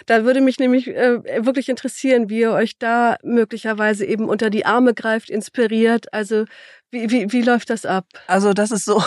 Da 0.04 0.24
würde 0.24 0.42
mich 0.42 0.58
nämlich 0.58 0.88
äh, 0.88 1.46
wirklich 1.46 1.70
interessieren, 1.70 2.28
wie 2.28 2.40
ihr 2.40 2.52
euch 2.52 2.76
da 2.78 3.16
möglicherweise 3.22 4.04
eben 4.04 4.28
unter 4.28 4.50
die 4.50 4.66
Arme 4.66 4.92
greift, 4.92 5.30
inspiriert. 5.30 6.12
Also 6.12 6.44
Wie, 6.90 7.08
wie, 7.10 7.32
wie 7.32 7.40
läuft 7.40 7.70
das 7.70 7.86
ab? 7.86 8.04
Also 8.26 8.52
das 8.52 8.72
ist 8.72 8.84
so, 8.84 9.02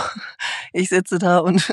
ich 0.73 0.89
sitze 0.89 1.19
da 1.19 1.37
und 1.37 1.71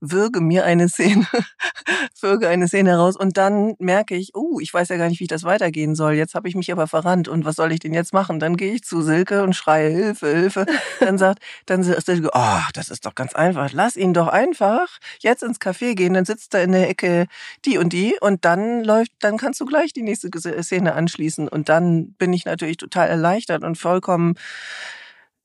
würge 0.00 0.40
mir 0.40 0.64
eine 0.64 0.88
Szene, 0.88 1.26
würge 2.20 2.48
eine 2.48 2.68
Szene 2.68 2.90
heraus 2.90 3.16
und 3.16 3.36
dann 3.36 3.74
merke 3.78 4.16
ich, 4.16 4.34
oh, 4.34 4.58
ich 4.60 4.72
weiß 4.72 4.88
ja 4.88 4.96
gar 4.96 5.08
nicht, 5.08 5.20
wie 5.20 5.26
das 5.26 5.44
weitergehen 5.44 5.94
soll. 5.94 6.14
Jetzt 6.14 6.34
habe 6.34 6.48
ich 6.48 6.54
mich 6.54 6.72
aber 6.72 6.86
verrannt 6.86 7.28
und 7.28 7.44
was 7.44 7.56
soll 7.56 7.72
ich 7.72 7.80
denn 7.80 7.94
jetzt 7.94 8.12
machen? 8.12 8.40
Dann 8.40 8.56
gehe 8.56 8.72
ich 8.72 8.82
zu 8.82 9.02
Silke 9.02 9.42
und 9.42 9.54
schreie 9.54 9.90
Hilfe, 9.90 10.28
Hilfe. 10.28 10.66
Dann 11.00 11.18
sagt, 11.18 11.42
dann 11.66 11.82
sagt 11.82 12.06
Silke, 12.06 12.30
oh, 12.32 12.60
das 12.74 12.88
ist 12.88 13.06
doch 13.06 13.14
ganz 13.14 13.34
einfach. 13.34 13.72
Lass 13.72 13.96
ihn 13.96 14.14
doch 14.14 14.28
einfach 14.28 14.88
jetzt 15.20 15.42
ins 15.42 15.60
Café 15.60 15.94
gehen, 15.94 16.14
dann 16.14 16.24
sitzt 16.24 16.54
da 16.54 16.60
in 16.60 16.72
der 16.72 16.88
Ecke 16.88 17.26
die 17.64 17.78
und 17.78 17.92
die 17.92 18.16
und 18.20 18.44
dann 18.44 18.84
läuft, 18.84 19.12
dann 19.20 19.36
kannst 19.36 19.60
du 19.60 19.66
gleich 19.66 19.92
die 19.92 20.02
nächste 20.02 20.30
Szene 20.62 20.94
anschließen 20.94 21.48
und 21.48 21.68
dann 21.68 22.12
bin 22.12 22.32
ich 22.32 22.44
natürlich 22.44 22.78
total 22.78 23.08
erleichtert 23.08 23.64
und 23.64 23.76
vollkommen 23.76 24.34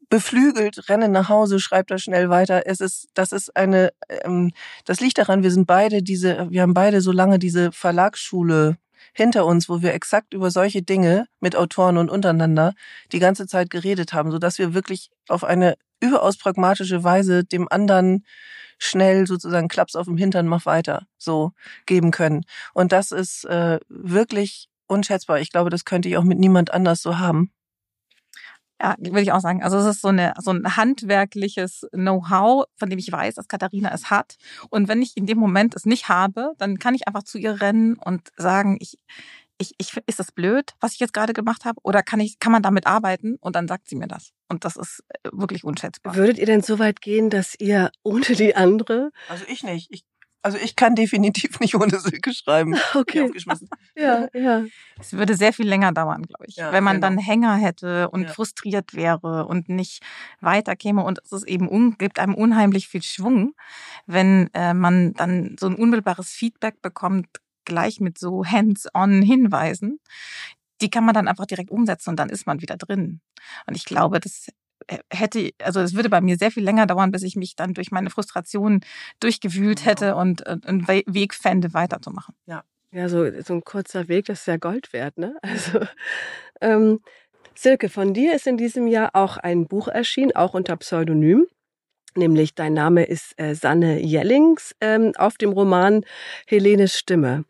beflügelt, 0.09 0.89
renne 0.89 1.09
nach 1.09 1.29
Hause, 1.29 1.59
schreibt 1.59 1.91
da 1.91 1.97
schnell 1.97 2.29
weiter. 2.29 2.63
Es 2.65 2.79
ist, 2.79 3.07
das 3.13 3.31
ist 3.31 3.55
eine, 3.55 3.91
ähm, 4.09 4.51
das 4.85 4.99
liegt 4.99 5.17
daran, 5.17 5.43
wir 5.43 5.51
sind 5.51 5.67
beide 5.67 6.03
diese, 6.03 6.49
wir 6.49 6.61
haben 6.61 6.73
beide 6.73 7.01
so 7.01 7.11
lange 7.11 7.39
diese 7.39 7.71
Verlagsschule 7.71 8.77
hinter 9.13 9.45
uns, 9.45 9.69
wo 9.69 9.81
wir 9.81 9.93
exakt 9.93 10.33
über 10.33 10.51
solche 10.51 10.81
Dinge 10.81 11.27
mit 11.39 11.55
Autoren 11.55 11.97
und 11.97 12.09
untereinander 12.09 12.73
die 13.11 13.19
ganze 13.19 13.47
Zeit 13.47 13.69
geredet 13.69 14.13
haben, 14.13 14.31
so 14.31 14.39
dass 14.39 14.57
wir 14.57 14.73
wirklich 14.73 15.09
auf 15.27 15.43
eine 15.43 15.75
überaus 16.01 16.37
pragmatische 16.37 17.03
Weise 17.03 17.43
dem 17.43 17.67
anderen 17.69 18.25
schnell 18.77 19.25
sozusagen 19.27 19.67
Klaps 19.67 19.95
auf 19.95 20.05
dem 20.05 20.17
Hintern, 20.17 20.47
mach 20.47 20.65
weiter, 20.65 21.07
so 21.17 21.51
geben 21.85 22.11
können. 22.11 22.43
Und 22.73 22.91
das 22.91 23.11
ist 23.11 23.45
äh, 23.45 23.79
wirklich 23.87 24.67
unschätzbar. 24.87 25.39
Ich 25.39 25.51
glaube, 25.51 25.69
das 25.69 25.85
könnte 25.85 26.09
ich 26.09 26.17
auch 26.17 26.23
mit 26.23 26.39
niemand 26.39 26.73
anders 26.73 27.01
so 27.01 27.17
haben. 27.17 27.51
Ja, 28.81 28.95
würde 28.99 29.21
ich 29.21 29.31
auch 29.31 29.39
sagen. 29.39 29.63
Also 29.63 29.77
es 29.77 29.85
ist 29.85 30.01
so, 30.01 30.09
eine, 30.09 30.33
so 30.41 30.51
ein 30.51 30.75
handwerkliches 30.75 31.87
Know-how, 31.91 32.65
von 32.75 32.89
dem 32.89 32.99
ich 32.99 33.09
weiß, 33.09 33.35
dass 33.35 33.47
Katharina 33.47 33.91
es 33.93 34.09
hat. 34.09 34.35
Und 34.69 34.87
wenn 34.89 35.01
ich 35.01 35.15
in 35.15 35.25
dem 35.25 35.37
Moment 35.37 35.75
es 35.75 35.85
nicht 35.85 36.09
habe, 36.09 36.53
dann 36.57 36.77
kann 36.77 36.93
ich 36.93 37.07
einfach 37.07 37.23
zu 37.23 37.37
ihr 37.37 37.61
rennen 37.61 37.95
und 37.95 38.29
sagen, 38.35 38.77
ich, 38.81 38.97
ich, 39.57 39.73
ich, 39.77 39.95
ist 40.07 40.19
das 40.19 40.33
blöd, 40.33 40.73
was 40.81 40.93
ich 40.93 40.99
jetzt 40.99 41.13
gerade 41.13 41.33
gemacht 41.33 41.63
habe? 41.63 41.79
Oder 41.83 42.03
kann 42.03 42.19
ich, 42.19 42.39
kann 42.39 42.51
man 42.51 42.61
damit 42.61 42.85
arbeiten? 42.87 43.37
Und 43.39 43.55
dann 43.55 43.67
sagt 43.69 43.87
sie 43.87 43.95
mir 43.95 44.07
das. 44.07 44.31
Und 44.49 44.65
das 44.65 44.75
ist 44.75 45.03
äh, 45.07 45.29
wirklich 45.31 45.63
unschätzbar. 45.63 46.15
Würdet 46.15 46.37
ihr 46.37 46.45
denn 46.45 46.61
so 46.61 46.77
weit 46.77 47.01
gehen, 47.01 47.29
dass 47.29 47.55
ihr 47.57 47.91
ohne 48.03 48.25
die 48.25 48.55
andere? 48.55 49.11
Also 49.29 49.45
ich 49.47 49.63
nicht. 49.63 49.87
Ich 49.91 50.03
also 50.45 50.59
ich 50.59 50.75
kann 50.75 50.93
definitiv 50.93 51.59
nicht 51.59 51.73
ohne 51.73 51.99
Silke 51.99 52.31
schreiben. 52.31 52.75
Okay. 52.93 53.31
Ja, 53.97 54.27
ja. 54.33 54.63
Es 54.99 55.13
würde 55.13 55.35
sehr 55.35 55.53
viel 55.53 55.67
länger 55.67 55.91
dauern, 55.91 56.23
glaube 56.23 56.45
ich. 56.47 56.57
Ja, 56.57 56.71
wenn 56.71 56.83
man 56.83 56.97
genau. 56.97 57.07
dann 57.07 57.17
Hänger 57.17 57.55
hätte 57.55 58.09
und 58.09 58.23
ja. 58.23 58.29
frustriert 58.29 58.93
wäre 58.93 59.45
und 59.45 59.69
nicht 59.69 60.03
weiterkäme. 60.41 61.03
Und 61.03 61.19
es 61.23 61.31
ist 61.31 61.47
eben 61.47 61.67
un 61.67 61.97
gibt 61.97 62.19
einem 62.19 62.35
unheimlich 62.35 62.87
viel 62.87 63.01
Schwung, 63.01 63.53
wenn 64.05 64.49
äh, 64.53 64.73
man 64.73 65.13
dann 65.13 65.55
so 65.59 65.67
ein 65.67 65.75
unmittelbares 65.75 66.29
Feedback 66.29 66.81
bekommt, 66.81 67.27
gleich 67.63 67.99
mit 67.99 68.17
so 68.19 68.45
hands-on 68.45 69.21
Hinweisen. 69.21 69.99
Die 70.81 70.89
kann 70.89 71.05
man 71.05 71.15
dann 71.15 71.27
einfach 71.27 71.45
direkt 71.45 71.71
umsetzen 71.71 72.11
und 72.11 72.17
dann 72.17 72.29
ist 72.29 72.45
man 72.45 72.61
wieder 72.61 72.77
drin. 72.77 73.21
Und 73.65 73.75
ich 73.75 73.85
glaube, 73.85 74.19
das 74.19 74.49
hätte, 75.11 75.51
also 75.61 75.79
es 75.79 75.95
würde 75.95 76.09
bei 76.09 76.21
mir 76.21 76.37
sehr 76.37 76.51
viel 76.51 76.63
länger 76.63 76.85
dauern, 76.85 77.11
bis 77.11 77.23
ich 77.23 77.35
mich 77.35 77.55
dann 77.55 77.73
durch 77.73 77.91
meine 77.91 78.09
Frustration 78.09 78.81
durchgewühlt 79.19 79.79
genau. 79.79 79.89
hätte 79.89 80.15
und 80.15 80.45
einen 80.47 80.87
Weg 80.87 81.33
fände, 81.33 81.73
weiterzumachen. 81.73 82.35
Ja. 82.45 82.63
Ja, 82.91 83.09
so, 83.09 83.29
so 83.41 83.55
ein 83.55 83.63
kurzer 83.65 84.07
Weg, 84.07 84.27
das 84.27 84.39
ist 84.39 84.47
ja 84.47 84.55
Gold 84.55 84.93
wert, 84.93 85.17
ne? 85.17 85.35
Also, 85.41 85.85
ähm, 86.61 87.01
Silke, 87.53 87.89
von 87.89 88.13
dir 88.13 88.33
ist 88.33 88.47
in 88.47 88.55
diesem 88.55 88.87
Jahr 88.87 89.09
auch 89.13 89.35
ein 89.35 89.67
Buch 89.67 89.89
erschienen, 89.89 90.33
auch 90.33 90.53
unter 90.53 90.77
Pseudonym 90.77 91.45
nämlich 92.17 92.55
Dein 92.55 92.73
Name 92.73 93.03
ist 93.03 93.33
äh, 93.37 93.55
Sanne 93.55 93.99
Jellings, 93.99 94.75
ähm, 94.81 95.13
auf 95.17 95.37
dem 95.37 95.51
Roman 95.51 96.05
Helenes 96.47 96.97
Stimme. 96.97 97.45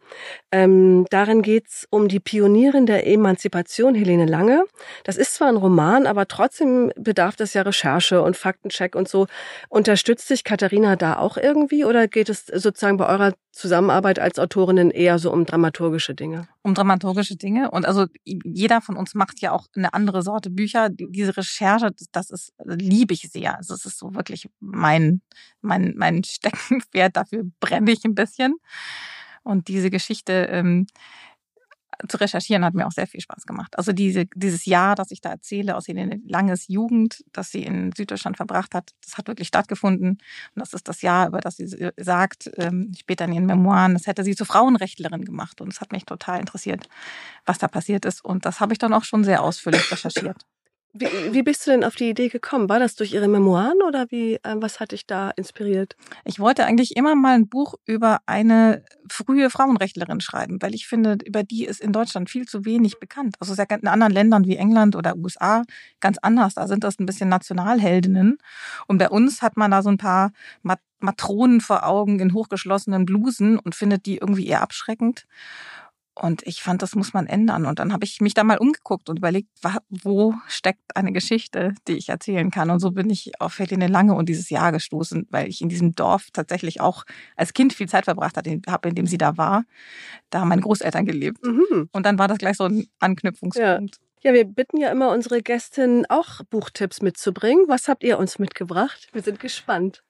Ähm, 0.51 1.05
darin 1.09 1.41
geht's 1.41 1.87
um 1.89 2.07
die 2.07 2.19
Pionierin 2.19 2.85
der 2.85 3.07
Emanzipation, 3.07 3.95
Helene 3.95 4.25
Lange. 4.25 4.65
Das 5.03 5.17
ist 5.17 5.35
zwar 5.35 5.49
ein 5.49 5.57
Roman, 5.57 6.07
aber 6.07 6.27
trotzdem 6.27 6.91
bedarf 6.95 7.35
das 7.35 7.53
ja 7.53 7.61
Recherche 7.61 8.21
und 8.21 8.37
Faktencheck 8.37 8.95
und 8.95 9.07
so. 9.07 9.27
Unterstützt 9.69 10.27
sich 10.27 10.43
Katharina 10.43 10.95
da 10.95 11.17
auch 11.17 11.37
irgendwie 11.37 11.85
oder 11.85 12.07
geht 12.07 12.29
es 12.29 12.45
sozusagen 12.45 12.97
bei 12.97 13.07
eurer 13.07 13.33
Zusammenarbeit 13.51 14.19
als 14.19 14.39
Autorinnen 14.39 14.91
eher 14.91 15.19
so 15.19 15.31
um 15.31 15.45
dramaturgische 15.45 16.15
Dinge? 16.15 16.47
Um 16.65 16.73
dramaturgische 16.73 17.35
Dinge. 17.35 17.69
Und 17.69 17.85
also 17.85 18.07
jeder 18.23 18.81
von 18.81 18.97
uns 18.97 19.13
macht 19.13 19.39
ja 19.39 19.51
auch 19.51 19.67
eine 19.75 19.93
andere 19.93 20.23
Sorte 20.23 20.49
Bücher. 20.49 20.89
Diese 20.89 21.37
Recherche, 21.37 21.91
das 22.11 22.31
ist, 22.31 22.53
liebe 22.65 23.13
ich 23.13 23.29
sehr. 23.31 23.55
Also 23.55 23.75
es 23.75 23.85
ist 23.85 23.99
so 23.99 24.15
wirklich 24.15 24.49
mein, 24.59 25.21
mein, 25.61 25.93
mein 25.95 26.23
Steckenpferd. 26.23 27.17
Dafür 27.17 27.43
brenne 27.59 27.91
ich 27.91 28.03
ein 28.03 28.15
bisschen. 28.15 28.55
Und 29.43 29.67
diese 29.67 29.91
Geschichte, 29.91 30.47
ähm, 30.49 30.87
zu 32.07 32.17
recherchieren 32.17 32.65
hat 32.65 32.73
mir 32.73 32.87
auch 32.87 32.91
sehr 32.91 33.07
viel 33.07 33.21
Spaß 33.21 33.45
gemacht. 33.45 33.77
Also 33.77 33.91
diese, 33.91 34.25
dieses 34.35 34.65
Jahr, 34.65 34.95
das 34.95 35.11
ich 35.11 35.21
da 35.21 35.29
erzähle, 35.29 35.75
aus 35.75 35.87
Helene 35.87 36.21
Langes 36.25 36.67
Jugend, 36.67 37.23
das 37.31 37.51
sie 37.51 37.63
in 37.63 37.91
Süddeutschland 37.91 38.37
verbracht 38.37 38.73
hat, 38.75 38.91
das 39.03 39.17
hat 39.17 39.27
wirklich 39.27 39.47
stattgefunden. 39.47 40.09
Und 40.09 40.19
das 40.55 40.73
ist 40.73 40.87
das 40.87 41.01
Jahr, 41.01 41.27
über 41.27 41.39
das 41.39 41.57
sie 41.57 41.91
sagt, 41.97 42.49
ähm, 42.57 42.91
später 42.97 43.25
in 43.25 43.33
ihren 43.33 43.45
Memoiren, 43.45 43.93
das 43.93 44.07
hätte 44.07 44.23
sie 44.23 44.35
zur 44.35 44.47
Frauenrechtlerin 44.47 45.25
gemacht. 45.25 45.61
Und 45.61 45.73
es 45.73 45.81
hat 45.81 45.91
mich 45.91 46.05
total 46.05 46.39
interessiert, 46.39 46.87
was 47.45 47.57
da 47.57 47.67
passiert 47.67 48.05
ist. 48.05 48.23
Und 48.23 48.45
das 48.45 48.59
habe 48.59 48.73
ich 48.73 48.79
dann 48.79 48.93
auch 48.93 49.03
schon 49.03 49.23
sehr 49.23 49.43
ausführlich 49.43 49.91
recherchiert. 49.91 50.45
Wie, 50.97 51.33
wie 51.33 51.43
bist 51.43 51.67
du 51.67 51.71
denn 51.71 51.83
auf 51.83 51.95
die 51.95 52.09
Idee 52.09 52.29
gekommen? 52.29 52.69
War 52.69 52.79
das 52.79 52.95
durch 52.95 53.11
ihre 53.11 53.27
Memoiren 53.27 53.81
oder 53.85 54.05
wie, 54.11 54.35
äh, 54.35 54.55
was 54.55 54.79
hat 54.79 54.93
dich 54.93 55.05
da 55.05 55.29
inspiriert? 55.31 55.97
Ich 56.23 56.39
wollte 56.39 56.65
eigentlich 56.65 56.95
immer 56.95 57.15
mal 57.15 57.35
ein 57.35 57.49
Buch 57.49 57.75
über 57.85 58.19
eine 58.27 58.81
frühe 59.11 59.49
Frauenrechtlerin 59.49 60.21
schreiben, 60.21 60.61
weil 60.61 60.73
ich 60.73 60.87
finde, 60.87 61.17
über 61.25 61.43
die 61.43 61.65
ist 61.65 61.81
in 61.81 61.91
Deutschland 61.91 62.29
viel 62.29 62.47
zu 62.47 62.63
wenig 62.63 62.97
bekannt. 62.97 63.35
Also 63.41 63.61
in 63.61 63.87
anderen 63.87 64.13
Ländern 64.13 64.45
wie 64.45 64.55
England 64.55 64.95
oder 64.95 65.17
USA 65.17 65.63
ganz 65.99 66.17
anders. 66.21 66.53
Da 66.53 66.65
sind 66.65 66.85
das 66.85 66.97
ein 66.97 67.05
bisschen 67.05 67.27
Nationalheldinnen. 67.27 68.37
Und 68.87 68.97
bei 68.97 69.09
uns 69.09 69.41
hat 69.41 69.57
man 69.57 69.71
da 69.71 69.81
so 69.81 69.89
ein 69.89 69.97
paar 69.97 70.31
Matronen 70.99 71.59
vor 71.59 71.85
Augen 71.85 72.21
in 72.21 72.33
hochgeschlossenen 72.33 73.05
Blusen 73.05 73.59
und 73.59 73.75
findet 73.75 74.05
die 74.05 74.17
irgendwie 74.17 74.47
eher 74.47 74.61
abschreckend. 74.61 75.25
Und 76.17 76.43
ich 76.47 76.61
fand, 76.61 76.81
das 76.81 76.95
muss 76.95 77.13
man 77.13 77.27
ändern. 77.27 77.65
Und 77.65 77.79
dann 77.79 77.91
habe 77.91 78.05
ich 78.05 78.21
mich 78.21 78.33
da 78.33 78.45
mal 78.45 78.57
umgeguckt 78.57 79.09
und 79.09 79.17
überlegt, 79.19 79.49
wo 79.89 80.33
steckt 80.47 80.95
eine 80.95 81.11
Geschichte, 81.11 81.73
die 81.89 81.97
ich 81.97 82.07
erzählen 82.07 82.51
kann. 82.51 82.69
Und 82.69 82.79
so 82.79 82.91
bin 82.91 83.09
ich 83.09 83.41
auf 83.41 83.59
Helene 83.59 83.87
Lange 83.87 84.15
und 84.15 84.29
dieses 84.29 84.49
Jahr 84.49 84.71
gestoßen, 84.71 85.27
weil 85.29 85.49
ich 85.49 85.61
in 85.61 85.67
diesem 85.67 85.93
Dorf 85.93 86.29
tatsächlich 86.31 86.79
auch 86.79 87.03
als 87.35 87.53
Kind 87.53 87.73
viel 87.73 87.89
Zeit 87.89 88.05
verbracht 88.05 88.37
habe, 88.37 88.89
in 88.89 88.95
dem 88.95 89.07
sie 89.07 89.17
da 89.17 89.35
war. 89.35 89.65
Da 90.29 90.39
haben 90.39 90.47
meine 90.47 90.61
Großeltern 90.61 91.05
gelebt. 91.05 91.45
Mhm. 91.45 91.89
Und 91.91 92.05
dann 92.05 92.17
war 92.17 92.29
das 92.29 92.37
gleich 92.37 92.55
so 92.55 92.63
ein 92.63 92.87
Anknüpfungspunkt. 92.99 93.99
Ja. 94.23 94.31
ja, 94.31 94.33
wir 94.33 94.45
bitten 94.45 94.77
ja 94.77 94.91
immer 94.91 95.11
unsere 95.11 95.41
Gästinnen 95.41 96.05
auch 96.07 96.41
Buchtipps 96.49 97.01
mitzubringen. 97.01 97.65
Was 97.67 97.89
habt 97.89 98.03
ihr 98.03 98.17
uns 98.17 98.39
mitgebracht? 98.39 99.09
Wir 99.11 99.21
sind 99.21 99.41
gespannt. 99.41 100.01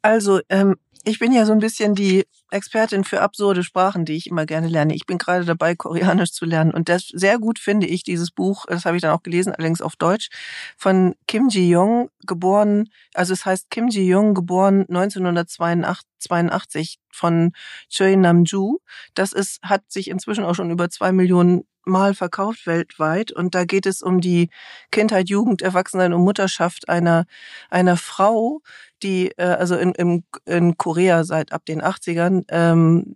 Also, 0.00 0.40
ähm, 0.48 0.76
ich 1.04 1.18
bin 1.18 1.32
ja 1.32 1.44
so 1.44 1.52
ein 1.52 1.58
bisschen 1.58 1.94
die 1.94 2.24
Expertin 2.50 3.04
für 3.04 3.20
absurde 3.22 3.64
Sprachen, 3.64 4.04
die 4.04 4.14
ich 4.14 4.28
immer 4.28 4.46
gerne 4.46 4.68
lerne. 4.68 4.94
Ich 4.94 5.06
bin 5.06 5.18
gerade 5.18 5.44
dabei, 5.44 5.74
Koreanisch 5.74 6.32
zu 6.32 6.44
lernen. 6.44 6.72
Und 6.72 6.88
das 6.88 7.08
sehr 7.08 7.38
gut 7.38 7.58
finde 7.58 7.86
ich, 7.86 8.04
dieses 8.04 8.30
Buch, 8.30 8.66
das 8.68 8.84
habe 8.84 8.96
ich 8.96 9.02
dann 9.02 9.12
auch 9.12 9.22
gelesen, 9.22 9.52
allerdings 9.52 9.80
auf 9.80 9.96
Deutsch, 9.96 10.28
von 10.76 11.14
Kim 11.26 11.48
Ji-young, 11.48 12.10
geboren, 12.26 12.90
also 13.14 13.32
es 13.32 13.46
heißt 13.46 13.70
Kim 13.70 13.88
Ji-young, 13.88 14.34
geboren 14.34 14.84
1982 14.88 16.98
von 17.10 17.52
Choi 17.88 18.16
Nam-ju. 18.16 18.78
Das 19.14 19.32
ist, 19.32 19.60
hat 19.62 19.90
sich 19.90 20.08
inzwischen 20.08 20.44
auch 20.44 20.54
schon 20.54 20.70
über 20.70 20.90
zwei 20.90 21.12
Millionen 21.12 21.64
Mal 21.84 22.14
verkauft 22.14 22.66
weltweit. 22.66 23.32
Und 23.32 23.54
da 23.54 23.64
geht 23.64 23.86
es 23.86 24.02
um 24.02 24.20
die 24.20 24.50
Kindheit, 24.90 25.28
Jugend, 25.28 25.62
Erwachsensein 25.62 26.12
und 26.12 26.22
Mutterschaft 26.22 26.88
einer, 26.88 27.26
einer 27.70 27.96
Frau, 27.96 28.60
die, 29.02 29.32
äh, 29.36 29.44
also 29.44 29.76
in, 29.76 29.92
in, 29.92 30.24
in 30.44 30.76
Korea 30.76 31.24
seit 31.24 31.52
ab 31.52 31.64
den 31.66 31.82
80ern, 31.82 32.44
ähm, 32.48 33.14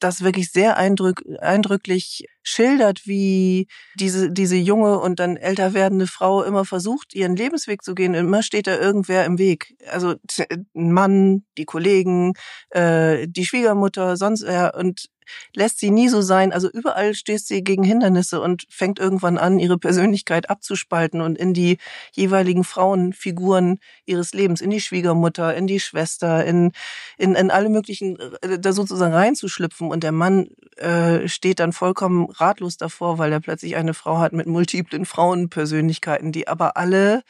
das 0.00 0.24
wirklich 0.24 0.50
sehr 0.50 0.76
eindrück, 0.76 1.22
eindrücklich 1.40 2.26
schildert, 2.42 3.06
wie 3.06 3.68
diese, 3.94 4.30
diese 4.30 4.56
junge 4.56 4.98
und 4.98 5.20
dann 5.20 5.36
älter 5.36 5.74
werdende 5.74 6.06
Frau 6.06 6.42
immer 6.42 6.64
versucht, 6.64 7.14
ihren 7.14 7.36
Lebensweg 7.36 7.82
zu 7.82 7.94
gehen. 7.94 8.14
Immer 8.14 8.42
steht 8.42 8.66
da 8.66 8.78
irgendwer 8.78 9.24
im 9.26 9.38
Weg. 9.38 9.76
Also 9.90 10.14
ein 10.74 10.92
Mann, 10.92 11.44
die 11.58 11.66
Kollegen, 11.66 12.32
äh, 12.70 13.28
die 13.28 13.44
Schwiegermutter, 13.44 14.16
sonst 14.16 14.44
wer. 14.46 14.74
Und 14.74 15.10
lässt 15.54 15.78
sie 15.78 15.90
nie 15.90 16.08
so 16.08 16.20
sein. 16.20 16.52
Also 16.52 16.70
überall 16.70 17.14
stößt 17.14 17.48
sie 17.48 17.62
gegen 17.62 17.82
Hindernisse 17.82 18.40
und 18.40 18.66
fängt 18.68 18.98
irgendwann 18.98 19.38
an, 19.38 19.58
ihre 19.58 19.78
Persönlichkeit 19.78 20.50
abzuspalten 20.50 21.20
und 21.20 21.38
in 21.38 21.54
die 21.54 21.78
jeweiligen 22.12 22.64
Frauenfiguren 22.64 23.78
ihres 24.06 24.32
Lebens, 24.32 24.60
in 24.60 24.70
die 24.70 24.80
Schwiegermutter, 24.80 25.54
in 25.54 25.66
die 25.66 25.80
Schwester, 25.80 26.44
in, 26.44 26.72
in, 27.18 27.34
in 27.34 27.50
alle 27.50 27.68
möglichen, 27.68 28.18
äh, 28.42 28.58
da 28.58 28.72
sozusagen 28.72 29.14
reinzuschlüpfen. 29.14 29.88
Und 29.90 30.02
der 30.04 30.12
Mann 30.12 30.48
äh, 30.76 31.28
steht 31.28 31.60
dann 31.60 31.72
vollkommen 31.72 32.30
ratlos 32.30 32.76
davor, 32.76 33.18
weil 33.18 33.32
er 33.32 33.40
plötzlich 33.40 33.76
eine 33.76 33.94
Frau 33.94 34.18
hat 34.18 34.32
mit 34.32 34.46
multiplen 34.46 35.04
Frauenpersönlichkeiten, 35.04 36.32
die 36.32 36.48
aber 36.48 36.76
alle 36.76 37.22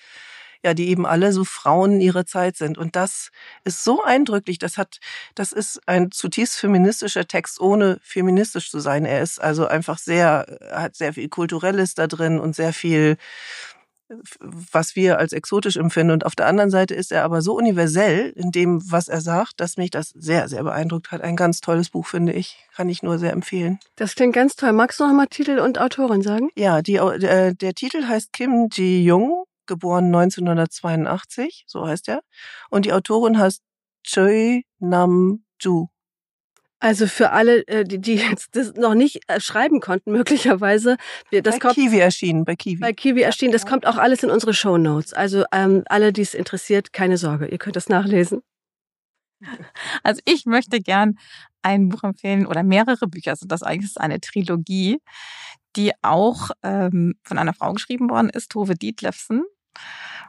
ja, 0.65 0.75
die 0.75 0.89
eben 0.89 1.07
alle 1.07 1.33
so 1.33 1.45
Frauen 1.45 2.01
ihrer 2.01 2.27
Zeit 2.27 2.57
sind. 2.57 2.77
Und 2.77 2.97
das 2.97 3.31
ist 3.65 3.83
so 3.83 4.03
eindrücklich. 4.03 4.59
Das 4.59 4.77
hat, 4.77 4.99
das 5.35 5.53
ist 5.53 5.81
ein 5.87 6.11
zutiefst 6.11 6.57
feministischer 6.57 7.27
Text, 7.27 7.61
ohne 7.61 7.99
feministisch 8.03 8.71
zu 8.71 8.81
sein. 8.81 9.05
Er 9.05 9.23
ist 9.23 9.41
also 9.41 9.67
einfach 9.67 9.99
sehr, 9.99 10.59
hat 10.71 10.97
sehr 10.97 11.15
viel 11.15 11.29
Kulturelles 11.29 11.95
da 11.95 12.07
drin 12.07 12.39
und 12.39 12.55
sehr 12.55 12.73
viel, 12.73 13.17
was 14.41 14.97
wir 14.97 15.19
als 15.19 15.33
exotisch 15.33 15.77
empfinden. 15.77 16.13
Und 16.13 16.27
auf 16.27 16.37
der 16.37 16.47
anderen 16.47 16.71
Seite 16.71 16.95
ist 16.95 17.11
er 17.11 17.25
aber 17.25 17.41
so 17.41 17.55
universell 17.55 18.31
in 18.37 18.51
dem, 18.51 18.83
was 18.91 19.09
er 19.09 19.23
sagt, 19.23 19.61
dass 19.61 19.79
mich 19.79 19.91
das 19.91 20.11
sehr, 20.11 20.49
sehr 20.49 20.63
beeindruckt 20.63 21.11
hat. 21.11 21.23
Ein 21.23 21.37
ganz 21.37 21.63
tolles 21.63 21.89
Buch, 21.89 22.07
finde 22.07 22.33
ich. 22.33 22.59
Kann 22.75 22.91
ich 22.91 23.03
nur 23.03 23.19
sehr 23.19 23.33
empfehlen. 23.33 23.79
Das 23.97 24.15
klingt 24.15 24.35
ganz 24.35 24.57
toll. 24.57 24.73
Magst 24.73 25.01
du 25.01 25.07
noch 25.07 25.15
mal 25.15 25.27
Titel 25.27 25.59
und 25.59 25.81
Autorin 25.81 26.23
sagen? 26.23 26.51
Ja, 26.55 26.83
die, 26.83 26.97
äh, 26.97 27.55
der 27.55 27.75
Titel 27.75 28.07
heißt 28.07 28.33
Kim 28.33 28.69
Ji-Young 28.71 29.45
geboren 29.71 30.07
1982, 30.07 31.65
so 31.67 31.87
heißt 31.87 32.09
er. 32.09 32.21
Und 32.69 32.85
die 32.85 32.93
Autorin 32.93 33.39
heißt 33.39 33.63
Choi 34.05 34.63
Nam-ju. 34.81 35.87
Also 36.83 37.07
für 37.07 37.31
alle, 37.31 37.67
äh, 37.69 37.85
die, 37.85 38.01
die 38.01 38.15
jetzt 38.15 38.57
das 38.57 38.75
noch 38.75 38.95
nicht 38.95 39.21
äh, 39.29 39.39
schreiben 39.39 39.81
konnten, 39.81 40.13
möglicherweise. 40.13 40.97
Das 41.31 41.55
bei 41.55 41.59
kommt, 41.59 41.75
Kiwi 41.75 41.99
erschienen, 41.99 42.45
bei 42.47 42.57
Kiwi. 42.57 42.81
Bei 42.81 42.93
Kiwi 42.95 43.21
erschienen. 43.21 43.53
Das 43.53 43.67
kommt 43.67 43.87
auch 43.87 43.99
alles 43.99 44.23
in 44.23 44.31
unsere 44.31 44.55
Show 44.55 44.79
Notes. 44.79 45.13
Also 45.13 45.45
ähm, 45.53 45.85
alle, 45.87 46.13
die 46.13 46.23
es 46.23 46.33
interessiert, 46.35 46.95
keine 46.95 47.19
Sorge, 47.19 47.47
ihr 47.47 47.59
könnt 47.59 47.77
das 47.77 47.89
nachlesen. 47.89 48.43
Also 50.03 50.21
ich 50.27 50.45
möchte 50.45 50.81
gern 50.81 51.19
ein 51.63 51.89
Buch 51.89 52.05
empfehlen 52.05 52.47
oder 52.47 52.63
mehrere 52.63 53.07
Bücher. 53.07 53.31
Also 53.31 53.47
das 53.47 53.63
eigentlich 53.63 53.91
ist 53.91 54.01
eine 54.01 54.21
Trilogie, 54.21 54.99
die 55.77 55.93
auch 56.03 56.51
ähm, 56.63 57.15
von 57.23 57.39
einer 57.39 57.55
Frau 57.55 57.73
geschrieben 57.73 58.11
worden 58.11 58.31
ist, 58.31 58.51
Tove 58.51 58.75
Dietlefsen. 58.75 59.45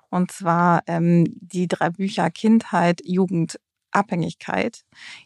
Und 0.10 0.32
zwar 0.32 0.84
ähm, 0.88 1.26
die 1.40 1.68
drei 1.68 1.90
Bücher 1.90 2.30
Kindheit, 2.30 3.02
Jugend, 3.06 3.60
Abhängigkeit, 3.92 4.82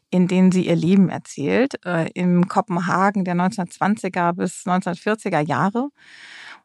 in 0.10 0.28
denen 0.28 0.52
sie 0.52 0.68
ihr 0.68 0.76
Leben 0.76 1.10
erzählt, 1.10 1.86
äh, 1.86 2.10
im 2.14 2.48
Kopenhagen 2.48 3.26
der 3.26 3.36
1920er 3.36 4.34
bis 4.34 4.66
1940er 4.66 5.40
Jahre. 5.40 5.90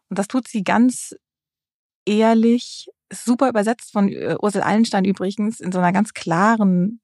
Und 0.09 0.19
das 0.19 0.29
tut 0.29 0.49
sie 0.49 0.65
ganz 0.65 1.15
ehrlich, 2.07 2.89
super 3.13 3.49
übersetzt 3.49 3.93
von 3.93 4.09
äh, 4.09 4.37
Ursel 4.41 4.63
Allenstein 4.63 5.05
übrigens, 5.05 5.61
in 5.61 5.73
so 5.73 5.79
einer 5.79 5.93
ganz 5.93 6.15
klaren 6.15 7.01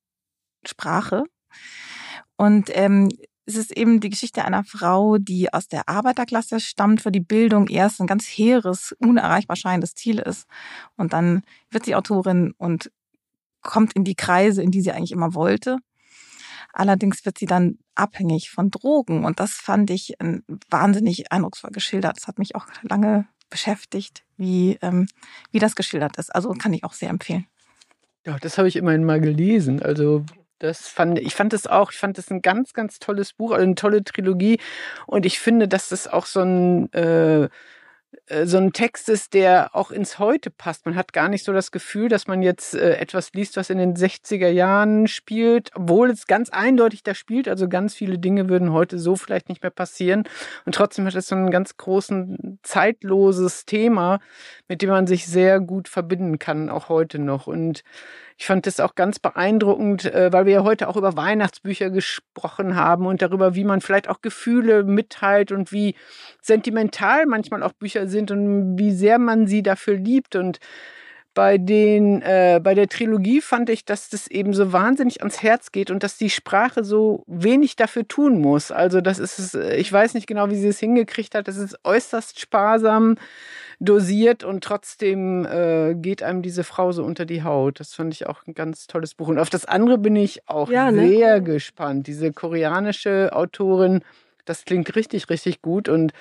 Sprache. 0.66 1.24
Und 2.36 2.70
ähm, 2.74 3.08
es 3.46 3.54
ist 3.54 3.76
eben 3.76 4.00
die 4.00 4.10
Geschichte 4.10 4.44
einer 4.44 4.64
Frau, 4.64 5.18
die 5.18 5.52
aus 5.52 5.68
der 5.68 5.88
Arbeiterklasse 5.88 6.58
stammt, 6.58 7.00
für 7.00 7.12
die 7.12 7.20
Bildung 7.20 7.68
erst 7.68 8.00
ein 8.00 8.08
ganz 8.08 8.26
hehres, 8.26 8.94
unerreichbar 8.98 9.56
scheinendes 9.56 9.94
Ziel 9.94 10.18
ist. 10.18 10.46
Und 10.96 11.12
dann 11.12 11.42
wird 11.70 11.84
sie 11.84 11.94
Autorin 11.94 12.52
und 12.58 12.90
kommt 13.62 13.92
in 13.94 14.04
die 14.04 14.16
Kreise, 14.16 14.62
in 14.62 14.72
die 14.72 14.80
sie 14.80 14.90
eigentlich 14.90 15.12
immer 15.12 15.34
wollte. 15.34 15.78
Allerdings 16.72 17.24
wird 17.24 17.38
sie 17.38 17.46
dann 17.46 17.78
abhängig 17.94 18.50
von 18.50 18.70
Drogen. 18.70 19.24
Und 19.24 19.38
das 19.38 19.52
fand 19.52 19.90
ich 19.90 20.14
wahnsinnig 20.68 21.32
eindrucksvoll 21.32 21.70
geschildert. 21.70 22.16
Das 22.16 22.26
hat 22.26 22.38
mich 22.38 22.56
auch 22.56 22.66
lange 22.82 23.26
beschäftigt, 23.48 24.24
wie, 24.36 24.76
ähm, 24.82 25.06
wie 25.52 25.60
das 25.60 25.76
geschildert 25.76 26.16
ist. 26.18 26.34
Also 26.34 26.50
kann 26.50 26.72
ich 26.72 26.82
auch 26.82 26.92
sehr 26.92 27.10
empfehlen. 27.10 27.46
Ja, 28.26 28.36
das 28.40 28.58
habe 28.58 28.66
ich 28.66 28.74
immerhin 28.74 29.04
mal 29.04 29.20
gelesen. 29.20 29.80
Also 29.80 30.24
das 30.58 30.88
fand 30.88 31.18
ich 31.18 31.34
fand 31.34 31.52
es 31.52 31.66
auch, 31.66 31.92
ich 31.92 31.98
fand 31.98 32.18
es 32.18 32.30
ein 32.30 32.42
ganz, 32.42 32.72
ganz 32.72 32.98
tolles 32.98 33.32
Buch, 33.32 33.52
also 33.52 33.64
eine 33.64 33.74
tolle 33.74 34.04
Trilogie. 34.04 34.58
Und 35.06 35.26
ich 35.26 35.38
finde, 35.38 35.68
dass 35.68 35.88
das 35.90 36.08
auch 36.08 36.26
so 36.26 36.40
ein 36.40 36.92
äh, 36.92 37.48
äh, 38.26 38.46
so 38.46 38.58
ein 38.58 38.72
Text 38.72 39.08
ist, 39.08 39.34
der 39.34 39.74
auch 39.74 39.90
ins 39.90 40.18
Heute 40.18 40.50
passt. 40.50 40.86
Man 40.86 40.96
hat 40.96 41.12
gar 41.12 41.28
nicht 41.28 41.44
so 41.44 41.52
das 41.52 41.70
Gefühl, 41.70 42.08
dass 42.08 42.26
man 42.26 42.42
jetzt 42.42 42.74
äh, 42.74 42.96
etwas 42.96 43.32
liest, 43.32 43.56
was 43.56 43.70
in 43.70 43.78
den 43.78 43.94
60er 43.94 44.48
Jahren 44.48 45.06
spielt, 45.06 45.70
obwohl 45.74 46.10
es 46.10 46.26
ganz 46.26 46.50
eindeutig 46.50 47.02
da 47.02 47.14
spielt. 47.14 47.48
Also 47.48 47.68
ganz 47.68 47.94
viele 47.94 48.18
Dinge 48.18 48.48
würden 48.48 48.72
heute 48.72 48.98
so 48.98 49.16
vielleicht 49.16 49.48
nicht 49.48 49.62
mehr 49.62 49.70
passieren. 49.70 50.24
Und 50.64 50.74
trotzdem 50.74 51.06
hat 51.06 51.14
es 51.14 51.28
so 51.28 51.36
ein 51.36 51.50
ganz 51.50 51.76
großen, 51.76 52.58
zeitloses 52.62 53.64
Thema, 53.64 54.20
mit 54.68 54.82
dem 54.82 54.90
man 54.90 55.06
sich 55.06 55.26
sehr 55.26 55.60
gut 55.60 55.88
verbinden 55.88 56.38
kann, 56.38 56.70
auch 56.70 56.88
heute 56.88 57.18
noch. 57.18 57.46
Und 57.46 57.82
ich 58.38 58.46
fand 58.46 58.66
das 58.66 58.80
auch 58.80 58.94
ganz 58.94 59.18
beeindruckend, 59.18 60.04
äh, 60.04 60.32
weil 60.32 60.44
wir 60.44 60.52
ja 60.52 60.62
heute 60.62 60.88
auch 60.88 60.96
über 60.96 61.16
Weihnachtsbücher 61.16 61.90
gesprochen 61.90 62.76
haben 62.76 63.06
und 63.06 63.22
darüber, 63.22 63.54
wie 63.54 63.64
man 63.64 63.80
vielleicht 63.80 64.08
auch 64.08 64.20
Gefühle 64.20 64.84
mitteilt 64.84 65.52
und 65.52 65.72
wie 65.72 65.94
sentimental 66.42 67.24
manchmal 67.26 67.62
auch 67.62 67.72
Bücher 67.72 68.06
sind 68.08 68.30
und 68.30 68.78
wie 68.78 68.92
sehr 68.92 69.18
man 69.18 69.46
sie 69.46 69.62
dafür 69.62 69.94
liebt. 69.96 70.36
Und 70.36 70.58
bei 71.36 71.58
den 71.58 72.22
äh, 72.22 72.60
bei 72.62 72.74
der 72.74 72.88
Trilogie 72.88 73.42
fand 73.42 73.68
ich, 73.68 73.84
dass 73.84 74.08
das 74.08 74.26
eben 74.26 74.54
so 74.54 74.72
wahnsinnig 74.72 75.20
ans 75.20 75.42
Herz 75.42 75.70
geht 75.70 75.90
und 75.90 76.02
dass 76.02 76.16
die 76.16 76.30
Sprache 76.30 76.82
so 76.82 77.24
wenig 77.26 77.76
dafür 77.76 78.08
tun 78.08 78.40
muss. 78.40 78.72
Also 78.72 79.02
das 79.02 79.18
ist 79.18 79.54
äh, 79.54 79.76
ich 79.76 79.92
weiß 79.92 80.14
nicht 80.14 80.26
genau, 80.26 80.48
wie 80.48 80.56
sie 80.56 80.68
es 80.68 80.80
hingekriegt 80.80 81.34
hat. 81.34 81.46
Das 81.46 81.58
ist 81.58 81.78
äußerst 81.84 82.40
sparsam 82.40 83.16
dosiert 83.80 84.44
und 84.44 84.64
trotzdem 84.64 85.44
äh, 85.44 85.94
geht 85.94 86.22
einem 86.22 86.40
diese 86.40 86.64
Frau 86.64 86.90
so 86.92 87.04
unter 87.04 87.26
die 87.26 87.42
Haut. 87.42 87.80
Das 87.80 87.92
fand 87.92 88.14
ich 88.14 88.26
auch 88.26 88.46
ein 88.46 88.54
ganz 88.54 88.86
tolles 88.86 89.14
Buch. 89.14 89.28
Und 89.28 89.38
auf 89.38 89.50
das 89.50 89.66
andere 89.66 89.98
bin 89.98 90.16
ich 90.16 90.48
auch 90.48 90.70
ja, 90.70 90.90
ne? 90.90 91.06
sehr 91.06 91.42
gespannt. 91.42 92.06
Diese 92.06 92.32
koreanische 92.32 93.28
Autorin, 93.34 94.00
das 94.46 94.64
klingt 94.64 94.94
richtig, 94.96 95.28
richtig 95.28 95.60
gut. 95.60 95.88
Und 95.88 96.12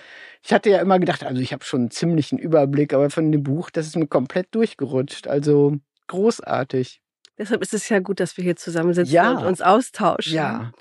ich 0.43 0.53
hatte 0.53 0.69
ja 0.69 0.80
immer 0.80 0.99
gedacht, 0.99 1.23
also 1.23 1.41
ich 1.41 1.53
habe 1.53 1.63
schon 1.63 1.82
einen 1.82 1.91
ziemlichen 1.91 2.38
Überblick, 2.38 2.93
aber 2.93 3.09
von 3.09 3.32
dem 3.32 3.43
Buch, 3.43 3.69
das 3.69 3.88
ist 3.88 3.95
mir 3.95 4.07
komplett 4.07 4.53
durchgerutscht. 4.53 5.28
Also 5.28 5.78
großartig. 6.07 7.01
Deshalb 7.38 7.61
ist 7.61 7.73
es 7.73 7.89
ja 7.89 7.99
gut, 7.99 8.19
dass 8.19 8.38
wir 8.38 8.43
hier 8.43 8.55
zusammensitzen 8.55 9.13
ja. 9.13 9.32
und 9.32 9.45
uns 9.45 9.61
austauschen. 9.61 10.34
Ja. 10.34 10.71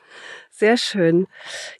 Sehr 0.50 0.76
schön. 0.76 1.26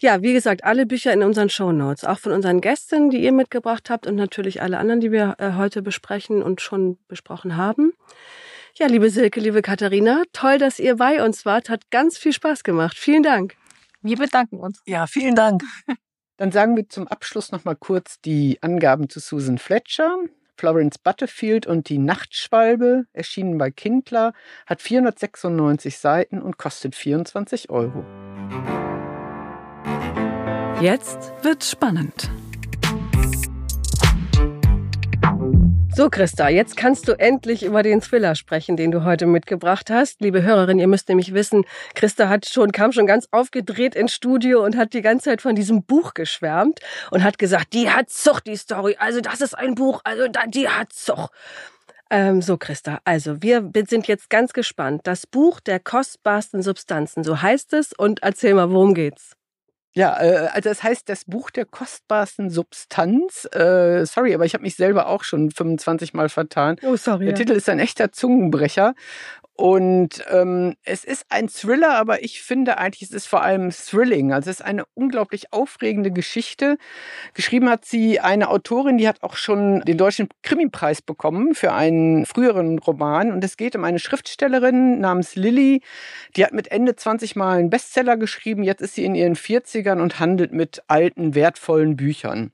Ja, 0.00 0.20
wie 0.20 0.32
gesagt, 0.32 0.64
alle 0.64 0.84
Bücher 0.84 1.12
in 1.12 1.22
unseren 1.22 1.48
Show 1.48 1.70
Notes, 1.70 2.04
auch 2.04 2.18
von 2.18 2.32
unseren 2.32 2.60
Gästen, 2.60 3.08
die 3.08 3.18
ihr 3.18 3.30
mitgebracht 3.30 3.88
habt 3.88 4.06
und 4.06 4.16
natürlich 4.16 4.62
alle 4.62 4.78
anderen, 4.78 5.00
die 5.00 5.12
wir 5.12 5.36
äh, 5.38 5.52
heute 5.52 5.80
besprechen 5.80 6.42
und 6.42 6.60
schon 6.60 6.98
besprochen 7.06 7.56
haben. 7.56 7.92
Ja, 8.76 8.88
liebe 8.88 9.10
Silke, 9.10 9.38
liebe 9.38 9.62
Katharina, 9.62 10.24
toll, 10.32 10.58
dass 10.58 10.80
ihr 10.80 10.96
bei 10.96 11.24
uns 11.24 11.46
wart. 11.46 11.68
Hat 11.68 11.92
ganz 11.92 12.18
viel 12.18 12.32
Spaß 12.32 12.64
gemacht. 12.64 12.98
Vielen 12.98 13.22
Dank. 13.22 13.54
Wir 14.04 14.18
bedanken 14.18 14.58
uns. 14.60 14.82
Ja, 14.84 15.06
vielen 15.06 15.34
Dank. 15.34 15.62
Dann 16.36 16.52
sagen 16.52 16.76
wir 16.76 16.88
zum 16.88 17.08
Abschluss 17.08 17.52
noch 17.52 17.64
mal 17.64 17.74
kurz 17.74 18.20
die 18.20 18.58
Angaben 18.60 19.08
zu 19.08 19.18
Susan 19.18 19.58
Fletcher. 19.58 20.18
Florence 20.56 20.98
Butterfield 20.98 21.66
und 21.66 21.88
die 21.88 21.98
Nachtschwalbe, 21.98 23.06
erschienen 23.12 23.58
bei 23.58 23.72
Kindler, 23.72 24.34
hat 24.66 24.82
496 24.82 25.98
Seiten 25.98 26.40
und 26.40 26.58
kostet 26.58 26.94
24 26.94 27.70
Euro. 27.70 28.04
Jetzt 30.80 31.32
wird 31.42 31.64
spannend. 31.64 32.30
So, 35.96 36.10
Christa, 36.10 36.48
jetzt 36.48 36.76
kannst 36.76 37.06
du 37.06 37.12
endlich 37.12 37.62
über 37.62 37.84
den 37.84 38.00
Thriller 38.00 38.34
sprechen, 38.34 38.76
den 38.76 38.90
du 38.90 39.04
heute 39.04 39.26
mitgebracht 39.26 39.90
hast. 39.90 40.20
Liebe 40.20 40.42
Hörerin, 40.42 40.80
ihr 40.80 40.88
müsst 40.88 41.08
nämlich 41.08 41.32
wissen, 41.34 41.64
Christa 41.94 42.28
hat 42.28 42.46
schon, 42.46 42.72
kam 42.72 42.90
schon 42.90 43.06
ganz 43.06 43.28
aufgedreht 43.30 43.94
ins 43.94 44.12
Studio 44.12 44.64
und 44.64 44.76
hat 44.76 44.92
die 44.92 45.02
ganze 45.02 45.26
Zeit 45.26 45.40
von 45.40 45.54
diesem 45.54 45.84
Buch 45.84 46.12
geschwärmt 46.14 46.80
und 47.12 47.22
hat 47.22 47.38
gesagt, 47.38 47.74
die 47.74 47.90
hat 47.90 48.10
Zucht, 48.10 48.48
die 48.48 48.56
Story. 48.56 48.96
Also, 48.98 49.20
das 49.20 49.40
ist 49.40 49.56
ein 49.56 49.76
Buch, 49.76 50.00
also, 50.02 50.26
die 50.48 50.68
hat 50.68 50.92
Zucht. 50.92 51.30
Ähm, 52.10 52.42
so, 52.42 52.56
Christa, 52.56 53.00
also 53.04 53.40
wir 53.40 53.70
sind 53.86 54.08
jetzt 54.08 54.30
ganz 54.30 54.52
gespannt. 54.52 55.02
Das 55.04 55.28
Buch 55.28 55.60
der 55.60 55.78
kostbarsten 55.78 56.62
Substanzen, 56.62 57.22
so 57.22 57.40
heißt 57.40 57.72
es. 57.72 57.92
Und 57.92 58.20
erzähl 58.20 58.54
mal, 58.54 58.72
worum 58.72 58.94
geht's? 58.94 59.36
Ja, 59.94 60.20
äh, 60.20 60.48
also 60.52 60.70
es 60.70 60.82
heißt 60.82 61.08
das 61.08 61.24
Buch 61.24 61.50
der 61.50 61.64
kostbarsten 61.64 62.50
Substanz. 62.50 63.48
Äh, 63.52 64.04
sorry, 64.06 64.34
aber 64.34 64.44
ich 64.44 64.54
habe 64.54 64.62
mich 64.62 64.74
selber 64.74 65.06
auch 65.06 65.22
schon 65.22 65.52
25 65.52 66.14
Mal 66.14 66.28
vertan. 66.28 66.76
Oh, 66.82 66.96
sorry. 66.96 67.26
Der 67.26 67.34
ja. 67.34 67.38
Titel 67.38 67.52
ist 67.52 67.68
ein 67.68 67.78
echter 67.78 68.10
Zungenbrecher. 68.10 68.94
Und 69.56 70.24
ähm, 70.32 70.74
es 70.82 71.04
ist 71.04 71.26
ein 71.28 71.48
Thriller, 71.48 71.94
aber 71.94 72.24
ich 72.24 72.42
finde 72.42 72.76
eigentlich, 72.76 73.02
es 73.02 73.14
ist 73.14 73.26
vor 73.26 73.42
allem 73.42 73.70
thrilling. 73.70 74.32
Also 74.32 74.50
es 74.50 74.58
ist 74.58 74.66
eine 74.66 74.84
unglaublich 74.94 75.52
aufregende 75.52 76.10
Geschichte. 76.10 76.76
Geschrieben 77.34 77.70
hat 77.70 77.84
sie 77.84 78.18
eine 78.18 78.48
Autorin, 78.48 78.98
die 78.98 79.06
hat 79.06 79.22
auch 79.22 79.36
schon 79.36 79.80
den 79.82 79.96
Deutschen 79.96 80.28
Krimipreis 80.42 81.02
bekommen 81.02 81.54
für 81.54 81.72
einen 81.72 82.26
früheren 82.26 82.80
Roman. 82.80 83.30
Und 83.30 83.44
es 83.44 83.56
geht 83.56 83.76
um 83.76 83.84
eine 83.84 84.00
Schriftstellerin 84.00 84.98
namens 84.98 85.36
Lilly. 85.36 85.82
Die 86.34 86.44
hat 86.44 86.52
mit 86.52 86.72
Ende 86.72 86.96
20 86.96 87.36
Mal 87.36 87.58
einen 87.58 87.70
Bestseller 87.70 88.16
geschrieben. 88.16 88.64
Jetzt 88.64 88.82
ist 88.82 88.96
sie 88.96 89.04
in 89.04 89.14
ihren 89.14 89.36
40ern 89.36 90.00
und 90.00 90.18
handelt 90.18 90.52
mit 90.52 90.82
alten, 90.88 91.36
wertvollen 91.36 91.94
Büchern. 91.94 92.50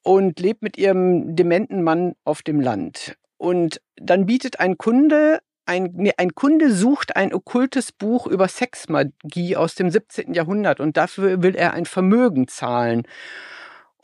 Und 0.00 0.40
lebt 0.40 0.62
mit 0.62 0.78
ihrem 0.78 1.36
dementen 1.36 1.82
Mann 1.82 2.14
auf 2.24 2.40
dem 2.40 2.60
Land. 2.60 3.18
Und 3.36 3.82
dann 3.96 4.24
bietet 4.24 4.58
ein 4.58 4.78
Kunde 4.78 5.40
ein, 5.66 6.10
ein 6.16 6.34
Kunde 6.34 6.72
sucht 6.72 7.16
ein 7.16 7.32
okkultes 7.32 7.92
Buch 7.92 8.26
über 8.26 8.48
Sexmagie 8.48 9.56
aus 9.56 9.74
dem 9.74 9.90
17. 9.90 10.34
Jahrhundert 10.34 10.80
und 10.80 10.96
dafür 10.96 11.42
will 11.42 11.54
er 11.54 11.72
ein 11.72 11.86
Vermögen 11.86 12.48
zahlen. 12.48 13.02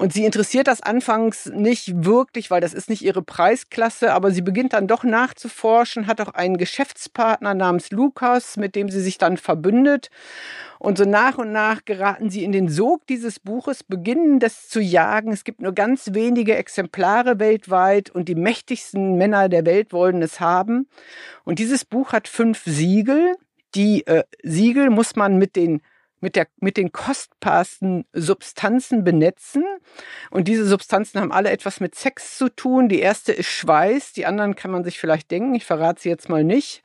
Und 0.01 0.15
sie 0.15 0.25
interessiert 0.25 0.67
das 0.67 0.81
anfangs 0.81 1.45
nicht 1.45 2.07
wirklich, 2.07 2.51
weil 2.51 2.63
das 2.63 2.73
ist 2.73 2.89
nicht 2.89 3.03
ihre 3.03 3.21
Preisklasse, 3.21 4.15
aber 4.15 4.31
sie 4.31 4.41
beginnt 4.41 4.73
dann 4.73 4.87
doch 4.87 5.05
nachzuforschen, 5.05 6.07
hat 6.07 6.23
auch 6.23 6.33
einen 6.33 6.57
Geschäftspartner 6.57 7.53
namens 7.53 7.91
Lukas, 7.91 8.57
mit 8.57 8.77
dem 8.77 8.89
sie 8.89 9.03
sich 9.03 9.19
dann 9.19 9.37
verbündet. 9.37 10.09
Und 10.79 10.97
so 10.97 11.05
nach 11.05 11.37
und 11.37 11.53
nach 11.53 11.85
geraten 11.85 12.31
sie 12.31 12.45
in 12.45 12.53
den 12.53 12.71
Sog 12.71 13.07
dieses 13.09 13.41
Buches, 13.41 13.85
beginnen 13.85 14.41
das 14.41 14.71
zu 14.71 14.81
jagen. 14.81 15.33
Es 15.33 15.45
gibt 15.45 15.61
nur 15.61 15.73
ganz 15.73 16.15
wenige 16.15 16.57
Exemplare 16.57 17.39
weltweit 17.39 18.09
und 18.09 18.27
die 18.31 18.37
mächtigsten 18.37 19.19
Männer 19.19 19.51
der 19.51 19.67
Welt 19.67 19.93
wollen 19.93 20.23
es 20.23 20.41
haben. 20.41 20.89
Und 21.45 21.59
dieses 21.59 21.85
Buch 21.85 22.15
hat 22.15 22.27
fünf 22.27 22.63
Siegel. 22.65 23.35
Die 23.75 24.07
äh, 24.07 24.25
Siegel 24.43 24.89
muss 24.89 25.15
man 25.15 25.37
mit 25.37 25.57
den 25.57 25.83
mit, 26.21 26.37
der, 26.37 26.47
mit 26.61 26.77
den 26.77 26.93
kostbarsten 26.93 28.05
Substanzen 28.13 29.05
benetzen. 29.05 29.65
Und 30.31 30.49
diese 30.49 30.67
Substanzen 30.67 31.21
haben 31.21 31.33
alle 31.33 31.51
etwas 31.51 31.81
mit 31.81 31.95
Sex 31.95 32.37
zu 32.37 32.49
tun. 32.49 32.89
Die 32.89 33.01
erste 33.01 33.33
ist 33.33 33.49
Schweiß, 33.49 34.13
die 34.13 34.27
anderen 34.27 34.55
kann 34.55 34.71
man 34.71 34.85
sich 34.85 34.99
vielleicht 34.99 35.31
denken, 35.31 35.55
ich 35.55 35.65
verrate 35.65 36.03
sie 36.03 36.09
jetzt 36.09 36.29
mal 36.29 36.45
nicht. 36.45 36.83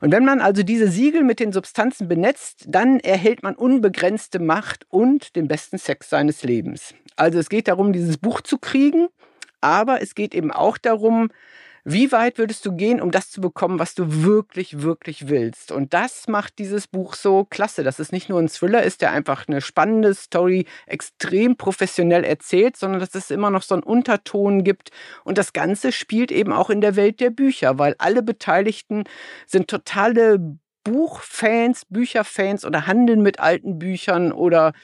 Und 0.00 0.12
wenn 0.12 0.24
man 0.24 0.40
also 0.40 0.62
diese 0.62 0.88
Siegel 0.88 1.24
mit 1.24 1.40
den 1.40 1.52
Substanzen 1.52 2.08
benetzt, 2.08 2.64
dann 2.68 3.00
erhält 3.00 3.42
man 3.42 3.54
unbegrenzte 3.54 4.38
Macht 4.38 4.86
und 4.90 5.34
den 5.36 5.48
besten 5.48 5.78
Sex 5.78 6.10
seines 6.10 6.42
Lebens. 6.42 6.94
Also 7.16 7.38
es 7.38 7.48
geht 7.48 7.68
darum, 7.68 7.92
dieses 7.92 8.18
Buch 8.18 8.40
zu 8.40 8.58
kriegen, 8.58 9.08
aber 9.60 10.02
es 10.02 10.14
geht 10.14 10.34
eben 10.34 10.52
auch 10.52 10.78
darum, 10.78 11.30
wie 11.90 12.12
weit 12.12 12.36
würdest 12.36 12.66
du 12.66 12.72
gehen, 12.72 13.00
um 13.00 13.10
das 13.10 13.30
zu 13.30 13.40
bekommen, 13.40 13.78
was 13.78 13.94
du 13.94 14.22
wirklich, 14.22 14.82
wirklich 14.82 15.28
willst? 15.28 15.72
Und 15.72 15.94
das 15.94 16.28
macht 16.28 16.58
dieses 16.58 16.86
Buch 16.86 17.14
so 17.14 17.46
klasse, 17.46 17.82
dass 17.82 17.98
es 17.98 18.12
nicht 18.12 18.28
nur 18.28 18.38
ein 18.38 18.48
Thriller 18.48 18.82
ist, 18.82 19.00
der 19.00 19.12
einfach 19.12 19.48
eine 19.48 19.62
spannende 19.62 20.12
Story 20.12 20.66
extrem 20.86 21.56
professionell 21.56 22.24
erzählt, 22.24 22.76
sondern 22.76 23.00
dass 23.00 23.14
es 23.14 23.30
immer 23.30 23.48
noch 23.48 23.62
so 23.62 23.74
einen 23.74 23.84
Unterton 23.84 24.64
gibt. 24.64 24.90
Und 25.24 25.38
das 25.38 25.54
Ganze 25.54 25.90
spielt 25.90 26.30
eben 26.30 26.52
auch 26.52 26.68
in 26.68 26.82
der 26.82 26.94
Welt 26.94 27.20
der 27.20 27.30
Bücher, 27.30 27.78
weil 27.78 27.94
alle 27.96 28.22
Beteiligten 28.22 29.04
sind 29.46 29.68
totale 29.68 30.58
Buchfans, 30.84 31.86
Bücherfans 31.86 32.66
oder 32.66 32.86
handeln 32.86 33.22
mit 33.22 33.40
alten 33.40 33.78
Büchern 33.78 34.30
oder 34.32 34.74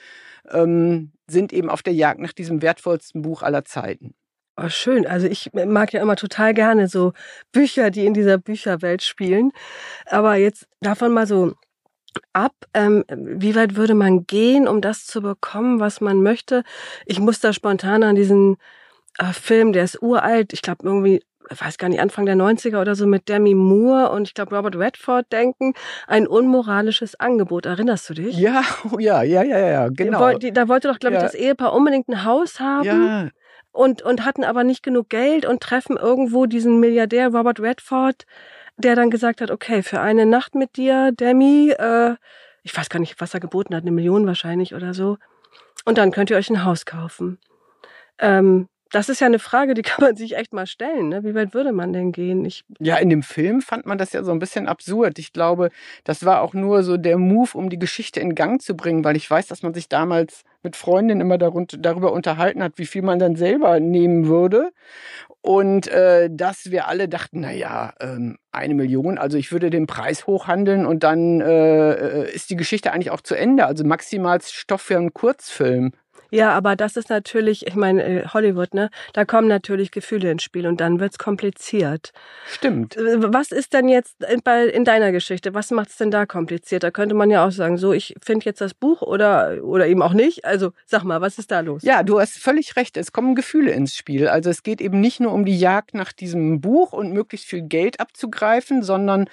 ähm, 0.51 1.13
sind 1.27 1.53
eben 1.53 1.69
auf 1.69 1.83
der 1.83 1.93
Jagd 1.93 2.21
nach 2.21 2.33
diesem 2.33 2.63
wertvollsten 2.63 3.21
Buch 3.21 3.43
aller 3.43 3.67
Zeiten. 3.67 4.15
Oh, 4.57 4.69
schön. 4.69 5.07
Also 5.07 5.27
ich 5.27 5.51
mag 5.53 5.93
ja 5.93 6.01
immer 6.01 6.17
total 6.17 6.55
gerne 6.55 6.87
so 6.87 7.13
Bücher, 7.51 7.91
die 7.91 8.07
in 8.07 8.15
dieser 8.15 8.39
Bücherwelt 8.39 9.03
spielen. 9.03 9.51
Aber 10.07 10.37
jetzt 10.37 10.67
davon 10.81 11.13
mal 11.13 11.27
so 11.27 11.55
ab, 12.33 12.53
ähm, 12.73 13.05
wie 13.09 13.57
weit 13.57 13.75
würde 13.75 13.95
man 13.95 14.27
gehen, 14.27 14.69
um 14.69 14.81
das 14.81 15.07
zu 15.07 15.23
bekommen, 15.23 15.81
was 15.81 16.01
man 16.01 16.23
möchte? 16.23 16.63
Ich 17.07 17.19
muss 17.19 17.41
da 17.41 17.53
spontan 17.53 18.05
an 18.05 18.15
diesen 18.15 18.57
äh, 19.19 19.33
Film, 19.33 19.73
der 19.73 19.85
ist 19.85 20.01
uralt, 20.01 20.53
ich 20.53 20.63
glaube 20.63 20.87
irgendwie, 20.87 21.23
ich 21.51 21.61
weiß 21.61 21.77
gar 21.77 21.89
nicht, 21.89 22.01
Anfang 22.01 22.25
der 22.25 22.37
90er 22.37 22.81
oder 22.81 22.95
so 22.95 23.07
mit 23.07 23.29
Demi 23.29 23.55
Moore 23.55 24.11
und 24.11 24.29
ich 24.29 24.35
glaube 24.35 24.57
Robert 24.57 24.77
Redford 24.77 25.31
denken, 25.33 25.75
ein 26.07 26.27
unmoralisches 26.27 27.19
Angebot. 27.21 27.67
Erinnerst 27.67 28.09
du 28.09 28.15
dich? 28.15 28.39
Ja, 28.39 28.63
ja, 28.99 29.23
ja, 29.23 29.43
ja, 29.43 29.59
ja, 29.59 29.89
genau. 29.89 30.21
Da 30.39 30.69
wollte 30.69 30.89
doch, 30.89 30.99
glaube 30.99 31.17
ich, 31.17 31.23
das 31.23 31.35
Ehepaar 31.35 31.75
unbedingt 31.75 32.09
ein 32.09 32.25
Haus 32.25 32.61
haben. 32.61 32.85
Ja, 32.85 33.29
und, 33.75 34.03
und 34.03 34.25
hatten 34.25 34.45
aber 34.45 34.65
nicht 34.65 34.83
genug 34.83 35.11
Geld 35.11 35.45
und 35.45 35.61
treffen 35.61 35.97
irgendwo 35.97 36.47
diesen 36.47 36.79
Milliardär 36.79 37.29
Robert 37.29 37.61
Redford, 37.61 38.25
der 38.77 38.95
dann 38.95 39.11
gesagt 39.11 39.41
hat, 39.41 39.51
okay, 39.51 39.83
für 39.83 40.01
eine 40.01 40.27
Nacht 40.27 40.55
mit 40.55 40.77
dir, 40.77 41.11
Demi, 41.13 41.71
äh, 41.71 42.15
ich 42.63 42.77
weiß 42.77 42.89
gar 42.89 43.01
nicht, 43.01 43.21
was 43.21 43.35
er 43.35 43.41
geboten 43.41 43.75
hat, 43.75 43.83
eine 43.83 43.91
Million 43.91 44.27
wahrscheinlich 44.27 44.75
oder 44.75 44.95
so. 44.95 45.19
Und 45.85 45.99
dann 45.99 46.13
könnt 46.13 46.31
ihr 46.31 46.37
euch 46.37 46.51
ein 46.51 46.65
Haus 46.65 46.87
kaufen. 46.87 47.39
Ähm, 48.19 48.69
das 48.95 49.09
ist 49.09 49.21
ja 49.21 49.27
eine 49.27 49.41
Frage, 49.41 49.75
die 49.75 49.83
kann 49.83 50.05
man 50.05 50.15
sich 50.15 50.37
echt 50.37 50.53
mal 50.53 50.67
stellen. 50.67 51.09
Ne? 51.09 51.25
Wie 51.25 51.35
weit 51.35 51.53
würde 51.53 51.73
man 51.73 51.93
denn 51.93 52.13
gehen? 52.13 52.45
Ich 52.45 52.65
ja, 52.79 52.97
in 52.97 53.11
dem 53.11 53.25
Film 53.25 53.61
fand 53.61 53.87
man 53.87 53.99
das 53.99 54.13
ja 54.13 54.23
so 54.23 54.31
ein 54.31 54.39
bisschen 54.39 54.69
absurd. 54.69 55.19
Ich 55.19 55.33
glaube, 55.33 55.71
das 56.05 56.25
war 56.25 56.43
auch 56.43 56.55
nur 56.55 56.85
so 56.85 56.97
der 56.97 57.19
Move, 57.19 57.51
um 57.55 57.71
die 57.71 57.79
Geschichte 57.79 58.21
in 58.21 58.37
Gang 58.37 58.63
zu 58.63 58.77
bringen, 58.77 59.05
weil 59.05 59.17
ich 59.17 59.29
weiß, 59.29 59.49
dass 59.49 59.63
man 59.63 59.75
sich 59.75 59.89
damals 59.89 60.45
mit 60.63 60.77
Freundinnen 60.77 61.21
immer 61.21 61.39
darüber 61.39 62.13
unterhalten 62.13 62.63
hat, 62.63 62.75
wie 62.77 62.87
viel 62.87 63.03
man 63.03 63.19
dann 63.19 63.35
selber 63.35 63.81
nehmen 63.81 64.29
würde. 64.29 64.71
Und 65.41 65.89
äh, 65.89 66.31
dass 66.31 66.71
wir 66.71 66.87
alle 66.87 67.09
dachten, 67.09 67.41
na 67.41 67.53
ja, 67.53 67.93
ähm, 68.01 68.39
eine 68.53 68.75
Million, 68.75 69.19
also 69.19 69.37
ich 69.37 69.51
würde 69.51 69.71
den 69.71 69.87
Preis 69.87 70.27
hochhandeln 70.27 70.87
und 70.87 71.03
dann 71.03 71.41
äh, 71.41 71.93
äh 71.93 72.33
ist 72.33 72.49
die 72.49 72.57
Geschichte 72.57 72.93
eigentlich 72.93 73.11
auch 73.11 73.21
zu 73.21 73.35
Ende. 73.35 73.67
Also 73.67 73.85
maximal 73.85 74.41
Stoff 74.41 74.83
für 74.83 74.97
einen 74.97 75.13
Kurzfilm. 75.13 75.93
Ja, 76.31 76.53
aber 76.53 76.77
das 76.77 76.97
ist 76.97 77.11
natürlich, 77.11 77.67
ich 77.67 77.75
meine, 77.75 78.03
äh, 78.03 78.27
Hollywood, 78.29 78.75
ne? 78.75 78.91
Da 79.13 79.25
kommen 79.25 79.49
natürlich 79.49 79.91
Gefühle 79.91 80.31
ins 80.31 80.43
Spiel 80.43 80.67
und 80.67 80.81
dann 80.81 81.01
wird's 81.01 81.19
kompliziert. 81.19 82.13
Stimmt. 82.47 82.97
Äh, 82.97 83.33
was 83.33 83.53
ist 83.53 83.73
denn 83.73 83.89
jetzt 83.89 84.17
in, 84.25 84.41
in 84.41 84.85
deiner 84.85 85.13
Geschichte? 85.13 85.55
Was 85.55 85.71
macht's 85.71 85.97
denn 85.97 86.11
da 86.11 86.27
kompliziert? 86.27 86.83
Da 86.83 86.91
könnte 86.91 87.15
man 87.15 87.31
ja 87.31 87.47
auch 87.47 87.51
sagen, 87.51 87.79
so, 87.79 87.93
ich 87.93 88.15
finde 88.23 88.47
jetzt 88.47 88.61
das 88.61 88.75
Buch 88.75 89.03
oder, 89.03 89.59
oder 89.63 89.87
eben 89.87 90.03
auch 90.03 90.13
nicht. 90.13 90.45
Also 90.45 90.73
sag 90.87 91.05
mal, 91.05 91.21
was 91.21 91.39
ist 91.39 91.51
da 91.51 91.61
los? 91.61 91.83
Ja, 91.83 92.03
du 92.03 92.21
hast 92.21 92.39
völlig 92.39 92.77
recht. 92.77 92.97
Es 92.97 93.13
kommen 93.13 93.35
Gefühle 93.35 93.73
ins 93.73 93.95
Spiel. 93.95 94.29
Also 94.29 94.51
es 94.51 94.63
geht 94.63 94.81
eben 94.81 95.01
nicht 95.01 95.21
nur 95.21 95.33
um 95.33 95.45
die 95.45 95.59
Jagd 95.59 95.95
nach 95.95 96.13
diesem 96.13 96.61
Buch 96.61 96.93
und 96.93 97.13
möglichst 97.13 97.47
viel 97.47 97.63
Geld 97.63 98.01
abzugreifen, 98.01 98.83
sondern 98.83 99.29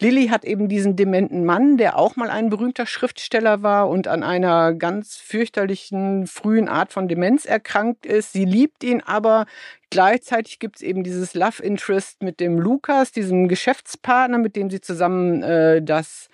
Lilly 0.00 0.28
hat 0.28 0.44
eben 0.44 0.68
diesen 0.68 0.96
dementen 0.96 1.44
Mann, 1.44 1.76
der 1.76 1.98
auch 1.98 2.16
mal 2.16 2.30
ein 2.30 2.50
berühmter 2.50 2.86
Schriftsteller 2.86 3.62
war 3.62 3.88
und 3.88 4.08
an 4.08 4.22
einer 4.22 4.74
ganz 4.74 5.16
fürchterlichen 5.16 6.26
frühen 6.32 6.68
Art 6.68 6.92
von 6.92 7.08
Demenz 7.08 7.44
erkrankt 7.44 8.06
ist. 8.06 8.32
Sie 8.32 8.44
liebt 8.44 8.82
ihn 8.84 9.00
aber. 9.00 9.46
Gleichzeitig 9.90 10.58
gibt 10.58 10.76
es 10.76 10.82
eben 10.82 11.04
dieses 11.04 11.34
Love 11.34 11.62
Interest 11.62 12.22
mit 12.22 12.40
dem 12.40 12.58
Lukas, 12.58 13.12
diesem 13.12 13.46
Geschäftspartner, 13.46 14.38
mit 14.38 14.56
dem 14.56 14.70
sie 14.70 14.80
zusammen 14.80 15.42
äh, 15.42 15.82
das 15.82 16.28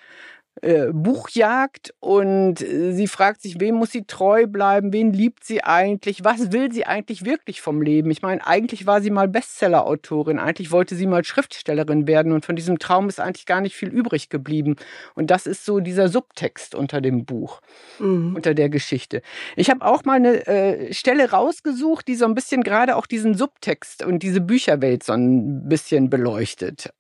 äh, 0.63 0.89
Buchjagd 0.93 1.95
und 2.01 2.61
äh, 2.61 2.93
sie 2.93 3.07
fragt 3.07 3.43
sich, 3.43 3.61
wem 3.61 3.77
muss 3.77 3.93
sie 3.93 4.05
treu 4.05 4.47
bleiben, 4.47 4.93
wen 4.93 5.13
liebt 5.13 5.45
sie 5.45 5.63
eigentlich, 5.65 6.25
was 6.25 6.53
will 6.53 6.73
sie 6.73 6.87
eigentlich 6.87 7.25
wirklich 7.25 7.61
vom 7.61 7.83
Leben? 7.83 8.11
Ich 8.11 8.23
meine, 8.23 8.47
eigentlich 8.47 8.87
war 8.87 9.01
sie 9.01 9.11
mal 9.11 9.29
Bestseller-Autorin, 9.29 10.39
eigentlich 10.39 10.71
wollte 10.71 10.95
sie 10.95 11.07
mal 11.07 11.25
Schriftstellerin 11.25 12.07
werden 12.07 12.33
und 12.33 12.45
von 12.45 12.57
diesem 12.57 12.79
Traum 12.79 13.09
ist 13.09 13.21
eigentlich 13.21 13.47
gar 13.47 13.61
nicht 13.61 13.77
viel 13.77 13.89
übrig 13.89 14.29
geblieben. 14.29 14.77
Und 15.15 15.31
das 15.31 15.47
ist 15.47 15.65
so 15.65 15.81
dieser 15.81 16.09
Subtext 16.09 16.75
unter 16.75 17.01
dem 17.01 17.25
Buch, 17.25 17.61
mhm. 17.99 18.37
unter 18.37 18.55
der 18.55 18.69
Geschichte. 18.69 19.23
Ich 19.57 19.71
habe 19.71 19.85
auch 19.85 20.05
mal 20.05 20.15
eine 20.15 20.47
äh, 20.47 20.93
Stelle 20.93 21.31
rausgesucht, 21.31 22.09
die 22.09 22.15
so 22.15 22.25
ein 22.25 22.35
bisschen 22.35 22.63
gerade 22.63 22.97
auch 22.97 23.07
diesen 23.07 23.35
Subtext 23.35 24.05
und 24.05 24.23
diese 24.23 24.41
Bücherwelt 24.41 25.03
so 25.03 25.13
ein 25.13 25.69
bisschen 25.69 26.11
beleuchtet. 26.11 26.91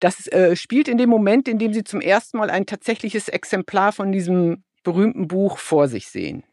Das 0.00 0.26
äh, 0.28 0.54
spielt 0.54 0.88
in 0.88 0.98
dem 0.98 1.10
Moment, 1.10 1.48
in 1.48 1.58
dem 1.58 1.72
sie 1.72 1.84
zum 1.84 2.00
ersten 2.00 2.38
Mal 2.38 2.50
ein 2.50 2.66
tatsächliches 2.66 3.28
Exemplar 3.28 3.92
von 3.92 4.12
diesem 4.12 4.62
berühmten 4.84 5.28
Buch 5.28 5.58
vor 5.58 5.88
sich 5.88 6.08
sehen. 6.08 6.44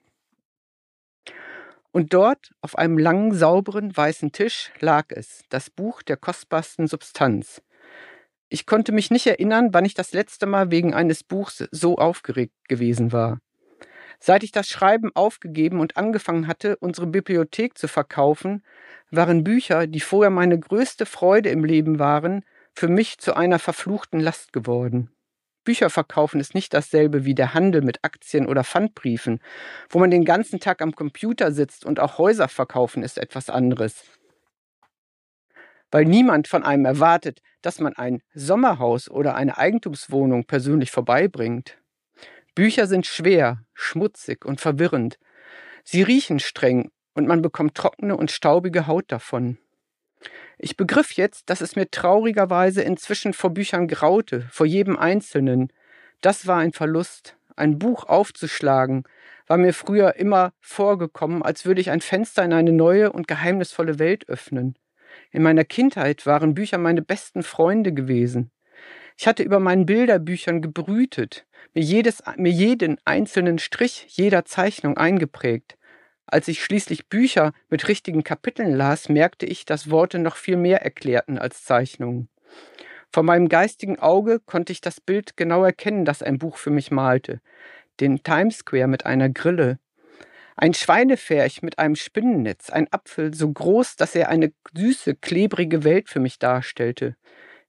Und 1.91 2.14
dort 2.14 2.54
auf 2.62 2.78
einem 2.78 2.98
langen, 2.98 3.34
sauberen, 3.34 3.96
weißen 3.96 4.32
Tisch 4.34 4.72
lag 4.80 5.06
es, 5.10 5.43
das 5.50 5.70
Buch 5.70 6.02
der 6.02 6.18
kostbarsten 6.18 6.88
Substanz. 6.88 7.62
Ich 8.50 8.66
konnte 8.66 8.91
mich 8.91 9.12
nicht 9.12 9.28
erinnern, 9.28 9.70
wann 9.72 9.86
ich 9.86 9.93
das 9.93 10.12
letzte 10.12 10.46
Mal 10.46 10.72
wegen 10.72 10.93
eines 10.93 11.24
Buchs 11.24 11.64
so 11.72 11.98
aufgeregt 11.98 12.54
gewesen 12.68 13.12
war. 13.12 13.39
Seit 14.20 14.43
ich 14.43 14.52
das 14.52 14.68
Schreiben 14.68 15.12
aufgegeben 15.14 15.80
und 15.80 15.98
angefangen 15.98 16.48
hatte, 16.48 16.78
unsere 16.78 17.08
Bibliothek 17.08 17.78
zu 17.78 17.88
verkaufen, 17.88 18.64
waren 19.12 19.43
Bücher, 19.43 19.88
die 19.88 20.00
vorher 20.00 20.32
meine 20.32 20.60
größte 20.60 21.06
Freude 21.06 21.50
im 21.50 21.64
Leben 21.64 22.00
waren, 22.00 22.43
für 22.76 22.88
mich 22.89 23.17
zu 23.17 23.36
einer 23.36 23.59
verfluchten 23.59 24.19
Last 24.19 24.51
geworden. 24.53 25.09
Bücher 25.63 25.89
verkaufen 25.89 26.39
ist 26.39 26.53
nicht 26.53 26.73
dasselbe 26.73 27.26
wie 27.26 27.34
der 27.34 27.53
Handel 27.53 27.82
mit 27.82 28.03
Aktien 28.03 28.45
oder 28.45 28.63
Pfandbriefen, 28.63 29.39
wo 29.89 29.99
man 29.99 30.11
den 30.11 30.26
ganzen 30.26 30.59
Tag 30.59 30.82
am 30.82 30.93
Computer 30.93 31.51
sitzt 31.51 31.86
und 31.86 31.99
auch 31.99 32.17
Häuser 32.19 32.47
verkaufen 32.47 33.01
ist 33.01 33.17
etwas 33.17 33.49
anderes. 33.49 34.03
Weil 35.89 36.05
niemand 36.05 36.47
von 36.47 36.63
einem 36.63 36.86
erwartet, 36.86 37.41
dass 37.61 37.80
man 37.80 37.95
ein 37.95 38.21
Sommerhaus 38.34 39.09
oder 39.09 39.36
eine 39.36 39.57
Eigentumswohnung 39.57 40.45
persönlich 40.45 40.91
vorbeibringt. 40.91 41.78
Bücher 42.53 42.86
sind 42.86 43.07
schwer, 43.07 43.63
schmutzig 43.73 44.45
und 44.45 44.61
verwirrend. 44.61 45.17
Sie 45.84 46.03
riechen 46.03 46.39
streng 46.39 46.91
und 47.13 47.28
man 47.28 47.41
bekommt 47.41 47.76
trockene 47.76 48.15
und 48.15 48.30
staubige 48.30 48.88
Haut 48.88 49.05
davon. 49.07 49.57
Ich 50.58 50.78
begriff 50.78 51.12
jetzt, 51.14 51.49
dass 51.49 51.62
es 51.62 51.76
mir 51.76 51.89
traurigerweise 51.89 52.82
inzwischen 52.82 53.34
vor 53.34 53.49
Büchern 53.49 53.88
graute, 53.88 54.47
vor 54.51 54.66
jedem 54.66 54.97
einzelnen. 54.97 55.72
Das 56.22 56.47
war 56.47 56.58
ein 56.58 56.72
Verlust. 56.72 57.38
Ein 57.58 57.80
Buch 57.80 58.03
aufzuschlagen, 58.06 59.06
war 59.47 59.58
mir 59.58 59.74
früher 59.74 60.16
immer 60.16 60.51
vorgekommen, 60.60 61.41
als 61.41 61.66
würde 61.66 61.80
ich 61.80 61.89
ein 61.89 62.01
Fenster 62.01 62.43
in 62.43 62.51
eine 62.51 62.74
neue 62.74 63.12
und 63.14 63.28
geheimnisvolle 63.28 63.97
Welt 63.97 64.28
öffnen. 64.28 64.76
In 65.32 65.43
meiner 65.43 65.64
Kindheit 65.64 66.26
waren 66.26 66.53
Bücher 66.53 66.78
meine 66.78 67.01
besten 67.01 67.43
Freunde 67.43 67.93
gewesen. 67.93 68.51
Ich 69.18 69.28
hatte 69.28 69.43
über 69.43 69.60
meinen 69.60 69.86
Bilderbüchern 69.86 70.62
gebrütet, 70.62 71.45
mir, 71.74 71.84
jedes, 71.84 72.22
mir 72.36 72.51
jeden 72.51 72.97
einzelnen 73.06 73.60
Strich 73.60 74.06
jeder 74.10 74.43
Zeichnung 74.43 74.97
eingeprägt. 74.97 75.78
Als 76.28 76.47
ich 76.47 76.63
schließlich 76.63 77.07
Bücher 77.07 77.53
mit 77.69 77.88
richtigen 77.88 78.23
Kapiteln 78.23 78.73
las, 78.73 79.09
merkte 79.09 79.45
ich, 79.45 79.65
dass 79.65 79.89
Worte 79.91 80.19
noch 80.19 80.36
viel 80.36 80.57
mehr 80.57 80.82
erklärten 80.82 81.38
als 81.38 81.63
Zeichnungen. 81.63 82.30
Vor 83.11 83.23
meinem 83.23 83.47
geistigen 83.47 83.99
Auge 83.99 84.39
konnte 84.39 84.73
ich 84.73 84.82
das 84.82 84.99
Bild 84.99 85.38
genau 85.38 85.63
erkennen, 85.63 86.03
das 86.03 86.21
ein 86.21 86.39
Buch 86.39 86.57
für 86.57 86.71
mich 86.71 86.91
malte. 86.91 87.39
Den 87.99 88.23
Times 88.23 88.57
Square 88.57 88.88
mit 88.88 89.05
einer 89.05 89.30
Grille. 89.30 89.80
Ein 90.57 90.73
Schweinepferch 90.73 91.61
mit 91.61 91.80
einem 91.80 91.95
Spinnennetz, 91.95 92.69
ein 92.69 92.91
Apfel 92.91 93.34
so 93.34 93.51
groß, 93.51 93.95
dass 93.97 94.15
er 94.15 94.30
eine 94.30 94.51
süße, 94.76 95.15
klebrige 95.15 95.84
Welt 95.84 96.09
für 96.09 96.19
mich 96.19 96.39
darstellte. 96.39 97.15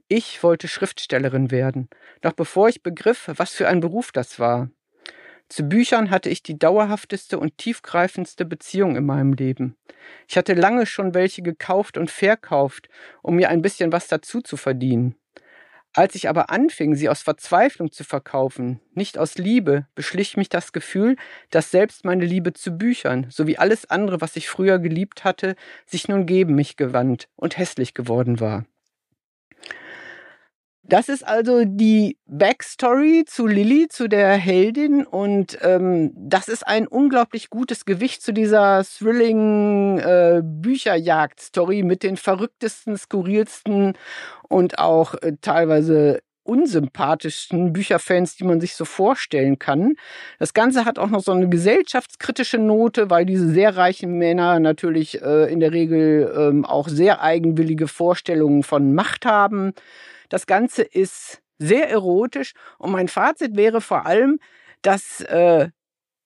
Ich 0.08 0.42
wollte 0.42 0.68
Schriftstellerin 0.68 1.50
werden, 1.50 1.88
noch 2.22 2.32
bevor 2.32 2.68
ich 2.68 2.82
begriff, 2.82 3.30
was 3.36 3.52
für 3.52 3.68
ein 3.68 3.80
Beruf 3.80 4.12
das 4.12 4.38
war. 4.38 4.70
Zu 5.48 5.62
Büchern 5.68 6.10
hatte 6.10 6.28
ich 6.28 6.42
die 6.42 6.58
dauerhafteste 6.58 7.38
und 7.38 7.56
tiefgreifendste 7.56 8.44
Beziehung 8.44 8.96
in 8.96 9.06
meinem 9.06 9.32
Leben. 9.32 9.76
Ich 10.28 10.36
hatte 10.36 10.54
lange 10.54 10.86
schon 10.86 11.14
welche 11.14 11.42
gekauft 11.42 11.96
und 11.96 12.10
verkauft, 12.10 12.88
um 13.22 13.36
mir 13.36 13.48
ein 13.48 13.62
bisschen 13.62 13.92
was 13.92 14.08
dazu 14.08 14.40
zu 14.40 14.56
verdienen. 14.56 15.14
Als 15.92 16.14
ich 16.14 16.28
aber 16.28 16.50
anfing, 16.50 16.94
sie 16.94 17.08
aus 17.08 17.22
Verzweiflung 17.22 17.90
zu 17.90 18.04
verkaufen, 18.04 18.80
nicht 18.92 19.16
aus 19.16 19.38
Liebe, 19.38 19.86
beschlich 19.94 20.36
mich 20.36 20.50
das 20.50 20.72
Gefühl, 20.72 21.16
dass 21.50 21.70
selbst 21.70 22.04
meine 22.04 22.26
Liebe 22.26 22.52
zu 22.52 22.72
Büchern, 22.72 23.28
sowie 23.30 23.56
alles 23.56 23.88
andere, 23.88 24.20
was 24.20 24.36
ich 24.36 24.48
früher 24.48 24.78
geliebt 24.78 25.24
hatte, 25.24 25.56
sich 25.86 26.06
nun 26.06 26.26
gegen 26.26 26.54
mich 26.54 26.76
gewandt 26.76 27.28
und 27.36 27.56
hässlich 27.56 27.94
geworden 27.94 28.40
war. 28.40 28.66
Das 30.88 31.08
ist 31.08 31.26
also 31.26 31.64
die 31.64 32.16
Backstory 32.26 33.24
zu 33.26 33.48
Lilly, 33.48 33.88
zu 33.88 34.08
der 34.08 34.34
Heldin. 34.34 35.04
Und 35.04 35.58
ähm, 35.62 36.12
das 36.14 36.46
ist 36.46 36.64
ein 36.64 36.86
unglaublich 36.86 37.50
gutes 37.50 37.84
Gewicht 37.84 38.22
zu 38.22 38.32
dieser 38.32 38.84
thrilling 38.84 39.98
äh, 39.98 40.42
Bücherjagd-Story 40.44 41.82
mit 41.82 42.04
den 42.04 42.16
verrücktesten, 42.16 42.96
skurrilsten 42.96 43.94
und 44.48 44.78
auch 44.78 45.14
äh, 45.14 45.32
teilweise 45.40 46.20
unsympathischsten 46.46 47.72
Bücherfans, 47.72 48.36
die 48.36 48.44
man 48.44 48.60
sich 48.60 48.74
so 48.74 48.84
vorstellen 48.84 49.58
kann. 49.58 49.94
Das 50.38 50.54
Ganze 50.54 50.84
hat 50.84 50.98
auch 50.98 51.08
noch 51.08 51.22
so 51.22 51.32
eine 51.32 51.48
gesellschaftskritische 51.48 52.58
Note, 52.58 53.10
weil 53.10 53.26
diese 53.26 53.48
sehr 53.48 53.76
reichen 53.76 54.18
Männer 54.18 54.60
natürlich 54.60 55.20
äh, 55.22 55.52
in 55.52 55.60
der 55.60 55.72
Regel 55.72 56.32
ähm, 56.36 56.64
auch 56.64 56.88
sehr 56.88 57.22
eigenwillige 57.22 57.88
Vorstellungen 57.88 58.62
von 58.62 58.94
Macht 58.94 59.26
haben. 59.26 59.72
Das 60.28 60.46
Ganze 60.46 60.82
ist 60.82 61.40
sehr 61.58 61.88
erotisch 61.90 62.52
und 62.78 62.92
mein 62.92 63.08
Fazit 63.08 63.56
wäre 63.56 63.80
vor 63.80 64.06
allem, 64.06 64.38
dass 64.82 65.20
äh, 65.22 65.68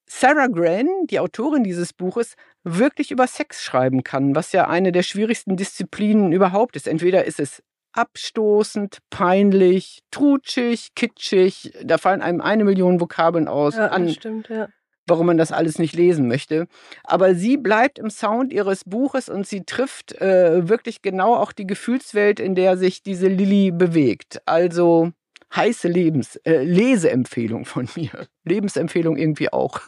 Sarah 0.07 0.49
Gran, 0.49 0.89
die 1.05 1.21
Autorin 1.21 1.63
dieses 1.63 1.93
Buches, 1.93 2.35
wirklich 2.65 3.11
über 3.11 3.27
Sex 3.27 3.63
schreiben 3.63 4.03
kann, 4.03 4.35
was 4.35 4.53
ja 4.53 4.67
eine 4.67 4.93
der 4.93 5.03
schwierigsten 5.03 5.57
Disziplinen 5.57 6.33
überhaupt 6.33 6.77
ist. 6.77 6.89
Entweder 6.89 7.25
ist 7.25 7.39
es 7.39 7.63
abstoßend, 7.93 8.99
peinlich, 9.11 10.01
trutschig, 10.11 10.95
kitschig, 10.95 11.73
da 11.83 11.99
fallen 11.99 12.23
einem 12.23 12.41
eine 12.41 12.65
Million 12.65 13.01
Vokabeln 13.01 13.49
aus. 13.49 13.77
Ja, 13.77 13.89
an, 13.89 14.09
stimmt, 14.09 14.49
ja 14.49 14.69
warum 15.11 15.27
man 15.27 15.37
das 15.37 15.53
alles 15.53 15.79
nicht 15.79 15.95
lesen 15.95 16.29
möchte. 16.29 16.67
Aber 17.05 17.35
sie 17.35 17.59
bleibt 17.59 17.99
im 17.99 18.09
Sound 18.09 18.53
ihres 18.53 18.85
Buches 18.85 19.29
und 19.29 19.47
sie 19.47 19.65
trifft 19.65 20.13
äh, 20.21 20.69
wirklich 20.69 21.03
genau 21.03 21.35
auch 21.35 21.53
die 21.53 21.67
Gefühlswelt, 21.67 22.41
in 22.41 22.55
der 22.55 22.79
sich 22.79 23.03
diese 23.03 23.29
Lilly 23.29 23.73
bewegt. 23.73 24.41
Also 24.47 25.13
heiße 25.55 25.89
Lebens 25.89 26.37
äh, 26.45 26.63
Leseempfehlung 26.63 27.67
von 27.67 27.89
mir. 27.97 28.29
Lebensempfehlung 28.45 29.19
irgendwie 29.19 29.53
auch. 29.53 29.81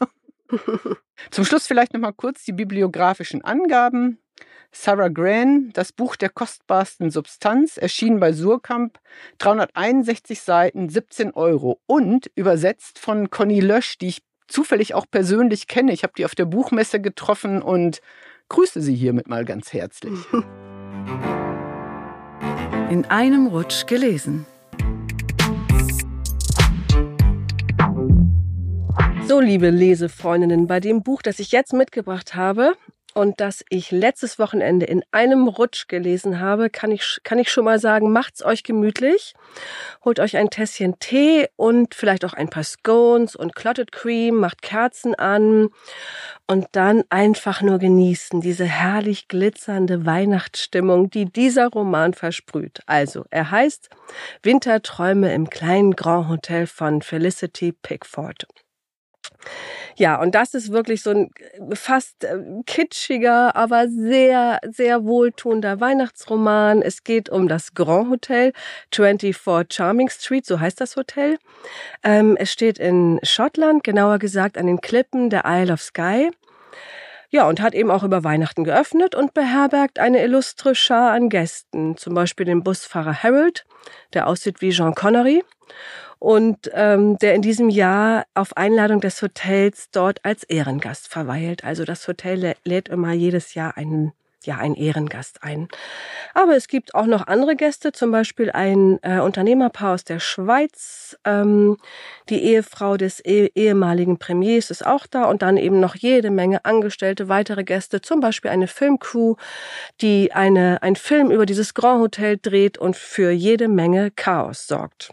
Zum 1.30 1.44
Schluss 1.44 1.66
vielleicht 1.66 1.94
noch 1.94 2.00
mal 2.00 2.12
kurz 2.12 2.44
die 2.44 2.52
bibliografischen 2.52 3.42
Angaben. 3.42 4.18
Sarah 4.74 5.08
Gran, 5.08 5.70
das 5.74 5.92
Buch 5.92 6.16
der 6.16 6.30
kostbarsten 6.30 7.10
Substanz, 7.10 7.76
erschien 7.76 8.18
bei 8.18 8.32
Surkamp, 8.32 8.98
361 9.36 10.40
Seiten, 10.40 10.88
17 10.88 11.32
Euro 11.34 11.82
und 11.84 12.30
übersetzt 12.36 12.98
von 12.98 13.28
Conny 13.28 13.60
Lösch, 13.60 13.98
die 13.98 14.08
ich 14.08 14.22
zufällig 14.48 14.94
auch 14.94 15.04
persönlich 15.10 15.66
kenne. 15.66 15.92
Ich 15.92 16.04
habe 16.04 16.14
die 16.16 16.24
auf 16.24 16.34
der 16.34 16.46
Buchmesse 16.46 17.02
getroffen 17.02 17.60
und 17.60 18.00
grüße 18.48 18.80
sie 18.80 18.94
hiermit 18.94 19.28
mal 19.28 19.44
ganz 19.44 19.74
herzlich. 19.74 20.18
In 22.90 23.04
einem 23.04 23.48
Rutsch 23.48 23.86
gelesen. 23.86 24.46
So, 29.28 29.38
liebe 29.38 29.68
Lesefreundinnen, 29.68 30.66
bei 30.66 30.80
dem 30.80 31.02
Buch, 31.02 31.20
das 31.20 31.38
ich 31.40 31.52
jetzt 31.52 31.74
mitgebracht 31.74 32.34
habe, 32.34 32.74
und 33.14 33.40
das 33.40 33.64
ich 33.68 33.90
letztes 33.90 34.38
Wochenende 34.38 34.86
in 34.86 35.02
einem 35.10 35.48
Rutsch 35.48 35.88
gelesen 35.88 36.40
habe, 36.40 36.70
kann 36.70 36.90
ich, 36.90 37.18
kann 37.24 37.38
ich 37.38 37.50
schon 37.50 37.64
mal 37.64 37.78
sagen, 37.78 38.12
macht's 38.12 38.42
euch 38.44 38.62
gemütlich. 38.62 39.34
Holt 40.04 40.20
euch 40.20 40.36
ein 40.36 40.50
Tässchen 40.50 40.98
Tee 40.98 41.48
und 41.56 41.94
vielleicht 41.94 42.24
auch 42.24 42.32
ein 42.32 42.48
paar 42.48 42.64
Scones 42.64 43.36
und 43.36 43.54
Clotted 43.54 43.92
Cream, 43.92 44.36
macht 44.36 44.62
Kerzen 44.62 45.14
an 45.14 45.68
und 46.46 46.66
dann 46.72 47.04
einfach 47.10 47.62
nur 47.62 47.78
genießen, 47.78 48.40
diese 48.40 48.64
herrlich 48.64 49.28
glitzernde 49.28 50.04
Weihnachtsstimmung, 50.06 51.10
die 51.10 51.26
dieser 51.26 51.68
Roman 51.68 52.14
versprüht. 52.14 52.80
Also, 52.86 53.24
er 53.30 53.50
heißt 53.50 53.88
Winterträume 54.42 55.32
im 55.32 55.50
kleinen 55.50 55.96
Grand 55.96 56.28
Hotel 56.28 56.66
von 56.66 57.02
Felicity 57.02 57.72
Pickford. 57.72 58.46
Ja, 59.96 60.20
und 60.20 60.34
das 60.34 60.54
ist 60.54 60.72
wirklich 60.72 61.02
so 61.02 61.10
ein 61.10 61.30
äh, 61.70 61.76
fast 61.76 62.24
äh, 62.24 62.38
kitschiger, 62.66 63.54
aber 63.56 63.88
sehr, 63.88 64.58
sehr 64.70 65.04
wohltuender 65.04 65.80
Weihnachtsroman. 65.80 66.82
Es 66.82 67.04
geht 67.04 67.28
um 67.28 67.48
das 67.48 67.74
Grand 67.74 68.10
Hotel 68.10 68.52
24 68.92 69.66
Charming 69.74 70.08
Street, 70.08 70.46
so 70.46 70.60
heißt 70.60 70.80
das 70.80 70.96
Hotel. 70.96 71.38
Ähm, 72.02 72.36
es 72.38 72.50
steht 72.52 72.78
in 72.78 73.20
Schottland, 73.22 73.84
genauer 73.84 74.18
gesagt 74.18 74.56
an 74.56 74.66
den 74.66 74.80
Klippen 74.80 75.30
der 75.30 75.42
Isle 75.44 75.74
of 75.74 75.82
Skye. 75.82 76.30
Ja, 77.30 77.48
und 77.48 77.62
hat 77.62 77.74
eben 77.74 77.90
auch 77.90 78.02
über 78.02 78.24
Weihnachten 78.24 78.62
geöffnet 78.64 79.14
und 79.14 79.32
beherbergt 79.32 79.98
eine 79.98 80.22
illustre 80.22 80.74
Schar 80.74 81.12
an 81.12 81.30
Gästen, 81.30 81.96
zum 81.96 82.14
Beispiel 82.14 82.44
den 82.44 82.62
Busfahrer 82.62 83.22
Harold, 83.22 83.64
der 84.12 84.26
aussieht 84.26 84.60
wie 84.60 84.70
Jean 84.70 84.94
Connery 84.94 85.42
und 86.22 86.70
ähm, 86.72 87.18
der 87.18 87.34
in 87.34 87.42
diesem 87.42 87.68
Jahr 87.68 88.26
auf 88.34 88.56
Einladung 88.56 89.00
des 89.00 89.20
Hotels 89.22 89.90
dort 89.90 90.24
als 90.24 90.44
Ehrengast 90.44 91.08
verweilt. 91.08 91.64
Also 91.64 91.84
das 91.84 92.06
Hotel 92.06 92.54
lädt 92.62 92.88
immer 92.88 93.12
jedes 93.12 93.54
Jahr 93.54 93.76
einen 93.76 94.12
ja, 94.44 94.56
ein 94.56 94.74
Ehrengast 94.74 95.42
ein. 95.42 95.68
Aber 96.34 96.56
es 96.56 96.66
gibt 96.66 96.96
auch 96.96 97.06
noch 97.06 97.28
andere 97.28 97.54
Gäste, 97.54 97.92
zum 97.92 98.10
Beispiel 98.10 98.50
ein 98.50 98.98
äh, 99.02 99.20
Unternehmerpaar 99.20 99.94
aus 99.94 100.04
der 100.04 100.18
Schweiz. 100.18 101.16
Ähm, 101.24 101.76
die 102.28 102.42
Ehefrau 102.42 102.96
des 102.96 103.24
eh 103.24 103.50
ehemaligen 103.54 104.18
Premiers 104.18 104.70
ist 104.70 104.84
auch 104.84 105.06
da 105.06 105.24
und 105.24 105.42
dann 105.42 105.56
eben 105.56 105.78
noch 105.78 105.94
jede 105.94 106.30
Menge 106.30 106.64
Angestellte, 106.64 107.28
weitere 107.28 107.62
Gäste, 107.62 108.00
zum 108.00 108.18
Beispiel 108.18 108.50
eine 108.50 108.66
Filmcrew, 108.66 109.36
die 110.00 110.32
eine, 110.32 110.82
ein 110.82 110.96
Film 110.96 111.30
über 111.30 111.46
dieses 111.46 111.74
Grand 111.74 112.00
Hotel 112.00 112.38
dreht 112.40 112.78
und 112.78 112.96
für 112.96 113.30
jede 113.30 113.68
Menge 113.68 114.10
Chaos 114.10 114.66
sorgt. 114.66 115.12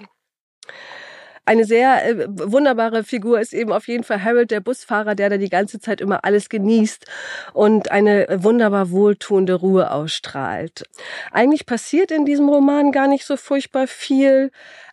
Eine 1.49 1.65
sehr 1.65 2.05
äh, 2.05 2.27
wunderbare 2.29 3.03
Figur 3.03 3.39
ist 3.39 3.53
eben 3.53 3.71
auf 3.71 3.87
jeden 3.87 4.03
Fall 4.03 4.23
Harold, 4.23 4.51
der 4.51 4.59
Busfahrer, 4.59 5.15
der 5.15 5.31
da 5.31 5.37
die 5.37 5.49
ganze 5.49 5.79
Zeit 5.79 5.99
immer 5.99 6.23
alles 6.23 6.47
genießt 6.47 7.07
und 7.53 7.89
eine 7.89 8.27
wunderbar 8.43 8.91
wohltuende 8.91 9.55
Ruhe 9.55 9.89
ausstrahlt. 9.89 10.83
Eigentlich 11.31 11.65
passiert 11.65 12.11
in 12.11 12.27
diesem 12.27 12.49
Roman 12.49 12.91
gar 12.91 13.07
nicht 13.07 13.25
so 13.25 13.35
furchtbar 13.35 13.87
viel. 13.87 14.51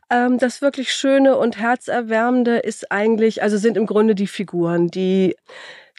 Ähm, 0.08 0.38
das 0.38 0.62
wirklich 0.62 0.94
Schöne 0.94 1.36
und 1.36 1.58
Herzerwärmende 1.58 2.56
ist 2.56 2.90
eigentlich, 2.90 3.42
also 3.42 3.58
sind 3.58 3.76
im 3.76 3.84
Grunde 3.84 4.14
die 4.14 4.26
Figuren, 4.26 4.88
die 4.88 5.36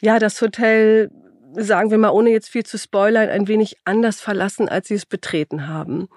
ja 0.02 0.18
das 0.18 0.42
Hotel 0.42 1.12
sagen 1.54 1.92
wir 1.92 1.98
mal, 1.98 2.10
ohne 2.10 2.30
jetzt 2.30 2.48
viel 2.48 2.66
zu 2.66 2.78
spoilern, 2.78 3.28
ein 3.28 3.46
wenig 3.46 3.76
anders 3.84 4.20
verlassen, 4.20 4.68
als 4.68 4.88
sie 4.88 4.94
es 4.94 5.06
betreten 5.06 5.68
haben. 5.68 6.08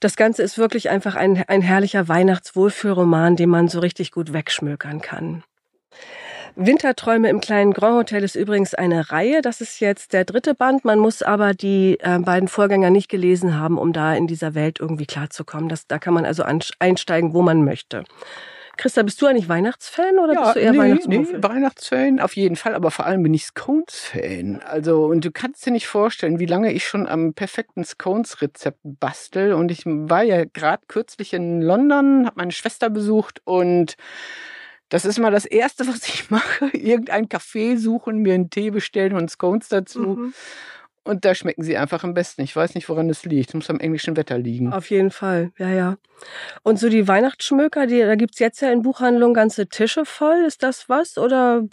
Das 0.00 0.16
Ganze 0.16 0.42
ist 0.42 0.58
wirklich 0.58 0.90
einfach 0.90 1.14
ein, 1.14 1.42
ein 1.48 1.62
herrlicher 1.62 2.08
Weihnachtswohlfühlroman, 2.08 3.36
den 3.36 3.48
man 3.48 3.68
so 3.68 3.80
richtig 3.80 4.12
gut 4.12 4.32
wegschmökern 4.32 5.00
kann. 5.00 5.44
Winterträume 6.56 7.28
im 7.30 7.40
kleinen 7.40 7.72
Grand 7.72 7.96
Hotel 7.96 8.22
ist 8.22 8.36
übrigens 8.36 8.74
eine 8.74 9.10
Reihe. 9.10 9.42
Das 9.42 9.60
ist 9.60 9.80
jetzt 9.80 10.12
der 10.12 10.24
dritte 10.24 10.54
Band. 10.54 10.84
Man 10.84 11.00
muss 11.00 11.22
aber 11.22 11.52
die 11.52 11.98
äh, 12.00 12.18
beiden 12.20 12.48
Vorgänger 12.48 12.90
nicht 12.90 13.08
gelesen 13.08 13.58
haben, 13.58 13.76
um 13.76 13.92
da 13.92 14.14
in 14.14 14.28
dieser 14.28 14.54
Welt 14.54 14.78
irgendwie 14.78 15.06
klarzukommen. 15.06 15.68
Das, 15.68 15.88
da 15.88 15.98
kann 15.98 16.14
man 16.14 16.24
also 16.24 16.44
einsteigen, 16.78 17.34
wo 17.34 17.42
man 17.42 17.64
möchte. 17.64 18.04
Christa, 18.76 19.02
bist 19.02 19.20
du 19.22 19.26
eigentlich 19.26 19.48
Weihnachtsfan 19.48 20.18
oder 20.18 20.34
ja, 20.34 20.42
bist 20.42 20.56
du 20.56 20.60
eher 20.60 20.72
nee, 20.72 20.78
Weihnachtsmuffel? 20.78 21.36
Nee, 21.38 21.42
Weihnachtsfan 21.42 22.20
auf 22.20 22.36
jeden 22.36 22.56
Fall, 22.56 22.74
aber 22.74 22.90
vor 22.90 23.06
allem 23.06 23.22
bin 23.22 23.34
ich 23.34 23.46
Scones-Fan. 23.46 24.60
Also, 24.64 25.06
und 25.06 25.24
du 25.24 25.30
kannst 25.30 25.64
dir 25.64 25.70
nicht 25.70 25.86
vorstellen, 25.86 26.38
wie 26.38 26.46
lange 26.46 26.72
ich 26.72 26.86
schon 26.86 27.06
am 27.06 27.34
perfekten 27.34 27.84
Scones-Rezept 27.84 28.78
bastel. 28.82 29.52
Und 29.54 29.70
ich 29.70 29.82
war 29.86 30.22
ja 30.22 30.44
gerade 30.44 30.82
kürzlich 30.88 31.32
in 31.32 31.62
London, 31.62 32.26
habe 32.26 32.36
meine 32.36 32.52
Schwester 32.52 32.90
besucht 32.90 33.40
und 33.44 33.96
Das 34.88 35.04
ist 35.04 35.18
mal 35.18 35.30
das 35.32 35.44
Erste, 35.44 35.86
was 35.88 36.06
ich 36.08 36.30
mache. 36.30 36.66
Irgendein 36.72 37.28
Café 37.28 37.76
suchen, 37.78 38.18
mir 38.18 38.34
einen 38.34 38.50
Tee 38.50 38.70
bestellen 38.70 39.14
und 39.14 39.30
Scones 39.30 39.68
dazu. 39.68 40.00
Mhm. 40.00 40.34
Und 41.04 41.24
da 41.24 41.34
schmecken 41.34 41.62
sie 41.62 41.76
einfach 41.76 42.02
am 42.02 42.14
besten. 42.14 42.42
Ich 42.42 42.56
weiß 42.56 42.74
nicht, 42.74 42.88
woran 42.88 43.10
es 43.10 43.24
liegt. 43.24 43.50
Es 43.50 43.54
muss 43.54 43.70
am 43.70 43.78
englischen 43.78 44.16
Wetter 44.16 44.38
liegen. 44.38 44.72
Auf 44.72 44.90
jeden 44.90 45.10
Fall, 45.10 45.52
ja, 45.58 45.68
ja. 45.68 45.96
Und 46.62 46.78
so 46.78 46.88
die 46.88 47.06
Weihnachtsschmöker, 47.06 47.86
die, 47.86 48.00
da 48.00 48.14
gibt's 48.14 48.38
jetzt 48.38 48.62
ja 48.62 48.72
in 48.72 48.82
Buchhandlungen 48.82 49.34
ganze 49.34 49.68
Tische 49.68 50.06
voll. 50.06 50.44
Ist 50.46 50.62
das 50.62 50.88
was? 50.88 51.18
Oder 51.18 51.64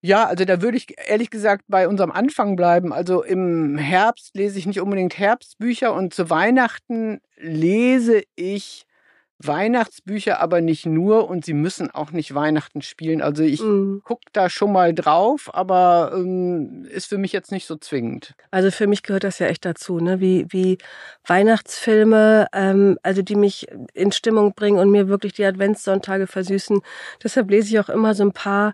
ja, 0.00 0.24
also 0.26 0.44
da 0.44 0.62
würde 0.62 0.76
ich 0.76 0.94
ehrlich 1.08 1.30
gesagt 1.30 1.64
bei 1.66 1.88
unserem 1.88 2.12
Anfang 2.12 2.54
bleiben. 2.54 2.92
Also 2.92 3.24
im 3.24 3.76
Herbst 3.76 4.36
lese 4.36 4.58
ich 4.58 4.66
nicht 4.66 4.80
unbedingt 4.80 5.18
Herbstbücher 5.18 5.92
und 5.92 6.14
zu 6.14 6.30
Weihnachten 6.30 7.20
lese 7.38 8.22
ich 8.36 8.85
Weihnachtsbücher, 9.38 10.40
aber 10.40 10.60
nicht 10.60 10.86
nur 10.86 11.28
und 11.28 11.44
sie 11.44 11.52
müssen 11.52 11.90
auch 11.90 12.10
nicht 12.10 12.34
Weihnachten 12.34 12.80
spielen. 12.80 13.20
Also 13.20 13.42
ich 13.42 13.60
mm. 13.60 13.98
gucke 14.02 14.24
da 14.32 14.48
schon 14.48 14.72
mal 14.72 14.94
drauf, 14.94 15.50
aber 15.52 16.12
ähm, 16.14 16.86
ist 16.90 17.06
für 17.06 17.18
mich 17.18 17.32
jetzt 17.32 17.52
nicht 17.52 17.66
so 17.66 17.76
zwingend. 17.76 18.34
Also 18.50 18.70
für 18.70 18.86
mich 18.86 19.02
gehört 19.02 19.24
das 19.24 19.38
ja 19.38 19.46
echt 19.48 19.64
dazu, 19.66 19.98
ne? 19.98 20.20
Wie, 20.20 20.46
wie 20.48 20.78
Weihnachtsfilme, 21.26 22.46
ähm, 22.54 22.98
also 23.02 23.20
die 23.20 23.36
mich 23.36 23.66
in 23.92 24.10
Stimmung 24.10 24.54
bringen 24.54 24.78
und 24.78 24.90
mir 24.90 25.08
wirklich 25.08 25.34
die 25.34 25.44
Adventssonntage 25.44 26.26
versüßen. 26.26 26.80
Deshalb 27.22 27.50
lese 27.50 27.68
ich 27.68 27.80
auch 27.80 27.90
immer 27.90 28.14
so 28.14 28.24
ein 28.24 28.32
paar 28.32 28.72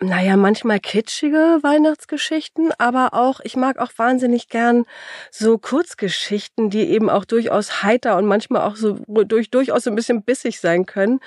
naja, 0.00 0.36
manchmal 0.36 0.80
kitschige 0.80 1.58
Weihnachtsgeschichten, 1.62 2.72
aber 2.78 3.14
auch, 3.14 3.40
ich 3.44 3.56
mag 3.56 3.78
auch 3.78 3.92
wahnsinnig 3.96 4.48
gern 4.48 4.84
so 5.30 5.58
Kurzgeschichten, 5.58 6.70
die 6.70 6.90
eben 6.90 7.08
auch 7.08 7.24
durchaus 7.24 7.82
heiter 7.82 8.16
und 8.16 8.26
manchmal 8.26 8.62
auch 8.62 8.76
so 8.76 8.98
durch, 9.06 9.50
durchaus 9.50 9.84
so 9.84 9.90
ein 9.90 9.96
bisschen 9.96 10.22
bissig 10.24 10.58
sein 10.60 10.86
können. 10.86 11.20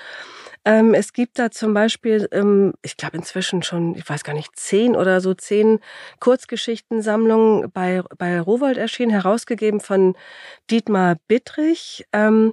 Ähm, 0.66 0.92
es 0.92 1.14
gibt 1.14 1.38
da 1.38 1.50
zum 1.50 1.72
Beispiel, 1.72 2.28
ähm, 2.32 2.74
ich 2.82 2.98
glaube 2.98 3.16
inzwischen 3.16 3.62
schon, 3.62 3.94
ich 3.94 4.06
weiß 4.06 4.24
gar 4.24 4.34
nicht, 4.34 4.54
zehn 4.56 4.94
oder 4.94 5.22
so 5.22 5.32
zehn 5.32 5.80
Kurzgeschichtensammlungen 6.20 7.70
bei, 7.72 8.02
bei 8.18 8.38
Rowold 8.40 8.76
erschienen, 8.76 9.10
herausgegeben 9.10 9.80
von 9.80 10.16
Dietmar 10.70 11.16
Bittrich. 11.28 12.04
Ähm, 12.12 12.52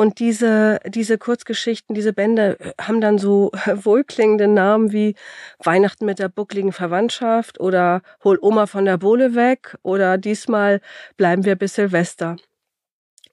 und 0.00 0.18
diese, 0.18 0.80
diese 0.86 1.18
Kurzgeschichten, 1.18 1.94
diese 1.94 2.14
Bände 2.14 2.58
äh, 2.58 2.72
haben 2.80 3.02
dann 3.02 3.18
so 3.18 3.50
wohlklingende 3.74 4.48
Namen 4.48 4.92
wie 4.92 5.14
Weihnachten 5.62 6.06
mit 6.06 6.18
der 6.18 6.30
buckligen 6.30 6.72
Verwandtschaft 6.72 7.60
oder 7.60 8.00
Hol 8.24 8.38
Oma 8.40 8.66
von 8.66 8.86
der 8.86 8.96
Bohle 8.96 9.34
weg 9.34 9.76
oder 9.82 10.16
diesmal 10.16 10.80
bleiben 11.18 11.44
wir 11.44 11.54
bis 11.54 11.74
Silvester. 11.74 12.36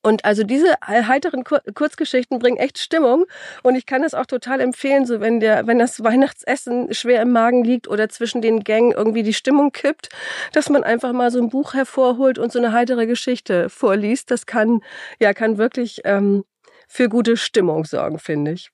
Und 0.02 0.26
also 0.26 0.44
diese 0.44 0.74
heiteren 0.86 1.46
Kurzgeschichten 1.46 2.40
bringen 2.40 2.58
echt 2.58 2.80
Stimmung 2.80 3.26
und 3.64 3.76
ich 3.76 3.86
kann 3.86 4.04
es 4.04 4.14
auch 4.14 4.26
total 4.26 4.60
empfehlen, 4.60 5.06
so 5.06 5.22
wenn 5.22 5.40
der, 5.40 5.68
wenn 5.68 5.80
das 5.80 6.04
Weihnachtsessen 6.04 6.94
schwer 6.94 7.22
im 7.22 7.32
Magen 7.32 7.64
liegt 7.64 7.88
oder 7.88 8.10
zwischen 8.10 8.42
den 8.42 8.66
Gängen 8.66 8.92
irgendwie 8.92 9.24
die 9.24 9.34
Stimmung 9.34 9.72
kippt, 9.72 10.10
dass 10.52 10.70
man 10.70 10.84
einfach 10.84 11.14
mal 11.14 11.32
so 11.32 11.42
ein 11.42 11.50
Buch 11.50 11.74
hervorholt 11.74 12.38
und 12.40 12.52
so 12.52 12.60
eine 12.60 12.74
heitere 12.74 13.08
Geschichte 13.08 13.70
vorliest. 13.70 14.32
Das 14.32 14.46
kann, 14.46 14.82
ja, 15.20 15.34
kann 15.34 15.58
wirklich 15.58 16.02
ähm, 16.04 16.44
für 16.88 17.10
gute 17.10 17.38
Stimmung 17.38 17.86
sorgen, 17.86 18.20
finde 18.20 18.52
ich. 18.52 18.72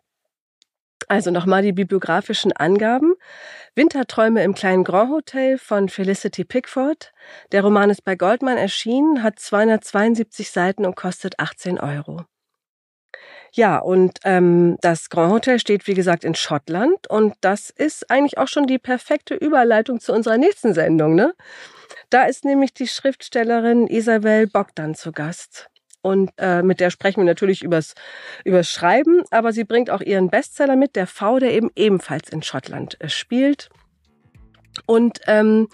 Also 1.07 1.31
nochmal 1.31 1.61
die 1.61 1.73
bibliografischen 1.73 2.53
Angaben. 2.53 3.15
Winterträume 3.75 4.43
im 4.43 4.53
kleinen 4.53 4.83
Grand 4.83 5.11
Hotel 5.11 5.57
von 5.57 5.89
Felicity 5.89 6.45
Pickford. 6.45 7.11
Der 7.51 7.63
Roman 7.63 7.89
ist 7.89 8.03
bei 8.03 8.15
Goldman 8.15 8.57
erschienen, 8.57 9.23
hat 9.23 9.39
272 9.39 10.51
Seiten 10.51 10.85
und 10.85 10.95
kostet 10.95 11.39
18 11.39 11.79
Euro. 11.79 12.21
Ja, 13.51 13.77
und 13.77 14.19
ähm, 14.23 14.77
das 14.81 15.09
Grand 15.09 15.31
Hotel 15.31 15.59
steht, 15.59 15.85
wie 15.85 15.93
gesagt, 15.93 16.23
in 16.23 16.33
Schottland. 16.33 17.07
Und 17.07 17.35
das 17.41 17.69
ist 17.69 18.09
eigentlich 18.09 18.37
auch 18.37 18.47
schon 18.47 18.65
die 18.65 18.79
perfekte 18.79 19.35
Überleitung 19.35 19.99
zu 19.99 20.13
unserer 20.13 20.37
nächsten 20.37 20.73
Sendung. 20.73 21.13
Ne? 21.13 21.35
Da 22.09 22.23
ist 22.23 22.45
nämlich 22.45 22.73
die 22.73 22.87
Schriftstellerin 22.87 23.87
Isabel 23.87 24.47
Bogdan 24.47 24.95
zu 24.95 25.11
Gast 25.11 25.69
und 26.03 26.31
äh, 26.37 26.61
mit 26.61 26.81
der 26.81 26.91
sprechen 26.91 27.21
wir 27.21 27.25
natürlich 27.25 27.63
übers, 27.63 27.95
übers 28.43 28.69
Schreiben, 28.69 29.23
aber 29.31 29.53
sie 29.53 29.63
bringt 29.63 29.89
auch 29.89 30.01
ihren 30.01 30.29
Bestseller 30.29 30.75
mit, 30.75 30.97
der 30.97 31.07
V, 31.07 31.39
der 31.39 31.53
eben 31.53 31.71
ebenfalls 31.75 32.29
in 32.29 32.43
Schottland 32.43 32.99
äh, 32.99 33.07
spielt. 33.07 33.69
Und 34.85 35.21
ähm, 35.27 35.69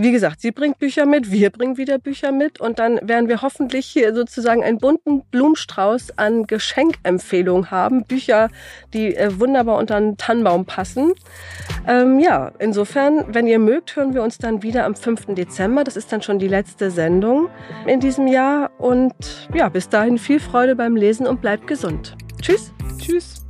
wie 0.00 0.12
gesagt, 0.12 0.40
sie 0.40 0.52
bringt 0.52 0.78
Bücher 0.78 1.06
mit, 1.06 1.32
wir 1.32 1.50
bringen 1.50 1.76
wieder 1.76 1.98
Bücher 1.98 2.30
mit 2.30 2.60
und 2.60 2.78
dann 2.78 3.00
werden 3.02 3.28
wir 3.28 3.42
hoffentlich 3.42 3.86
hier 3.86 4.14
sozusagen 4.14 4.62
einen 4.62 4.78
bunten 4.78 5.22
Blumenstrauß 5.30 6.16
an 6.18 6.46
Geschenkempfehlungen 6.46 7.72
haben. 7.72 8.04
Bücher, 8.04 8.48
die 8.94 9.16
äh, 9.16 9.40
wunderbar 9.40 9.76
unter 9.76 9.96
einen 9.96 10.16
Tannenbaum 10.16 10.66
passen. 10.66 11.14
Ähm, 11.88 12.20
ja, 12.20 12.52
insofern, 12.60 13.34
wenn 13.34 13.48
ihr 13.48 13.58
mögt, 13.58 13.96
hören 13.96 14.14
wir 14.14 14.22
uns 14.22 14.38
dann 14.38 14.62
wieder 14.62 14.84
am 14.84 14.94
5. 14.94 15.34
Dezember. 15.34 15.82
Das 15.82 15.96
ist 15.96 16.12
dann 16.12 16.22
schon 16.22 16.38
die 16.38 16.48
letzte 16.48 16.92
Sendung 16.92 17.48
in 17.86 17.98
diesem 17.98 18.28
Jahr. 18.28 18.70
Und 18.78 19.48
ja, 19.52 19.68
bis 19.68 19.88
dahin 19.88 20.18
viel 20.18 20.38
Freude 20.38 20.76
beim 20.76 20.94
Lesen 20.94 21.26
und 21.26 21.40
bleibt 21.40 21.66
gesund. 21.66 22.16
Tschüss. 22.40 22.72
Tschüss. 22.98 23.47